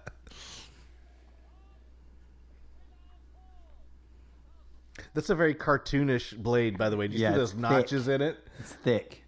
That's 5.15 5.29
a 5.29 5.35
very 5.35 5.55
cartoonish 5.55 6.39
blade, 6.39 6.79
by 6.79 6.89
the 6.89 6.97
way. 6.97 7.09
Do 7.09 7.15
you 7.15 7.21
Yeah, 7.21 7.35
see 7.35 7.41
it's 7.41 7.53
those 7.53 7.61
notches 7.61 8.09
in 8.09 8.23
it? 8.23 8.39
it's 8.59 8.73
thick. 8.73 9.25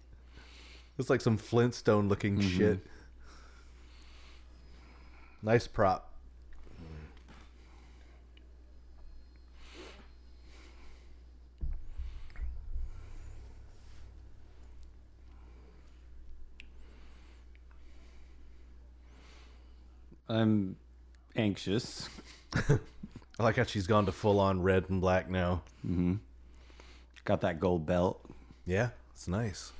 It's 0.97 1.09
like 1.09 1.21
some 1.21 1.37
Flintstone 1.37 2.07
looking 2.07 2.37
mm-hmm. 2.37 2.57
shit. 2.57 2.87
Nice 5.45 5.67
prop. 5.67 6.11
I'm 20.27 20.77
anxious. 21.35 22.09
I 22.55 22.79
like 23.37 23.57
how 23.57 23.65
she's 23.65 23.85
gone 23.85 24.07
to 24.07 24.11
full 24.11 24.39
on 24.39 24.63
red 24.63 24.85
and 24.89 24.99
black 24.99 25.29
now. 25.29 25.61
Mm-hmm. 25.85 26.15
Got 27.23 27.41
that 27.41 27.59
gold 27.59 27.85
belt. 27.85 28.19
Yeah, 28.65 28.89
it's 29.13 29.27
nice. 29.27 29.73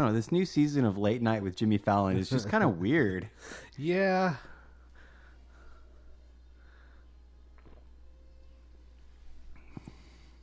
I 0.00 0.02
don't 0.04 0.12
know. 0.12 0.16
This 0.16 0.32
new 0.32 0.46
season 0.46 0.86
of 0.86 0.96
Late 0.96 1.20
Night 1.20 1.42
with 1.42 1.56
Jimmy 1.56 1.76
Fallon 1.76 2.16
is 2.16 2.30
just 2.30 2.48
kind 2.48 2.64
of 2.64 2.78
weird. 2.80 3.28
Yeah. 3.76 4.36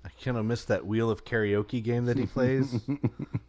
I 0.06 0.10
kind 0.24 0.38
of 0.38 0.46
miss 0.46 0.64
that 0.66 0.86
wheel 0.86 1.10
of 1.10 1.26
karaoke 1.26 1.82
game 1.84 2.06
that 2.06 2.20
he 2.20 2.28
plays. 2.28 2.82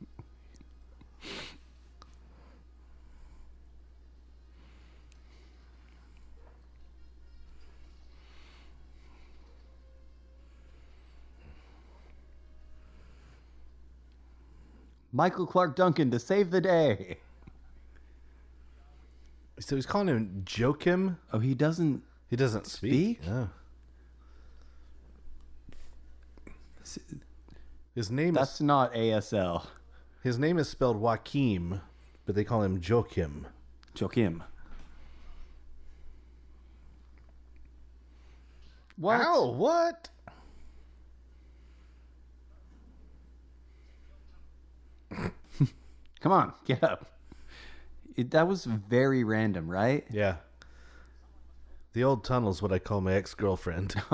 Michael 15.18 15.46
Clarke 15.48 15.74
Duncan 15.74 16.12
to 16.12 16.20
save 16.20 16.52
the 16.52 16.60
day. 16.60 17.18
so 19.58 19.74
he's 19.74 19.84
calling 19.84 20.06
him 20.06 20.44
Joachim. 20.48 21.18
Oh, 21.32 21.40
he 21.40 21.54
doesn't. 21.54 22.04
He 22.30 22.36
doesn't 22.36 22.68
speak. 22.68 23.20
Speak? 26.84 27.02
His 27.96 28.12
name 28.12 28.34
That's 28.34 28.54
is 28.54 28.60
not 28.60 28.94
ASL. 28.94 29.66
his 30.22 30.38
name 30.38 30.56
is 30.56 30.68
spelled 30.68 31.02
Joachim, 31.02 31.80
but 32.24 32.36
they 32.36 32.44
call 32.44 32.62
him 32.62 32.80
Joachim. 32.80 33.48
Joachim. 33.96 34.44
What? 38.96 39.20
Ow, 39.20 39.50
what? 39.50 40.10
Come 46.20 46.32
on, 46.32 46.52
get 46.64 46.82
up. 46.82 47.06
It, 48.16 48.30
that 48.32 48.48
was 48.48 48.64
very 48.64 49.22
random, 49.24 49.70
right? 49.70 50.04
Yeah. 50.10 50.36
The 51.92 52.04
old 52.04 52.24
tunnel's 52.24 52.60
what 52.60 52.72
I 52.72 52.78
call 52.78 53.00
my 53.00 53.14
ex 53.14 53.34
girlfriend. 53.34 53.94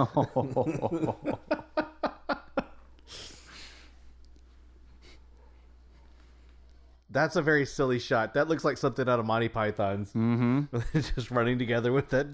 That's 7.10 7.36
a 7.36 7.43
very 7.43 7.64
silly 7.64 8.01
shot. 8.01 8.35
That 8.35 8.48
looks 8.48 8.64
like 8.64 8.76
something 8.76 9.09
out 9.09 9.20
of 9.20 9.26
Monty 9.26 9.48
Python's. 9.48 10.12
Mm-hmm. 10.12 10.78
Just 11.14 11.31
running 11.31 11.60
together 11.60 11.93
with 11.93 12.09
that. 12.10 12.32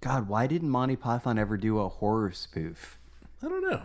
God, 0.00 0.28
why 0.28 0.46
didn't 0.46 0.70
Monty 0.70 0.96
Python 0.96 1.38
ever 1.38 1.56
do 1.56 1.78
a 1.78 1.88
horror 1.88 2.32
spoof? 2.32 2.98
I 3.42 3.48
don't 3.48 3.62
know. 3.62 3.82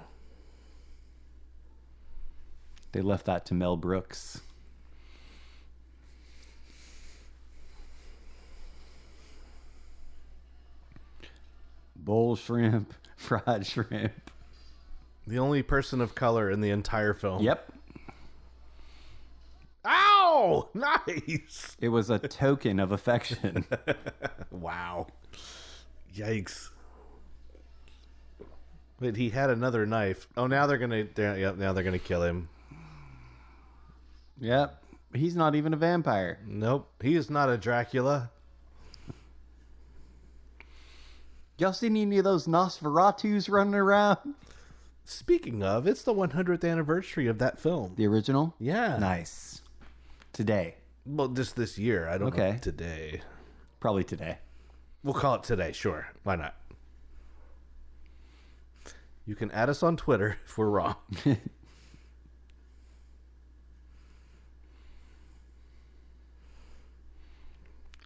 They 2.93 3.01
left 3.01 3.25
that 3.25 3.45
to 3.47 3.53
Mel 3.53 3.75
Brooks. 3.75 4.39
Bowl 11.97 12.37
shrimp, 12.37 12.93
fried 13.17 13.65
shrimp. 13.65 14.31
The 15.27 15.39
only 15.39 15.63
person 15.63 15.99
of 15.99 16.15
color 16.15 16.49
in 16.49 16.61
the 16.61 16.69
entire 16.69 17.13
film. 17.13 17.41
Yep. 17.43 17.73
Ow! 19.85 20.69
Nice! 20.73 21.75
It 21.79 21.89
was 21.89 22.09
a 22.09 22.19
token 22.19 22.79
of 22.79 22.91
affection. 22.91 23.65
wow. 24.51 25.07
Yikes. 26.15 26.69
But 28.99 29.15
he 29.17 29.29
had 29.29 29.49
another 29.49 29.85
knife. 29.85 30.27
Oh, 30.37 30.47
now 30.47 30.67
they're 30.67 30.77
gonna. 30.77 31.05
They're, 31.13 31.37
yep, 31.37 31.57
now 31.57 31.73
they're 31.73 31.83
gonna 31.83 31.99
kill 31.99 32.23
him. 32.23 32.47
yep. 34.39 34.81
He's 35.13 35.35
not 35.35 35.55
even 35.55 35.73
a 35.73 35.77
vampire. 35.77 36.39
Nope, 36.45 36.89
he 37.01 37.15
is 37.15 37.29
not 37.29 37.49
a 37.49 37.57
Dracula. 37.57 38.31
Y'all 41.57 41.71
seen 41.71 41.95
any 41.95 42.17
of 42.17 42.25
those 42.25 42.47
Nosferatus 42.47 43.49
running 43.49 43.75
around? 43.75 44.17
Speaking 45.05 45.63
of, 45.63 45.87
it's 45.87 46.01
the 46.03 46.13
100th 46.13 46.69
anniversary 46.69 47.27
of 47.27 47.37
that 47.37 47.57
film. 47.59 47.93
The 47.95 48.07
original? 48.07 48.55
Yeah. 48.59 48.97
Nice. 48.97 49.61
Today. 50.33 50.75
Well, 51.05 51.29
just 51.29 51.55
this 51.55 51.77
year. 51.77 52.09
I 52.09 52.17
don't 52.17 52.35
know 52.35 52.43
Okay. 52.43 52.57
today. 52.59 53.21
Probably 53.79 54.03
today. 54.03 54.39
We'll 55.05 55.13
call 55.13 55.35
it 55.35 55.43
today. 55.43 55.71
Sure. 55.71 56.07
Why 56.23 56.35
not? 56.35 56.55
You 59.27 59.35
can 59.35 59.51
add 59.51 59.69
us 59.69 59.83
on 59.83 59.97
Twitter 59.97 60.37
if 60.47 60.57
we're 60.57 60.67
wrong. 60.69 60.95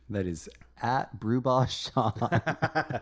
That 0.10 0.26
is 0.26 0.50
at 0.82 1.20
Brewboss 1.20 1.70
Sean. 1.94 3.02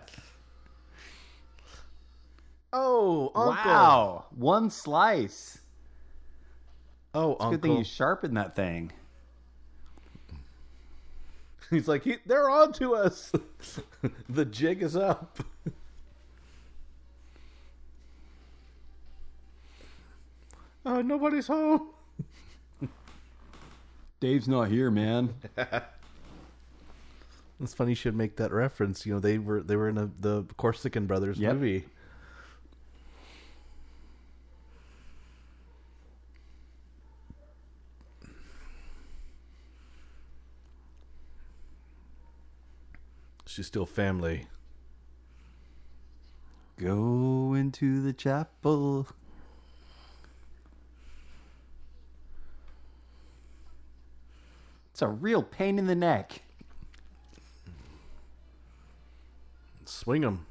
Oh, 2.73 3.31
Uncle. 3.33 3.45
wow. 3.51 4.25
One 4.35 4.69
slice. 4.69 5.59
Oh, 7.13 7.35
Good 7.35 7.41
Uncle. 7.43 7.59
thing 7.61 7.77
you 7.77 7.83
sharpened 7.85 8.35
that 8.37 8.55
thing. 8.55 8.91
He's 11.69 11.87
like, 11.87 12.03
he, 12.03 12.17
they're 12.25 12.49
on 12.49 12.71
to 12.73 12.95
us. 12.95 13.31
the 14.29 14.45
jig 14.45 14.81
is 14.81 14.95
up. 14.95 15.39
oh, 20.85 21.01
nobody's 21.05 21.47
home. 21.47 21.89
Dave's 24.19 24.47
not 24.47 24.69
here, 24.69 24.89
man. 24.89 25.35
It's 27.61 27.73
funny 27.73 27.91
you 27.91 27.95
should 27.95 28.15
make 28.15 28.35
that 28.37 28.51
reference. 28.51 29.05
You 29.05 29.13
know, 29.13 29.19
they 29.19 29.37
were 29.37 29.61
they 29.61 29.75
were 29.75 29.89
in 29.89 29.97
a, 29.97 30.09
the 30.19 30.43
Corsican 30.57 31.05
Brothers 31.05 31.37
Yep. 31.37 31.53
movie. 31.53 31.85
She's 43.57 43.65
still 43.65 43.87
family. 43.87 44.45
Go 46.79 47.55
into 47.55 48.03
the 48.03 48.13
chapel. 48.13 49.07
It's 54.91 55.01
a 55.01 55.07
real 55.07 55.41
pain 55.41 55.79
in 55.79 55.87
the 55.87 55.95
neck. 55.95 56.43
Swing 59.85 60.21
them. 60.21 60.45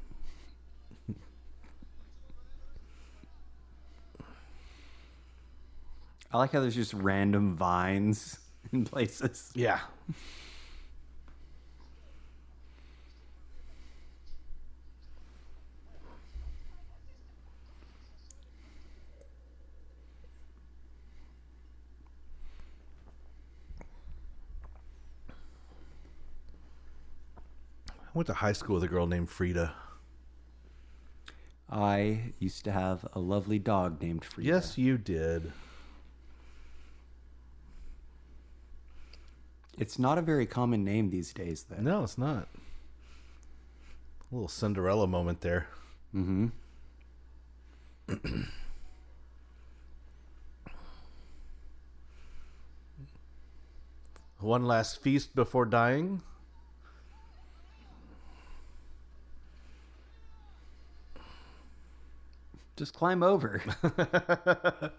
I 6.29 6.37
like 6.39 6.51
how 6.51 6.59
there's 6.59 6.75
just 6.75 6.93
random 6.93 7.55
vines 7.55 8.37
in 8.73 8.83
places. 8.83 9.49
Yeah. 9.55 9.79
Went 28.17 28.27
to 28.27 28.33
high 28.33 28.51
school 28.51 28.75
with 28.75 28.83
a 28.83 28.87
girl 28.87 29.05
named 29.05 29.29
Frida. 29.29 29.73
I 31.69 32.33
used 32.39 32.63
to 32.63 32.71
have 32.71 33.07
a 33.13 33.19
lovely 33.19 33.59
dog 33.59 34.01
named 34.01 34.25
Frida. 34.25 34.47
Yes, 34.47 34.77
you 34.77 34.97
did. 34.97 35.51
It's 39.77 39.99
not 39.99 40.17
a 40.17 40.23
very 40.23 40.47
common 40.47 40.83
name 40.83 41.11
these 41.11 41.31
days, 41.31 41.65
though. 41.69 41.79
No, 41.79 42.03
it's 42.03 42.17
not. 42.17 42.47
A 44.31 44.35
little 44.35 44.47
Cinderella 44.47 45.05
moment 45.05 45.41
there. 45.41 45.67
Mm-hmm. 46.15 46.47
One 54.39 54.65
last 54.65 55.01
feast 55.03 55.35
before 55.35 55.65
dying. 55.65 56.23
Just 62.77 62.93
climb 62.93 63.23
over. 63.23 63.61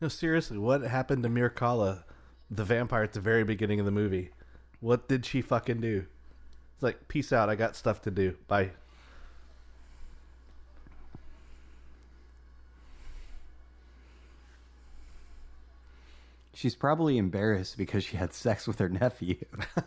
No, 0.00 0.08
seriously, 0.08 0.58
what 0.58 0.82
happened 0.82 1.22
to 1.22 1.28
Mircalla, 1.30 2.04
the 2.50 2.64
vampire 2.64 3.02
at 3.02 3.14
the 3.14 3.20
very 3.20 3.44
beginning 3.44 3.80
of 3.80 3.86
the 3.86 3.90
movie? 3.92 4.30
What 4.80 5.08
did 5.08 5.24
she 5.24 5.40
fucking 5.40 5.80
do? 5.80 6.04
It's 6.74 6.82
like, 6.82 7.08
peace 7.08 7.32
out, 7.32 7.48
I 7.48 7.54
got 7.54 7.76
stuff 7.76 8.02
to 8.02 8.10
do. 8.10 8.36
Bye. 8.46 8.72
She's 16.52 16.74
probably 16.74 17.16
embarrassed 17.16 17.78
because 17.78 18.04
she 18.04 18.16
had 18.18 18.34
sex 18.34 18.66
with 18.66 18.78
her 18.78 18.88
nephew. 18.88 19.36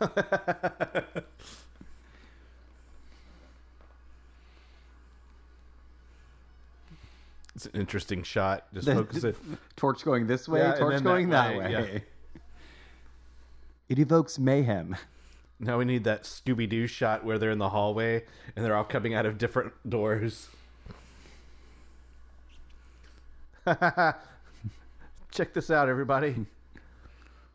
It's 7.54 7.66
an 7.66 7.72
interesting 7.80 8.22
shot. 8.22 8.66
Just 8.72 8.86
The- 8.86 8.94
focus 8.94 9.24
it. 9.24 9.36
Torch 9.76 10.04
going 10.04 10.26
this 10.26 10.48
way, 10.48 10.60
Yeah, 10.60 10.74
torch 10.76 11.02
going 11.02 11.30
that 11.30 11.48
that, 11.50 11.58
way, 11.58 11.64
way. 11.74 11.92
yeah. 11.94 11.98
It 13.88 13.98
evokes 13.98 14.38
mayhem. 14.38 14.94
Now 15.58 15.78
we 15.78 15.84
need 15.84 16.04
that 16.04 16.22
Scooby 16.22 16.68
Doo 16.68 16.86
shot 16.86 17.24
where 17.24 17.38
they're 17.38 17.50
in 17.50 17.58
the 17.58 17.70
hallway 17.70 18.24
and 18.54 18.64
they're 18.64 18.76
all 18.76 18.84
coming 18.84 19.14
out 19.14 19.26
of 19.26 19.36
different 19.36 19.72
doors. 19.88 20.48
Check 25.32 25.52
this 25.52 25.70
out, 25.72 25.88
everybody. 25.88 26.46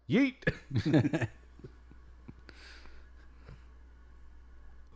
Yeet. 0.10 0.36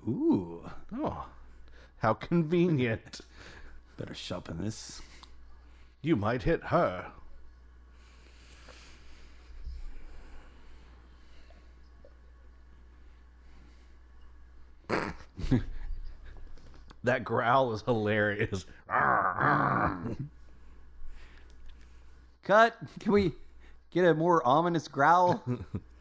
Ooh, 0.08 0.70
Oh, 0.94 1.26
how 1.98 2.14
convenient. 2.14 3.22
Better 4.00 4.14
sharpen 4.14 4.64
this. 4.64 5.02
You 6.02 6.16
might 6.16 6.44
hit 6.44 6.64
her. 6.66 7.08
that 17.04 17.26
growl 17.26 17.74
is 17.74 17.82
hilarious. 17.82 18.66
Cut. 22.44 22.78
Can 23.02 23.12
we 23.12 23.34
get 23.92 24.06
a 24.06 24.14
more 24.14 24.42
ominous 24.48 24.88
growl? 24.88 25.44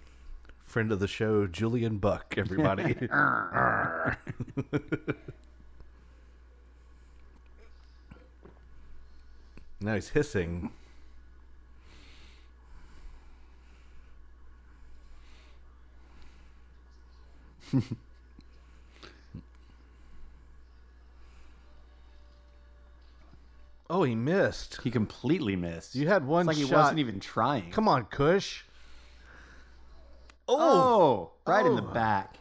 Friend 0.62 0.92
of 0.92 1.00
the 1.00 1.08
show, 1.08 1.48
Julian 1.48 1.98
Buck, 1.98 2.36
everybody. 2.38 2.94
Now 9.80 9.94
he's 9.94 10.08
hissing. 10.08 10.70
oh, 23.90 24.02
he 24.02 24.14
missed. 24.14 24.80
He 24.82 24.90
completely 24.90 25.54
missed. 25.54 25.94
You 25.94 26.08
had 26.08 26.26
one 26.26 26.48
it's 26.48 26.58
like 26.58 26.66
shot. 26.66 26.68
he 26.68 26.74
wasn't 26.74 26.98
even 26.98 27.20
trying. 27.20 27.70
Come 27.70 27.86
on, 27.88 28.06
Kush. 28.06 28.64
Oh, 30.48 30.56
oh 30.56 31.30
right 31.46 31.64
oh. 31.64 31.70
in 31.70 31.76
the 31.76 31.82
oh. 31.82 31.92
back. 31.92 32.36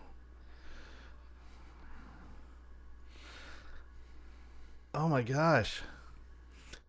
Oh 4.93 5.07
my 5.07 5.22
gosh. 5.22 5.81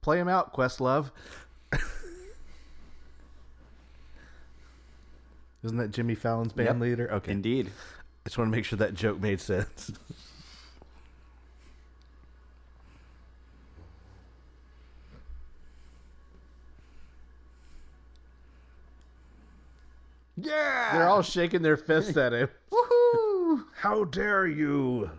Play 0.03 0.19
him 0.19 0.29
out, 0.29 0.55
Questlove. 0.55 1.11
Isn't 5.65 5.79
that 5.79 5.91
Jimmy 5.91 6.15
Fallon's 6.15 6.53
band 6.53 6.69
Yep. 6.69 6.81
leader? 6.81 7.13
Okay. 7.15 7.33
Indeed. 7.33 7.73
I 8.25 8.29
just 8.29 8.39
want 8.39 8.49
to 8.51 8.57
make 8.57 8.65
sure 8.65 8.77
that 8.79 8.95
joke 8.95 9.21
made 9.21 9.41
sense. 9.41 9.91
Yeah. 20.37 20.91
They're 20.93 21.09
all 21.09 21.23
shaking 21.23 21.63
their 21.63 21.77
fists 21.77 22.17
at 22.17 22.33
him. 22.33 22.49
Woohoo! 22.71 23.65
How 23.77 24.05
dare 24.05 24.47
you? 24.47 25.11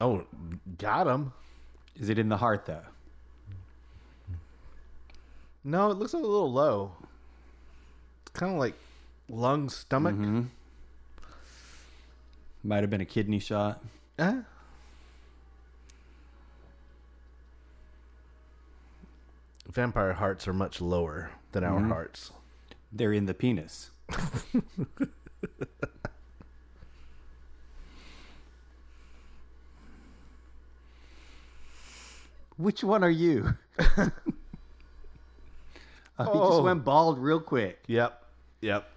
Oh, 0.00 0.24
got 0.78 1.06
him. 1.06 1.32
Is 1.96 2.08
it 2.08 2.18
in 2.18 2.28
the 2.28 2.36
heart 2.36 2.66
though? 2.66 2.82
No, 5.64 5.90
it 5.90 5.98
looks 5.98 6.12
a 6.12 6.18
little 6.18 6.50
low. 6.50 6.92
It's 8.22 8.30
kind 8.32 8.52
of 8.52 8.58
like 8.58 8.74
lung, 9.28 9.68
stomach. 9.68 10.14
Might 12.62 12.80
have 12.80 12.90
been 12.90 13.00
a 13.00 13.06
kidney 13.06 13.38
shot. 13.38 13.82
Eh? 14.18 14.40
Vampire 19.70 20.14
hearts 20.14 20.48
are 20.48 20.52
much 20.52 20.80
lower 20.80 21.30
than 21.52 21.62
our 21.64 21.80
hearts. 21.80 22.32
They're 22.90 23.12
in 23.12 23.26
the 23.26 23.34
penis. 23.34 23.90
Which 32.58 32.84
one 32.84 33.02
are 33.02 33.10
you? 33.10 33.54
oh, 33.78 33.86
He 36.18 36.24
Oh. 36.26 36.50
just 36.50 36.62
went 36.62 36.84
bald 36.84 37.18
real 37.18 37.40
quick. 37.40 37.82
Yep. 37.86 38.22
Yep. 38.60 38.88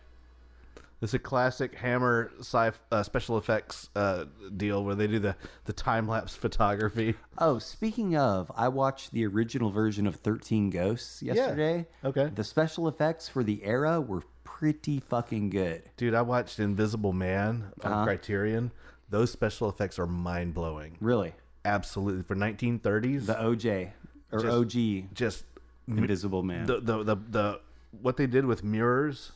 It's 1.02 1.14
a 1.16 1.20
classic 1.20 1.74
Hammer 1.76 2.32
sci 2.42 2.72
uh, 2.92 3.02
special 3.04 3.38
effects 3.40 3.90
uh, 3.96 4.26
deal 4.56 4.84
where 4.84 4.94
they 4.94 5.08
do 5.08 5.18
the, 5.18 5.36
the 5.66 5.74
time 5.74 6.08
lapse 6.08 6.36
photography. 6.36 7.16
Oh, 7.40 7.58
speaking 7.58 8.16
of, 8.18 8.52
I 8.56 8.68
watched 8.68 9.12
the 9.12 9.26
original 9.26 9.72
version 9.72 10.06
of 10.06 10.16
13 10.18 10.70
Ghosts 10.70 11.24
yesterday. 11.24 11.88
Okay. 12.06 12.30
The 12.36 12.44
special 12.44 12.88
effects 12.88 13.28
for 13.28 13.44
the 13.44 13.64
era 13.64 14.00
were 14.00 14.22
pretty 14.44 15.00
fucking 15.00 15.50
good. 15.50 15.82
Dude, 15.98 16.14
I 16.14 16.22
watched 16.22 16.60
Invisible 16.60 17.14
Man 17.14 17.72
on 17.84 17.92
Uh-huh. 17.92 18.04
Criterion. 18.04 18.72
Those 19.10 19.32
special 19.32 19.70
effects 19.70 19.98
are 19.98 20.06
mind 20.08 20.54
blowing. 20.54 20.98
Really. 21.02 21.34
Absolutely. 21.66 22.24
For 22.24 22.36
1930s, 22.36 23.26
The 23.28 23.36
OJ 23.36 23.92
or 24.32 24.40
Just- 24.40 24.54
OG 24.76 25.14
just 25.14 25.44
Invisible 25.88 26.42
Man. 26.44 26.66
the, 26.68 26.80
the 26.80 27.04
the 27.04 27.16
the 27.30 27.60
what 28.02 28.16
they 28.16 28.26
did 28.28 28.46
with 28.46 28.64
mirrors 28.64 29.32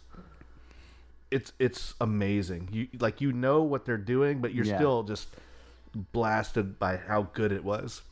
it's 1.31 1.52
it's 1.60 1.95
amazing 1.99 2.69
you 2.72 2.88
like 2.99 3.19
you 3.19 3.34
know 3.34 3.61
what 3.64 3.84
they're 3.84 3.97
doing 3.97 4.39
but 4.39 4.53
you're 4.53 4.64
Yeah. 4.64 4.77
still 4.77 5.03
just 5.03 5.27
blasted 6.14 6.80
by 6.80 6.95
how 6.97 7.23
good 7.34 7.52
it 7.52 7.64
was 7.65 8.03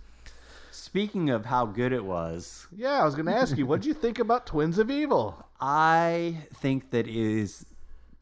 Speaking 0.72 1.30
of 1.30 1.46
how 1.46 1.66
good 1.68 1.94
it 1.94 2.04
was, 2.04 2.68
yeah 2.76 3.02
i 3.02 3.06
was 3.06 3.16
gonna 3.16 3.32
ask 3.32 3.56
you 3.58 3.66
what 3.70 3.82
did 3.82 3.88
you 3.88 3.94
think 3.94 4.20
about 4.20 4.46
twins 4.46 4.78
of 4.78 4.90
evil 4.92 5.46
I 5.62 6.40
think 6.56 6.90
that 6.92 7.08
is 7.08 7.66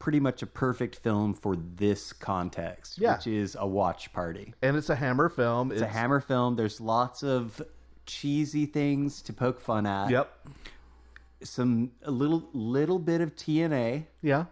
pretty 0.02 0.18
much 0.18 0.42
a 0.42 0.46
perfect 0.46 0.96
film 0.96 1.32
for 1.32 1.54
this 1.76 2.12
context, 2.12 2.98
Yeah. 2.98 3.14
which 3.16 3.28
is 3.28 3.56
a 3.58 3.64
watch 3.66 4.12
party. 4.12 4.52
and 4.60 4.76
it's 4.76 4.90
a 4.90 4.96
hammer 4.96 5.28
film 5.28 5.70
It's 5.70 5.80
a 5.80 5.86
Hammer 5.86 6.18
film. 6.20 6.56
There's 6.56 6.80
lots 6.80 7.22
of 7.22 7.62
cheesy 8.04 8.66
things 8.66 9.22
to 9.22 9.32
poke 9.32 9.60
fun 9.60 9.86
at. 9.86 10.10
yep 10.10 10.28
Some 11.44 11.92
a 12.02 12.10
little 12.10 12.48
little 12.52 12.98
bit 12.98 13.20
of 13.20 13.36
TNA, 13.36 14.06
yeah 14.22 14.46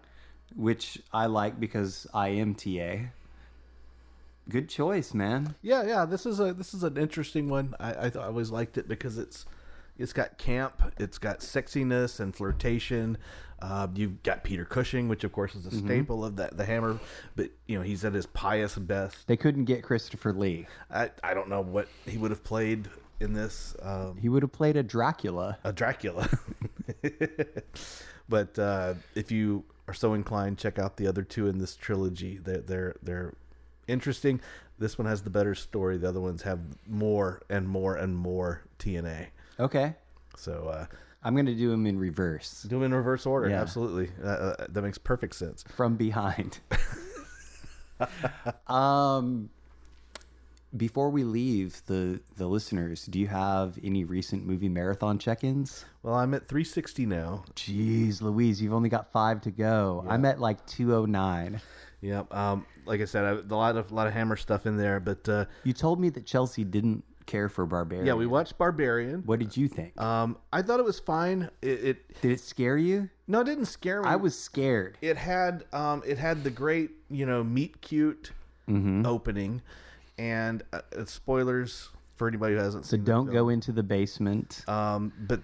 which 0.55 1.01
I 1.13 1.27
like 1.27 1.59
because 1.59 2.07
I 2.15 2.29
am 2.29 2.55
TA. 2.55 3.11
Good 4.49 4.69
choice, 4.69 5.13
man. 5.15 5.55
yeah 5.63 5.83
yeah 5.85 6.05
this 6.05 6.27
is 6.27 6.39
a 6.39 6.53
this 6.55 6.75
is 6.75 6.83
an 6.85 6.97
interesting 6.97 7.49
one 7.49 7.75
i 7.81 7.93
i, 7.93 8.07
I 8.07 8.27
always 8.27 8.51
liked 8.51 8.79
it 8.79 8.87
because 8.89 9.19
it's 9.19 9.47
it's 10.01 10.13
got 10.13 10.39
camp 10.39 10.83
it's 10.99 11.19
got 11.19 11.41
sexiness 11.41 12.21
and 12.21 12.35
flirtation 12.35 13.17
uh, 13.63 13.87
you've 13.95 14.23
got 14.23 14.43
Peter 14.43 14.65
Cushing, 14.65 15.09
which 15.09 15.23
of 15.25 15.33
course 15.33 15.55
is 15.55 15.67
a 15.67 15.71
staple 15.71 16.25
of 16.25 16.37
that 16.37 16.57
the 16.57 16.65
Hammer, 16.65 16.99
but 17.37 17.51
you 17.67 17.77
know 17.77 17.83
he's 17.83 18.05
at 18.05 18.15
his 18.15 18.25
pious 18.27 18.77
best. 18.77 19.27
They 19.27 19.37
couldn't 19.37 19.67
get 19.67 19.83
Christopher 19.83 20.33
Lee. 20.33 20.67
I, 20.91 21.11
I 21.23 21.35
don't 21.35 21.49
know 21.49 21.61
what 21.61 21.89
he 22.07 22.17
would 22.17 22.31
have 22.31 22.43
played 22.43 22.89
in 23.21 23.35
this 23.35 23.77
um, 23.83 24.17
He 24.21 24.29
would 24.29 24.43
have 24.43 24.53
played 24.53 24.77
a 24.77 24.83
Dracula. 24.83 25.59
a 25.63 25.73
Dracula. 25.73 26.29
but 28.29 28.59
uh, 28.59 28.95
if 29.15 29.31
you 29.31 29.65
are 29.87 29.95
so 29.95 30.15
inclined, 30.15 30.57
check 30.57 30.79
out 30.79 30.97
the 30.97 31.07
other 31.07 31.23
two 31.23 31.47
in 31.47 31.59
this 31.59 31.77
trilogy. 31.77 32.39
They're 32.39 32.63
they're 32.63 32.97
they're 33.03 33.35
interesting. 33.87 34.41
This 34.79 34.97
one 34.97 35.07
has 35.07 35.21
the 35.23 35.31
better 35.31 35.55
story. 35.55 35.99
The 35.99 36.09
other 36.09 36.21
ones 36.21 36.43
have 36.43 36.61
more 36.89 37.43
and 37.51 37.69
more 37.69 37.97
and 37.97 38.17
more 38.17 38.63
TNA. 38.79 39.27
Okay. 39.61 39.95
So 40.37 40.69
uh, 40.69 40.87
I'm 41.23 41.35
going 41.35 41.47
to 41.47 41.55
do 41.55 41.71
them 41.71 41.87
in 41.87 41.99
reverse 41.99 42.63
do 42.63 42.77
them 42.77 42.85
in 42.85 42.95
reverse 42.95 43.27
order. 43.27 43.49
Yeah. 43.49 43.61
Absolutely, 43.61 44.11
uh, 44.23 44.29
uh, 44.29 44.67
that 44.69 44.83
makes 44.83 44.99
perfect 44.99 45.35
sense. 45.35 45.65
from 45.69 45.97
behind. 45.97 46.61
um, 48.67 49.51
before 50.77 51.11
we 51.11 51.25
leave 51.25 51.83
the 51.87 52.21
the 52.37 52.47
listeners, 52.47 53.05
do 53.07 53.19
you 53.19 53.27
have 53.27 53.79
any 53.83 54.05
recent 54.05 54.47
movie 54.47 54.69
marathon 54.69 55.19
check-ins? 55.19 55.85
Well, 56.03 56.15
I'm 56.15 56.33
at 56.33 56.49
360 56.49 57.07
now. 57.07 57.45
Jeez, 57.55 58.23
Louise, 58.23 58.63
you've 58.63 58.73
only 58.73 58.89
got 58.89 59.13
five 59.13 59.43
to 59.43 59.51
go. 59.51 60.05
I'm 60.09 60.25
at 60.25 60.41
like 60.41 60.65
209. 60.67 61.61
Yep. 62.03 62.35
Um, 62.35 62.67
like 62.87 63.03
I 63.03 63.05
said, 63.05 63.25
I, 63.25 63.31
a 63.31 63.57
lot 63.57 63.77
of 63.77 63.91
a 63.91 63.95
lot 63.95 64.07
of 64.07 64.15
Hammer 64.15 64.37
stuff 64.37 64.65
in 64.65 64.77
there, 64.77 65.01
but 65.01 65.29
uh, 65.29 65.45
You 65.65 65.75
told 65.75 66.01
me 66.01 66.09
that 66.11 66.25
Chelsea 66.25 66.65
didn't 66.65 67.05
care 67.31 67.49
for 67.49 67.65
Barbarian. 67.67 68.07
yeah, 68.07 68.15
we 68.15 68.27
watched 68.27 68.59
Barbarian. 68.59 69.23
What 69.25 69.39
did 69.39 69.57
you 69.57 69.69
think? 69.69 69.99
Um, 70.01 70.37
I 70.53 70.63
thought 70.63 70.81
it 70.81 70.85
was 70.85 70.99
fine. 71.01 71.49
It, 71.63 71.85
it 71.85 72.21
Did 72.21 72.33
it 72.33 72.41
scare 72.41 72.77
you? 72.77 73.09
no, 73.29 73.41
it 73.41 73.45
didn't 73.45 73.67
scare 73.67 74.03
me. 74.03 74.09
I 74.09 74.17
was 74.17 74.37
scared. 74.39 74.99
It 75.01 75.17
had 75.17 75.65
um, 75.73 76.03
it 76.07 76.19
had 76.19 76.43
the 76.45 76.51
great 76.51 76.91
you 77.09 77.25
know 77.27 77.43
meet 77.45 77.81
cute 77.81 78.33
Mm-hmm. 78.69 79.05
opening, 79.05 79.63
and 80.17 80.63
uh, 80.73 80.81
uh, 80.97 81.05
spoilers 81.05 81.89
for 82.21 82.29
anybody 82.29 82.55
who 82.55 82.61
hasn't 82.61 82.85
So 82.85 82.91
seen. 82.99 83.01
the 83.05 83.11
don't 83.11 83.33
go 83.33 83.49
into 83.49 83.73
the 83.73 83.83
basement. 83.83 84.63
Um, 84.69 85.11
but 85.27 85.41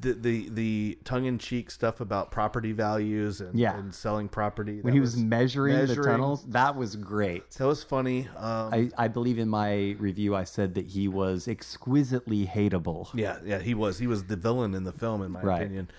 the 0.00 0.12
the 0.12 0.48
the 0.48 0.98
tongue 1.02 1.24
in 1.24 1.38
cheek 1.38 1.72
stuff 1.72 2.00
about 2.00 2.30
property 2.30 2.70
values 2.70 3.40
and, 3.40 3.58
Yeah. 3.58 3.76
and 3.76 3.92
selling 3.92 4.28
property 4.28 4.80
when 4.80 4.94
he 4.94 5.00
was, 5.00 5.16
measuring, 5.16 5.86
the 5.86 5.96
tunnels, 5.96 6.44
that 6.50 6.76
was 6.76 6.94
great. 6.94 7.50
that 7.50 7.66
was 7.66 7.82
funny. 7.82 8.28
Um, 8.36 8.72
I, 8.72 8.90
I 8.96 9.08
believe 9.08 9.40
in 9.40 9.48
my 9.48 9.96
review 9.98 10.36
I 10.36 10.44
said 10.44 10.74
that 10.76 10.86
he 10.86 11.08
was 11.08 11.48
exquisitely 11.48 12.46
hateable. 12.46 13.08
Yeah, 13.12 13.38
yeah, 13.44 13.58
he 13.58 13.74
was. 13.74 13.98
He 13.98 14.06
was 14.06 14.22
the 14.24 14.36
villain 14.36 14.72
in 14.76 14.84
the 14.84 14.92
film, 14.92 15.20
in 15.20 15.32
my 15.32 15.42
Right. 15.42 15.62
opinion. 15.62 15.90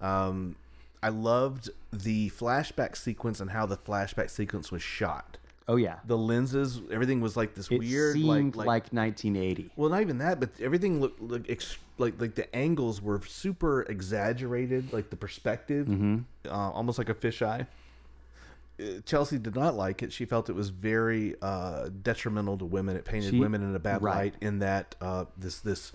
Um, 0.00 0.54
I 1.02 1.08
loved 1.08 1.70
the 1.92 2.30
flashback 2.30 2.96
sequence 2.96 3.40
and 3.40 3.50
how 3.50 3.66
the 3.66 3.76
flashback 3.76 4.30
sequence 4.30 4.70
was 4.70 4.82
shot. 4.82 5.38
Oh 5.68 5.76
yeah. 5.76 5.96
The 6.06 6.16
lenses, 6.16 6.80
everything 6.92 7.20
was 7.20 7.36
like 7.36 7.54
this 7.54 7.68
It 7.70 7.78
weird, 7.80 8.14
seemed 8.14 8.54
like, 8.54 8.66
like, 8.66 8.92
like, 8.92 8.92
1980. 8.92 9.70
well, 9.76 9.90
not 9.90 10.00
even 10.00 10.18
that, 10.18 10.38
but 10.38 10.50
everything 10.60 11.00
looked 11.00 11.20
like 11.20 11.46
ex- 11.50 11.76
like 11.98 12.20
like 12.20 12.34
the 12.36 12.54
angles 12.54 13.02
were 13.02 13.20
super 13.26 13.82
exaggerated, 13.82 14.92
like 14.92 15.10
the 15.10 15.16
perspective, 15.16 15.86
Mm-hmm. 15.88 16.18
uh, 16.48 16.70
almost 16.70 16.98
like 16.98 17.08
a 17.08 17.14
fisheye. 17.14 17.66
Uh, 18.78 18.84
Chelsea 19.06 19.38
did 19.38 19.54
not 19.56 19.74
like 19.74 20.02
it. 20.02 20.12
She 20.12 20.24
felt 20.24 20.48
it 20.50 20.54
was 20.54 20.68
very 20.68 21.34
uh, 21.42 21.88
detrimental 22.02 22.58
to 22.58 22.64
women. 22.64 22.94
It 22.96 23.04
painted 23.04 23.30
She- 23.30 23.40
women 23.40 23.62
in 23.62 23.74
a 23.74 23.78
bad 23.80 24.02
right. 24.02 24.14
light. 24.16 24.34
In 24.40 24.60
that 24.60 24.94
uh, 25.00 25.24
this 25.36 25.58
this 25.60 25.92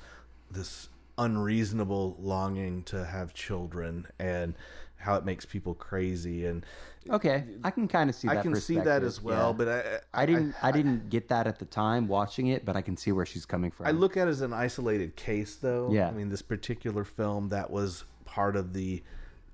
this 0.49 0.89
unreasonable 1.18 2.18
longing 2.19 2.84
to 2.84 3.06
have 3.06 3.34
children 3.34 4.07
and 4.19 4.56
how 5.01 5.15
it 5.15 5.25
makes 5.25 5.45
people 5.45 5.73
crazy. 5.73 6.45
And 6.45 6.65
Okay, 7.09 7.45
I 7.63 7.71
can 7.71 7.87
kind 7.87 8.09
of 8.09 8.15
see 8.15 8.27
that. 8.27 8.37
I 8.37 8.41
can 8.41 8.55
see 8.55 8.79
that 8.79 9.03
as 9.03 9.21
well. 9.21 9.49
yeah. 9.49 9.53
But 9.53 9.67
I, 10.13 10.21
I 10.21 10.25
didn't 10.25 10.55
I, 10.61 10.71
didn't 10.71 11.09
get 11.09 11.29
that 11.29 11.47
at 11.47 11.57
the 11.57 11.65
time 11.65 12.07
watching 12.07 12.47
it, 12.47 12.63
but 12.63 12.75
I 12.75 12.81
can 12.81 12.95
see 12.95 13.11
where 13.11 13.25
she's 13.25 13.45
coming 13.45 13.71
from. 13.71 13.87
I 13.87 13.91
look 13.91 14.17
at 14.17 14.27
it 14.27 14.31
as 14.31 14.41
an 14.41 14.53
isolated 14.53 15.15
case, 15.15 15.55
though. 15.55 15.89
Yeah. 15.91 16.07
I 16.07 16.11
mean, 16.11 16.29
this 16.29 16.43
particular 16.43 17.03
film 17.03 17.49
that 17.49 17.71
was 17.71 18.03
part 18.25 18.55
of 18.55 18.73
the 18.73 19.01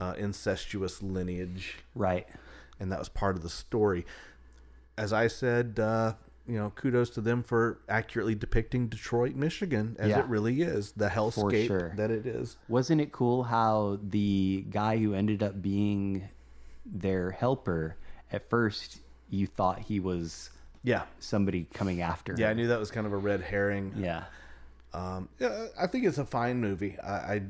uh, 0.02 0.14
incestuous 0.18 1.02
lineage, 1.02 1.78
right. 1.96 2.28
and 2.80 2.92
that 2.92 3.00
was 3.00 3.10
part 3.10 3.36
of 3.38 3.44
the 3.44 3.50
story. 3.50 4.06
As 4.98 5.14
I 5.14 5.28
said, 5.28 5.80
uh, 5.80 6.14
you 6.48 6.56
know, 6.58 6.72
kudos 6.76 7.10
to 7.12 7.22
them 7.22 7.44
for 7.44 7.80
accurately 7.90 8.34
depicting 8.36 8.88
Detroit, 8.88 9.36
Michigan, 9.36 9.96
as 10.00 10.10
Yeah. 10.10 10.20
it 10.20 10.28
really 10.28 10.62
is, 10.62 10.94
the 10.94 11.10
hellscape 11.10 11.68
sure. 11.68 11.94
that 11.98 12.10
it 12.10 12.26
is. 12.26 12.56
Wasn't 12.70 13.02
it 13.02 13.12
cool 13.12 13.44
how 13.44 14.00
the 14.02 14.66
guy 14.70 14.98
who 14.98 15.14
ended 15.14 15.44
up 15.44 15.62
being 15.62 16.30
their 16.86 17.32
helper 17.32 17.98
at 18.32 18.50
first 18.50 19.00
you 19.30 19.46
thought 19.46 19.80
he 19.80 20.00
was 20.00 20.50
Yeah. 20.84 21.04
somebody 21.20 21.68
coming 21.74 22.02
after. 22.02 22.34
Yeah, 22.38 22.50
I 22.50 22.54
knew 22.54 22.68
that 22.68 22.80
was 22.80 22.92
kind 22.92 23.06
of 23.06 23.12
a 23.12 23.18
red 23.18 23.42
herring. 23.42 23.94
Yeah. 23.98 24.24
Um, 24.94 25.28
yeah, 25.40 25.68
I 25.78 25.86
think 25.88 26.06
it's 26.06 26.18
a 26.18 26.26
fine 26.26 26.62
movie. 26.62 26.98
I, 27.00 27.12
I 27.14 27.42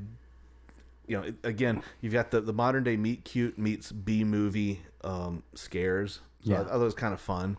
you 1.06 1.18
know, 1.22 1.32
again, 1.44 1.84
you've 2.02 2.14
got 2.14 2.32
the, 2.32 2.42
the 2.42 2.52
modern 2.52 2.84
day 2.84 2.98
meet 2.98 3.24
cute 3.24 3.58
meets 3.58 3.92
B 3.92 4.24
movie 4.24 4.82
um, 5.04 5.44
scares. 5.54 6.20
So 6.44 6.52
Yeah. 6.52 6.58
I, 6.58 6.62
I 6.62 6.66
thought 6.66 6.82
it 6.82 6.84
was 6.84 6.94
kind 6.96 7.14
of 7.14 7.22
fun. 7.22 7.58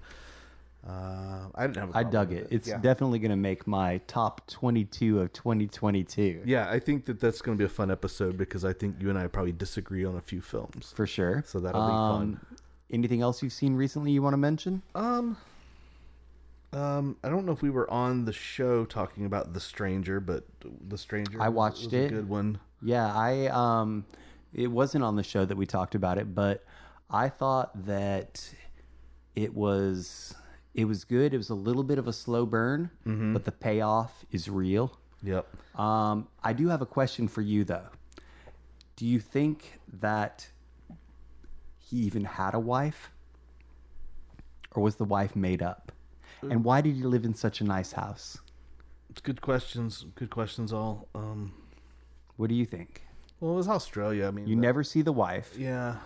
Uh, 0.87 1.49
I 1.55 1.67
didn't 1.67 1.77
have. 1.77 1.95
a 1.95 1.99
I 1.99 2.03
dug 2.03 2.31
with 2.31 2.39
it. 2.39 2.49
It's 2.51 2.69
yeah. 2.69 2.79
definitely 2.79 3.19
going 3.19 3.31
to 3.31 3.37
make 3.37 3.67
my 3.67 3.99
top 4.07 4.47
22 4.49 5.21
of 5.21 5.33
2022. 5.33 6.43
Yeah, 6.45 6.69
I 6.71 6.79
think 6.79 7.05
that 7.07 7.21
that's 7.21 7.43
going 7.43 7.57
to 7.57 7.61
be 7.61 7.67
a 7.67 7.69
fun 7.69 7.91
episode 7.91 8.39
because 8.39 8.65
I 8.65 8.73
think 8.73 8.97
you 9.01 9.11
and 9.11 9.19
I 9.19 9.27
probably 9.27 9.53
disagree 9.53 10.05
on 10.05 10.17
a 10.17 10.21
few 10.21 10.41
films. 10.41 10.93
For 10.95 11.07
sure. 11.07 11.43
So 11.47 11.61
that'll 11.61 11.87
be 11.87 11.91
fun. 11.91 12.41
Um, 12.41 12.59
Anything 12.91 13.21
else 13.21 13.43
you've 13.43 13.53
seen 13.53 13.75
recently 13.75 14.13
you 14.13 14.23
want 14.23 14.33
to 14.33 14.39
mention? 14.39 14.81
Um, 14.95 15.37
um, 16.73 17.17
I 17.23 17.29
don't 17.29 17.45
know 17.45 17.53
if 17.53 17.61
we 17.61 17.71
were 17.71 17.91
on 17.91 18.25
the 18.25 18.33
show 18.33 18.85
talking 18.85 19.27
about 19.27 19.53
The 19.53 19.61
Stranger, 19.61 20.21
but 20.21 20.45
The 20.89 20.97
Stranger. 20.97 21.41
I 21.41 21.49
watched 21.49 21.85
was 21.85 21.93
it. 21.95 22.07
A 22.13 22.15
good 22.17 22.29
one. 22.29 22.61
Yeah, 22.83 23.13
I 23.15 23.47
um 23.49 24.05
it 24.55 24.69
wasn't 24.69 25.05
on 25.05 25.17
the 25.17 25.23
show 25.23 25.45
that 25.45 25.57
we 25.57 25.67
talked 25.67 25.95
about 25.95 26.19
it, 26.19 26.35
but 26.35 26.65
I 27.11 27.29
thought 27.29 27.87
that 27.87 28.55
it 29.35 29.55
was 29.55 30.35
it 30.79 30.85
was 30.85 31.01
good. 31.05 31.35
It 31.35 31.39
was 31.45 31.51
a 31.51 31.55
little 31.69 31.83
bit 31.83 31.99
of 31.99 32.07
a 32.07 32.13
slow 32.13 32.47
burn, 32.47 32.91
Mm-hmm. 33.07 33.33
but 33.35 33.45
the 33.45 33.53
payoff 33.53 34.25
is 34.31 34.49
real. 34.49 34.87
Yep. 35.23 35.45
Um, 35.79 36.29
I 36.45 36.53
do 36.53 36.69
have 36.69 36.83
a 36.83 36.87
question 36.87 37.27
for 37.29 37.43
you 37.43 37.65
though. 37.65 37.89
Do 38.97 39.05
you 39.07 39.19
think 39.21 39.81
that 40.01 40.49
he 41.79 41.97
even 42.09 42.25
had 42.25 42.55
a 42.55 42.61
wife? 42.61 43.11
Or 44.73 44.83
was 44.83 44.97
the 44.97 45.05
wife 45.05 45.35
made 45.35 45.63
up? 45.63 45.91
And 46.43 46.63
why 46.63 46.81
did 46.81 46.95
he 46.95 47.03
live 47.03 47.25
in 47.25 47.35
such 47.35 47.61
a 47.61 47.65
nice 47.65 47.93
house? 47.93 48.39
It's 49.11 49.21
good 49.21 49.41
questions. 49.41 50.05
Good 50.15 50.31
questions, 50.31 50.73
all. 50.73 51.09
Um, 51.15 51.53
What 52.37 52.49
do 52.49 52.55
you 52.55 52.65
think? 52.67 53.03
well, 53.41 53.53
it 53.53 53.57
was 53.57 53.69
Australia. 53.69 54.27
I 54.29 54.31
mean, 54.31 54.47
You 54.47 54.55
that- 54.57 54.63
never 54.69 54.85
see 54.85 55.03
the 55.03 55.13
wife. 55.13 55.57
Yeah. 55.59 55.97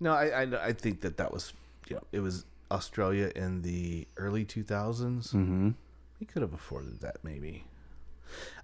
No, 0.00 0.12
I, 0.12 0.42
I 0.42 0.66
I 0.68 0.72
think 0.72 1.00
that 1.02 1.16
that 1.18 1.32
was 1.32 1.52
you 1.88 1.96
know 1.96 2.02
it 2.12 2.20
was 2.20 2.44
Australia 2.70 3.30
in 3.34 3.62
the 3.62 4.06
early 4.16 4.44
2000s. 4.44 5.32
Mm-hmm. 5.32 5.70
He 6.18 6.24
could 6.24 6.42
have 6.42 6.52
afforded 6.52 7.00
that, 7.00 7.18
maybe. 7.22 7.64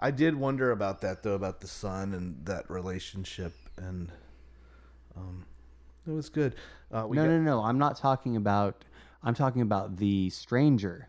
I 0.00 0.10
did 0.10 0.34
wonder 0.36 0.70
about 0.70 1.00
that 1.02 1.22
though, 1.22 1.34
about 1.34 1.60
the 1.60 1.66
son 1.66 2.12
and 2.12 2.44
that 2.44 2.68
relationship, 2.68 3.54
and 3.76 4.12
um, 5.16 5.46
it 6.06 6.10
was 6.10 6.28
good. 6.28 6.54
Uh, 6.92 7.06
we 7.08 7.16
no, 7.16 7.22
got- 7.24 7.30
no, 7.30 7.40
no. 7.40 7.62
I'm 7.62 7.78
not 7.78 7.96
talking 7.96 8.36
about. 8.36 8.84
I'm 9.22 9.34
talking 9.34 9.62
about 9.62 9.96
the 9.96 10.28
stranger. 10.28 11.08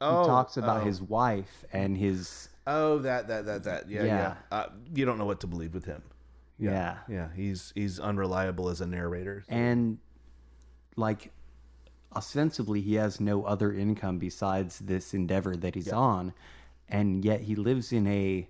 Oh, 0.00 0.22
he 0.22 0.26
talks 0.26 0.56
about 0.56 0.82
oh. 0.82 0.84
his 0.86 1.02
wife 1.02 1.64
and 1.72 1.96
his. 1.96 2.48
Oh, 2.66 2.98
that 3.00 3.28
that 3.28 3.44
that 3.46 3.64
that 3.64 3.90
yeah 3.90 4.04
yeah. 4.04 4.06
Yeah. 4.06 4.34
Uh, 4.50 4.66
you 4.94 5.04
don't 5.04 5.18
know 5.18 5.26
what 5.26 5.40
to 5.40 5.46
believe 5.46 5.74
with 5.74 5.84
him. 5.84 6.02
Yeah. 6.58 6.98
Yeah, 7.08 7.28
he's 7.34 7.72
he's 7.74 8.00
unreliable 8.00 8.68
as 8.68 8.80
a 8.80 8.86
narrator. 8.86 9.44
And, 9.48 9.98
like, 10.96 11.30
ostensibly, 12.14 12.80
he 12.80 12.94
has 12.94 13.20
no 13.20 13.44
other 13.44 13.72
income 13.72 14.18
besides 14.18 14.78
this 14.80 15.14
endeavor 15.14 15.56
that 15.56 15.74
he's 15.74 15.92
on, 15.92 16.32
and 16.88 17.24
yet 17.24 17.42
he 17.42 17.54
lives 17.56 17.92
in 17.92 18.06
a. 18.06 18.48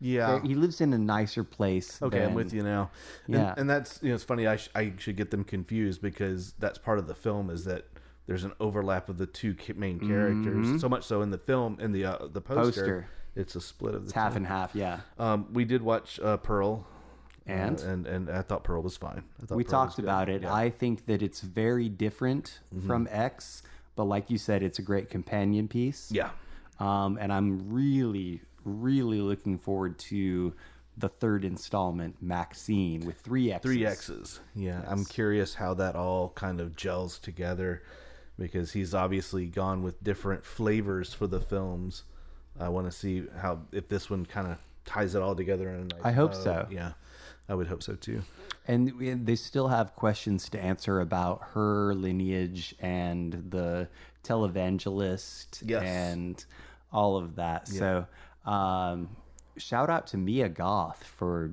yeah. 0.00 0.40
He 0.42 0.54
lives 0.54 0.80
in 0.80 0.92
a 0.92 0.98
nicer 0.98 1.44
place. 1.44 2.00
Okay, 2.02 2.24
I'm 2.24 2.34
with 2.34 2.52
you 2.52 2.62
now. 2.62 2.90
And, 3.26 3.34
Yeah. 3.36 3.54
and 3.56 3.68
that's 3.68 4.00
you 4.02 4.08
know 4.10 4.14
it's 4.14 4.24
funny. 4.24 4.46
I 4.46 4.56
sh- 4.56 4.70
I 4.74 4.92
should 4.98 5.16
get 5.16 5.30
them 5.30 5.44
confused 5.44 6.00
because 6.02 6.52
that's 6.58 6.78
part 6.78 6.98
of 6.98 7.06
the 7.06 7.14
film 7.14 7.50
is 7.50 7.64
that 7.64 7.86
there's 8.26 8.44
an 8.44 8.52
overlap 8.60 9.08
of 9.08 9.18
the 9.18 9.26
two 9.26 9.54
main 9.76 9.98
characters. 10.00 10.80
So 10.80 10.88
much 10.88 11.04
so 11.04 11.20
in 11.22 11.30
the 11.30 11.38
film 11.38 11.78
in 11.80 11.92
the 11.92 12.04
uh, 12.06 12.26
the 12.28 12.40
poster, 12.40 12.54
Mm-hmm. 12.60 12.70
Poster. 12.70 13.08
it's 13.36 13.56
a 13.56 13.60
split 13.60 13.94
of 13.94 14.02
the 14.02 14.06
It's 14.06 14.14
half 14.14 14.36
and 14.36 14.46
half. 14.46 14.74
Yeah. 14.74 15.00
Um, 15.18 15.46
we 15.52 15.64
did 15.64 15.82
watch 15.82 16.18
uh, 16.20 16.36
Pearl, 16.38 16.86
uh, 17.48 17.52
And? 17.52 17.80
and 17.80 18.06
and 18.06 18.30
I 18.30 18.42
thought 18.42 18.64
Pearl 18.64 18.82
was 18.82 18.96
fine. 18.96 19.22
We 19.50 19.64
Pearl 19.64 19.70
talked 19.70 19.98
about 19.98 20.28
it. 20.28 20.42
Yeah. 20.42 20.48
Mm-hmm. 20.48 20.56
I 20.56 20.70
think 20.70 21.06
that 21.06 21.22
it's 21.22 21.40
very 21.40 21.88
different 21.88 22.60
from 22.86 23.08
X, 23.10 23.62
but 23.96 24.04
like 24.04 24.30
you 24.30 24.38
said, 24.38 24.62
it's 24.62 24.78
a 24.78 24.82
great 24.82 25.10
companion 25.10 25.68
piece. 25.68 26.10
yeah. 26.10 26.30
Um, 26.80 27.18
and 27.20 27.32
I'm 27.32 27.72
really, 27.72 28.40
really 28.64 29.20
looking 29.20 29.58
forward 29.58 29.96
to 30.10 30.52
the 30.96 31.08
third 31.08 31.44
installment, 31.44 32.16
Maxine, 32.20 33.04
with 33.06 33.18
three 33.20 33.52
X's. 33.52 33.62
Three 33.62 33.86
X's. 33.86 34.40
Yeah, 34.56 34.82
I'm 34.88 35.04
curious 35.04 35.54
how 35.54 35.74
that 35.74 35.94
all 35.96 36.30
kind 36.30 36.60
of 36.60 36.74
gels 36.76 37.18
together 37.20 37.82
because 38.38 38.72
he's 38.72 38.92
obviously 38.94 39.46
gone 39.46 39.82
with 39.84 40.02
different 40.02 40.44
flavors 40.44 41.14
for 41.14 41.26
the 41.28 41.40
films. 41.40 42.02
I 42.58 42.68
want 42.68 42.86
to 42.86 42.92
see 42.92 43.24
how 43.36 43.60
if 43.72 43.88
this 43.88 44.10
one 44.10 44.26
kind 44.26 44.48
of 44.48 44.58
ties 44.84 45.14
it 45.14 45.22
all 45.22 45.34
together 45.36 45.68
in 45.68 45.74
a 45.76 45.84
nice 45.84 46.00
I 46.02 46.12
hope 46.12 46.32
bow. 46.32 46.42
so. 46.42 46.66
Yeah, 46.70 46.92
I 47.48 47.54
would 47.54 47.66
hope 47.66 47.82
so 47.82 47.94
too. 47.94 48.22
And 48.66 49.26
they 49.26 49.36
still 49.36 49.68
have 49.68 49.94
questions 49.94 50.48
to 50.50 50.58
answer 50.62 51.00
about 51.00 51.42
her 51.52 51.94
lineage 51.94 52.74
and 52.80 53.32
the 53.50 53.88
televangelist 54.22 55.62
Yes. 55.66 55.82
and 55.84 56.44
all 56.92 57.16
of 57.16 57.36
that. 57.36 57.68
So, 57.68 58.06
um, 58.46 59.08
shout 59.56 59.90
out 59.90 60.06
to 60.08 60.16
Mia 60.16 60.48
Goth 60.48 61.04
for 61.04 61.52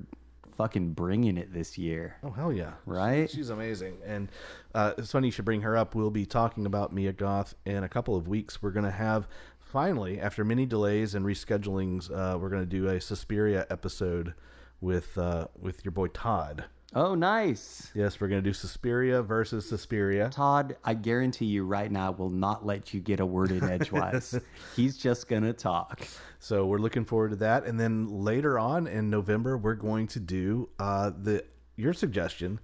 fucking 0.56 0.92
bringing 0.92 1.36
it 1.36 1.52
this 1.52 1.76
year. 1.78 2.16
Oh 2.22 2.30
hell 2.30 2.52
yeah! 2.52 2.72
Right? 2.86 3.28
She- 3.30 3.36
she's 3.38 3.50
amazing, 3.50 3.98
and 4.04 4.28
uh, 4.74 4.92
it's 4.98 5.12
funny 5.12 5.28
you 5.28 5.32
should 5.32 5.44
bring 5.44 5.62
her 5.62 5.76
up. 5.76 5.94
We'll 5.94 6.10
be 6.10 6.26
talking 6.26 6.66
about 6.66 6.92
Mia 6.92 7.12
Goth 7.12 7.54
in 7.64 7.84
a 7.84 7.88
couple 7.88 8.16
of 8.16 8.28
weeks. 8.28 8.62
We're 8.62 8.70
going 8.70 8.84
to 8.84 8.90
have 8.90 9.26
finally, 9.58 10.20
after 10.20 10.44
many 10.44 10.66
delays 10.66 11.14
and 11.14 11.24
reschedulings, 11.24 12.10
uh, 12.10 12.38
we're 12.38 12.50
going 12.50 12.62
to 12.62 12.66
do 12.66 12.88
a 12.88 13.00
Suspiria 13.00 13.66
episode 13.70 14.34
with 14.82 15.16
uh, 15.16 15.46
with 15.58 15.82
your 15.84 15.92
boy 15.92 16.08
Todd. 16.08 16.64
Oh, 16.94 17.14
nice. 17.14 17.90
Yes, 17.94 18.20
we're 18.20 18.28
going 18.28 18.42
to 18.42 18.50
do 18.50 18.52
Suspiria 18.52 19.22
versus 19.22 19.66
Suspiria. 19.66 20.28
Todd, 20.28 20.76
I 20.84 20.92
guarantee 20.92 21.46
you 21.46 21.64
right 21.64 21.90
now 21.90 22.12
will 22.12 22.28
not 22.28 22.66
let 22.66 22.92
you 22.92 23.00
get 23.00 23.18
a 23.18 23.24
word 23.24 23.50
in 23.50 23.64
edgewise. 23.64 24.38
He's 24.76 24.98
just 24.98 25.26
gonna 25.26 25.54
talk. 25.54 26.06
So 26.38 26.66
we're 26.66 26.76
looking 26.76 27.06
forward 27.06 27.30
to 27.30 27.36
that. 27.36 27.64
And 27.64 27.80
then 27.80 28.08
later 28.08 28.58
on 28.58 28.86
in 28.86 29.08
November, 29.08 29.56
we're 29.56 29.74
going 29.74 30.06
to 30.08 30.20
do 30.20 30.68
uh, 30.78 31.12
the 31.16 31.44
your 31.76 31.94
suggestion. 31.94 32.60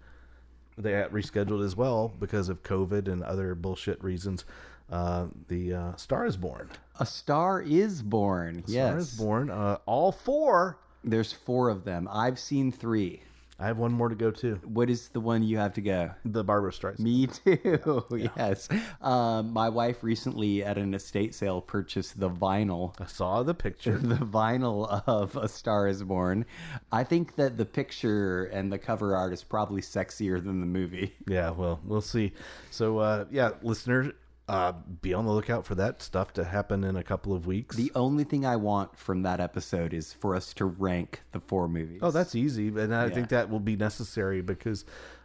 They 0.77 0.93
got 0.93 1.11
rescheduled 1.11 1.65
as 1.65 1.75
well 1.75 2.13
because 2.21 2.51
of 2.51 2.63
COVID 2.63 3.09
and 3.09 3.23
other 3.23 3.55
bullshit 3.55 4.05
reasons. 4.05 4.45
Uh, 4.91 5.29
the 5.49 5.73
uh, 5.73 5.97
Star 5.97 6.27
is 6.27 6.37
Born. 6.37 6.69
A 7.01 7.07
star 7.07 7.63
is 7.63 8.03
born. 8.03 8.63
yes. 8.67 8.89
Star 8.89 8.99
is 8.99 9.15
Born. 9.15 9.51
Uh, 9.51 9.79
all 9.87 10.13
four. 10.13 10.79
There's 11.05 11.33
four 11.33 11.69
of 11.69 11.85
them. 11.85 12.09
I've 12.11 12.39
seen 12.39 12.73
three. 12.73 13.23
I 13.61 13.67
have 13.67 13.79
one 13.79 13.91
more 13.91 14.09
to 14.09 14.15
go 14.15 14.31
too. 14.31 14.61
What 14.63 14.89
is 14.89 15.09
the 15.09 15.19
one 15.19 15.43
you 15.43 15.59
have 15.59 15.75
to 15.75 15.81
go? 15.81 16.13
The 16.25 16.45
Barbara 16.45 16.71
Streisand. 16.71 17.01
Me 17.01 17.27
too. 17.27 18.05
Yes. 18.37 18.69
Um, 19.01 19.53
my 19.53 19.69
wife 19.69 20.05
recently 20.05 20.63
at 20.63 20.79
an 20.79 20.95
estate 20.95 21.35
sale 21.35 21.61
purchased 21.61 22.21
the 22.21 22.31
vinyl. 22.31 22.95
I 23.01 23.07
saw 23.07 23.43
the 23.43 23.55
picture. 23.55 23.99
The 24.09 24.15
vinyl 24.15 25.03
of 25.09 25.37
A 25.37 25.49
Star 25.49 25.89
is 25.89 26.05
Born. 26.05 26.47
I 26.93 27.03
think 27.03 27.35
that 27.35 27.57
the 27.57 27.65
picture 27.65 28.45
and 28.45 28.73
the 28.73 28.79
cover 28.79 29.17
art 29.17 29.33
is 29.33 29.43
probably 29.43 29.83
sexier 29.83 30.43
than 30.43 30.61
the 30.61 30.67
movie. 30.67 31.15
Yeah, 31.27 31.51
well, 31.51 31.81
we'll 31.85 32.01
see. 32.01 32.33
So, 32.71 32.99
uh, 32.99 33.25
yeah, 33.31 33.51
listeners, 33.63 34.13
uh, 34.49 34.73
be 35.03 35.13
on 35.15 35.27
the 35.27 35.33
lookout 35.33 35.65
for 35.67 35.75
that 35.77 36.03
stuff 36.03 36.33
to 36.35 36.45
happen 36.45 36.83
in 36.85 36.97
a 36.97 37.03
couple 37.03 37.35
of 37.35 37.47
weeks. 37.47 37.77
The 37.77 37.93
only 37.95 38.25
thing 38.25 38.47
I 38.47 38.57
want 38.57 38.97
from 38.97 39.23
that 39.23 39.41
episode 39.41 39.93
is 39.93 40.13
for 40.13 40.35
us 40.35 40.55
to 40.55 40.65
rank 40.65 41.23
the 41.33 41.41
four 41.41 41.69
movies. 41.69 42.01
Oh, 42.03 42.11
that's 42.11 42.35
easy, 42.35 42.69
and 42.69 42.95
I 42.95 43.07
Yeah. 43.07 43.15
think 43.15 43.29
that 43.29 43.51
will 43.51 43.61
be 43.61 43.77
necessary 43.77 44.41
because 44.41 44.85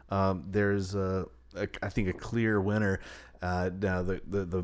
um, 0.09 0.43
there's 0.49 0.93
a, 0.95 1.25
a, 1.55 1.67
I 1.81 1.89
think 1.89 2.09
a 2.09 2.13
clear 2.13 2.59
winner. 2.61 2.99
Uh, 3.41 3.69
now 3.81 4.01
the, 4.03 4.21
the 4.27 4.45
the 4.45 4.63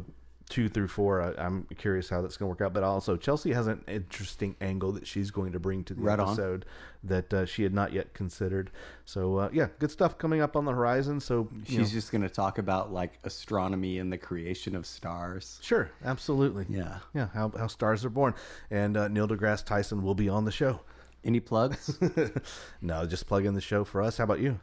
two 0.49 0.67
through 0.67 0.87
four, 0.89 1.21
I, 1.21 1.41
I'm 1.45 1.65
curious 1.77 2.09
how 2.09 2.21
that's 2.21 2.35
going 2.35 2.47
to 2.47 2.49
work 2.49 2.61
out. 2.65 2.73
But 2.73 2.83
also, 2.83 3.15
Chelsea 3.15 3.53
has 3.53 3.67
an 3.67 3.83
interesting 3.87 4.55
angle 4.59 4.91
that 4.93 5.05
she's 5.07 5.31
going 5.31 5.51
to 5.53 5.59
bring 5.59 5.83
to 5.85 5.93
the 5.93 6.01
Right 6.01 6.19
on. 6.19 6.27
episode 6.27 6.65
that 7.03 7.33
uh, 7.33 7.45
she 7.45 7.63
had 7.63 7.73
not 7.73 7.93
yet 7.93 8.13
considered. 8.13 8.71
So 9.05 9.37
uh, 9.37 9.49
yeah, 9.53 9.67
good 9.79 9.91
stuff 9.91 10.17
coming 10.17 10.41
up 10.41 10.55
on 10.57 10.65
the 10.65 10.71
horizon. 10.73 11.19
So 11.19 11.47
She's 11.65 11.77
know, 11.77 11.85
just 11.85 12.11
going 12.11 12.23
to 12.23 12.29
talk 12.29 12.57
about 12.57 12.91
like 12.91 13.19
astronomy 13.23 13.99
and 13.99 14.11
the 14.11 14.17
creation 14.17 14.75
of 14.75 14.85
stars. 14.85 15.59
sure, 15.61 15.91
absolutely, 16.03 16.65
Yeah. 16.67 16.97
yeah. 17.13 17.27
How 17.33 17.51
how 17.57 17.67
stars 17.67 18.03
are 18.03 18.09
born, 18.09 18.33
and 18.71 18.97
uh, 18.97 19.07
Neil 19.07 19.27
deGrasse 19.27 19.63
Tyson 19.65 20.03
will 20.03 20.15
be 20.15 20.27
on 20.29 20.45
the 20.45 20.51
show. 20.51 20.81
Any 21.23 21.39
plugs? 21.41 21.99
no, 22.81 23.05
just 23.05 23.27
plug 23.27 23.45
in 23.45 23.53
the 23.53 23.61
show 23.61 23.83
for 23.83 24.01
us. 24.01 24.17
How 24.17 24.23
about 24.23 24.39
you? 24.39 24.59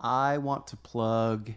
I 0.00 0.38
want 0.38 0.66
to 0.68 0.76
plug 0.76 1.52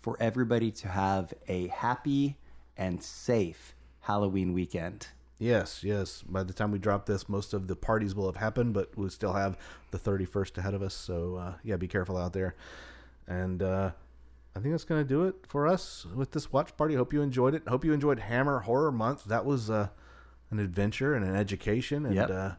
for 0.00 0.16
everybody 0.20 0.70
to 0.70 0.88
have 0.88 1.34
a 1.48 1.66
happy 1.66 2.38
and 2.76 3.02
safe 3.02 3.74
Halloween 4.00 4.52
weekend. 4.52 5.08
Yes, 5.38 5.82
yes. 5.82 6.22
By 6.22 6.42
the 6.42 6.52
time 6.52 6.70
we 6.70 6.78
drop 6.78 7.06
this, 7.06 7.28
most 7.28 7.54
of 7.54 7.66
the 7.66 7.76
parties 7.76 8.14
will 8.14 8.26
have 8.26 8.36
happened, 8.36 8.74
but 8.74 8.96
we 8.96 9.08
still 9.08 9.32
have 9.32 9.56
the 9.90 9.98
31st 9.98 10.58
ahead 10.58 10.74
of 10.74 10.82
us. 10.82 10.92
So, 10.94 11.36
uh, 11.36 11.54
yeah, 11.64 11.76
be 11.76 11.88
careful 11.88 12.18
out 12.18 12.34
there. 12.34 12.54
And 13.26 13.62
uh, 13.62 13.92
I 14.54 14.60
think 14.60 14.74
that's 14.74 14.84
going 14.84 15.02
to 15.02 15.08
do 15.08 15.24
it 15.24 15.36
for 15.46 15.66
us 15.66 16.06
with 16.14 16.32
this 16.32 16.52
watch 16.52 16.76
party. 16.76 16.94
Hope 16.94 17.12
you 17.14 17.22
enjoyed 17.22 17.54
it. 17.54 17.62
Hope 17.68 17.84
you 17.86 17.92
enjoyed 17.94 18.18
Hammer 18.18 18.60
Horror 18.60 18.92
Month. 18.92 19.24
That 19.24 19.46
was 19.46 19.70
uh, 19.70 19.88
an 20.50 20.58
adventure 20.58 21.14
and 21.14 21.24
an 21.24 21.34
education 21.36 22.04
and 22.04 22.14
Yep. 22.16 22.30
uh, 22.30 22.50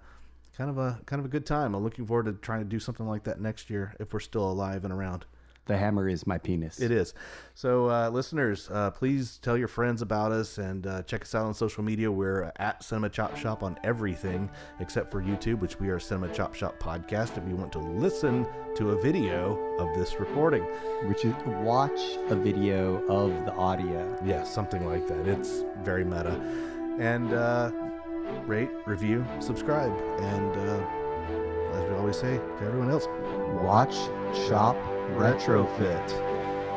kind 0.57 0.69
of 0.71 0.77
a 0.79 0.99
kind 1.05 1.19
of 1.19 1.25
a 1.25 1.29
good 1.29 1.45
time. 1.45 1.75
I'm 1.75 1.83
looking 1.83 2.05
forward 2.07 2.25
to 2.25 2.33
trying 2.33 2.61
to 2.61 2.65
do 2.67 2.79
something 2.79 3.07
like 3.07 3.25
that 3.25 3.39
next 3.39 3.69
year 3.69 3.95
if 3.99 4.11
we're 4.13 4.19
still 4.19 4.49
alive 4.49 4.83
and 4.85 4.93
around. 4.93 5.25
The 5.71 5.77
hammer 5.77 6.09
is 6.09 6.27
my 6.27 6.37
penis. 6.37 6.81
It 6.81 6.91
is. 6.91 7.13
So, 7.53 7.89
uh, 7.89 8.09
listeners, 8.09 8.67
uh, 8.69 8.91
please 8.91 9.37
tell 9.41 9.57
your 9.57 9.69
friends 9.69 10.01
about 10.01 10.33
us 10.33 10.57
and 10.57 10.85
uh, 10.85 11.03
check 11.03 11.21
us 11.21 11.33
out 11.33 11.45
on 11.45 11.53
social 11.53 11.81
media. 11.81 12.11
We're 12.11 12.51
at 12.57 12.83
Cinema 12.83 13.07
Chop 13.07 13.37
Shop 13.37 13.63
on 13.63 13.79
everything 13.81 14.49
except 14.81 15.09
for 15.09 15.21
YouTube, 15.21 15.59
which 15.61 15.79
we 15.79 15.87
are 15.87 15.97
Cinema 15.97 16.27
Chop 16.33 16.55
Shop 16.55 16.77
Podcast. 16.77 17.37
If 17.41 17.47
you 17.47 17.55
want 17.55 17.71
to 17.71 17.79
listen 17.79 18.45
to 18.75 18.89
a 18.89 19.01
video 19.01 19.57
of 19.79 19.95
this 19.97 20.19
recording, 20.19 20.63
Which 21.07 21.23
is 21.23 21.33
watch 21.63 22.01
a 22.27 22.35
video 22.35 23.01
of 23.07 23.45
the 23.45 23.53
audio. 23.53 24.19
yeah, 24.25 24.43
something 24.43 24.85
like 24.85 25.07
that. 25.07 25.25
It's 25.25 25.63
very 25.83 26.03
meta. 26.03 26.37
And 26.99 27.31
uh, 27.33 27.71
rate, 28.45 28.71
review, 28.85 29.25
subscribe. 29.39 29.93
And 30.19 30.51
uh, 30.53 31.77
as 31.77 31.89
we 31.89 31.95
always 31.95 32.17
say 32.19 32.39
to 32.39 32.65
everyone 32.65 32.91
else, 32.91 33.07
Watch, 33.63 33.93
shop, 34.49 34.75
retrofit. 35.15 36.11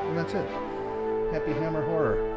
and 0.08 0.16
that's 0.18 0.34
it. 0.34 0.48
Happy 1.32 1.52
Hammer 1.52 1.84
Horror. 1.84 2.30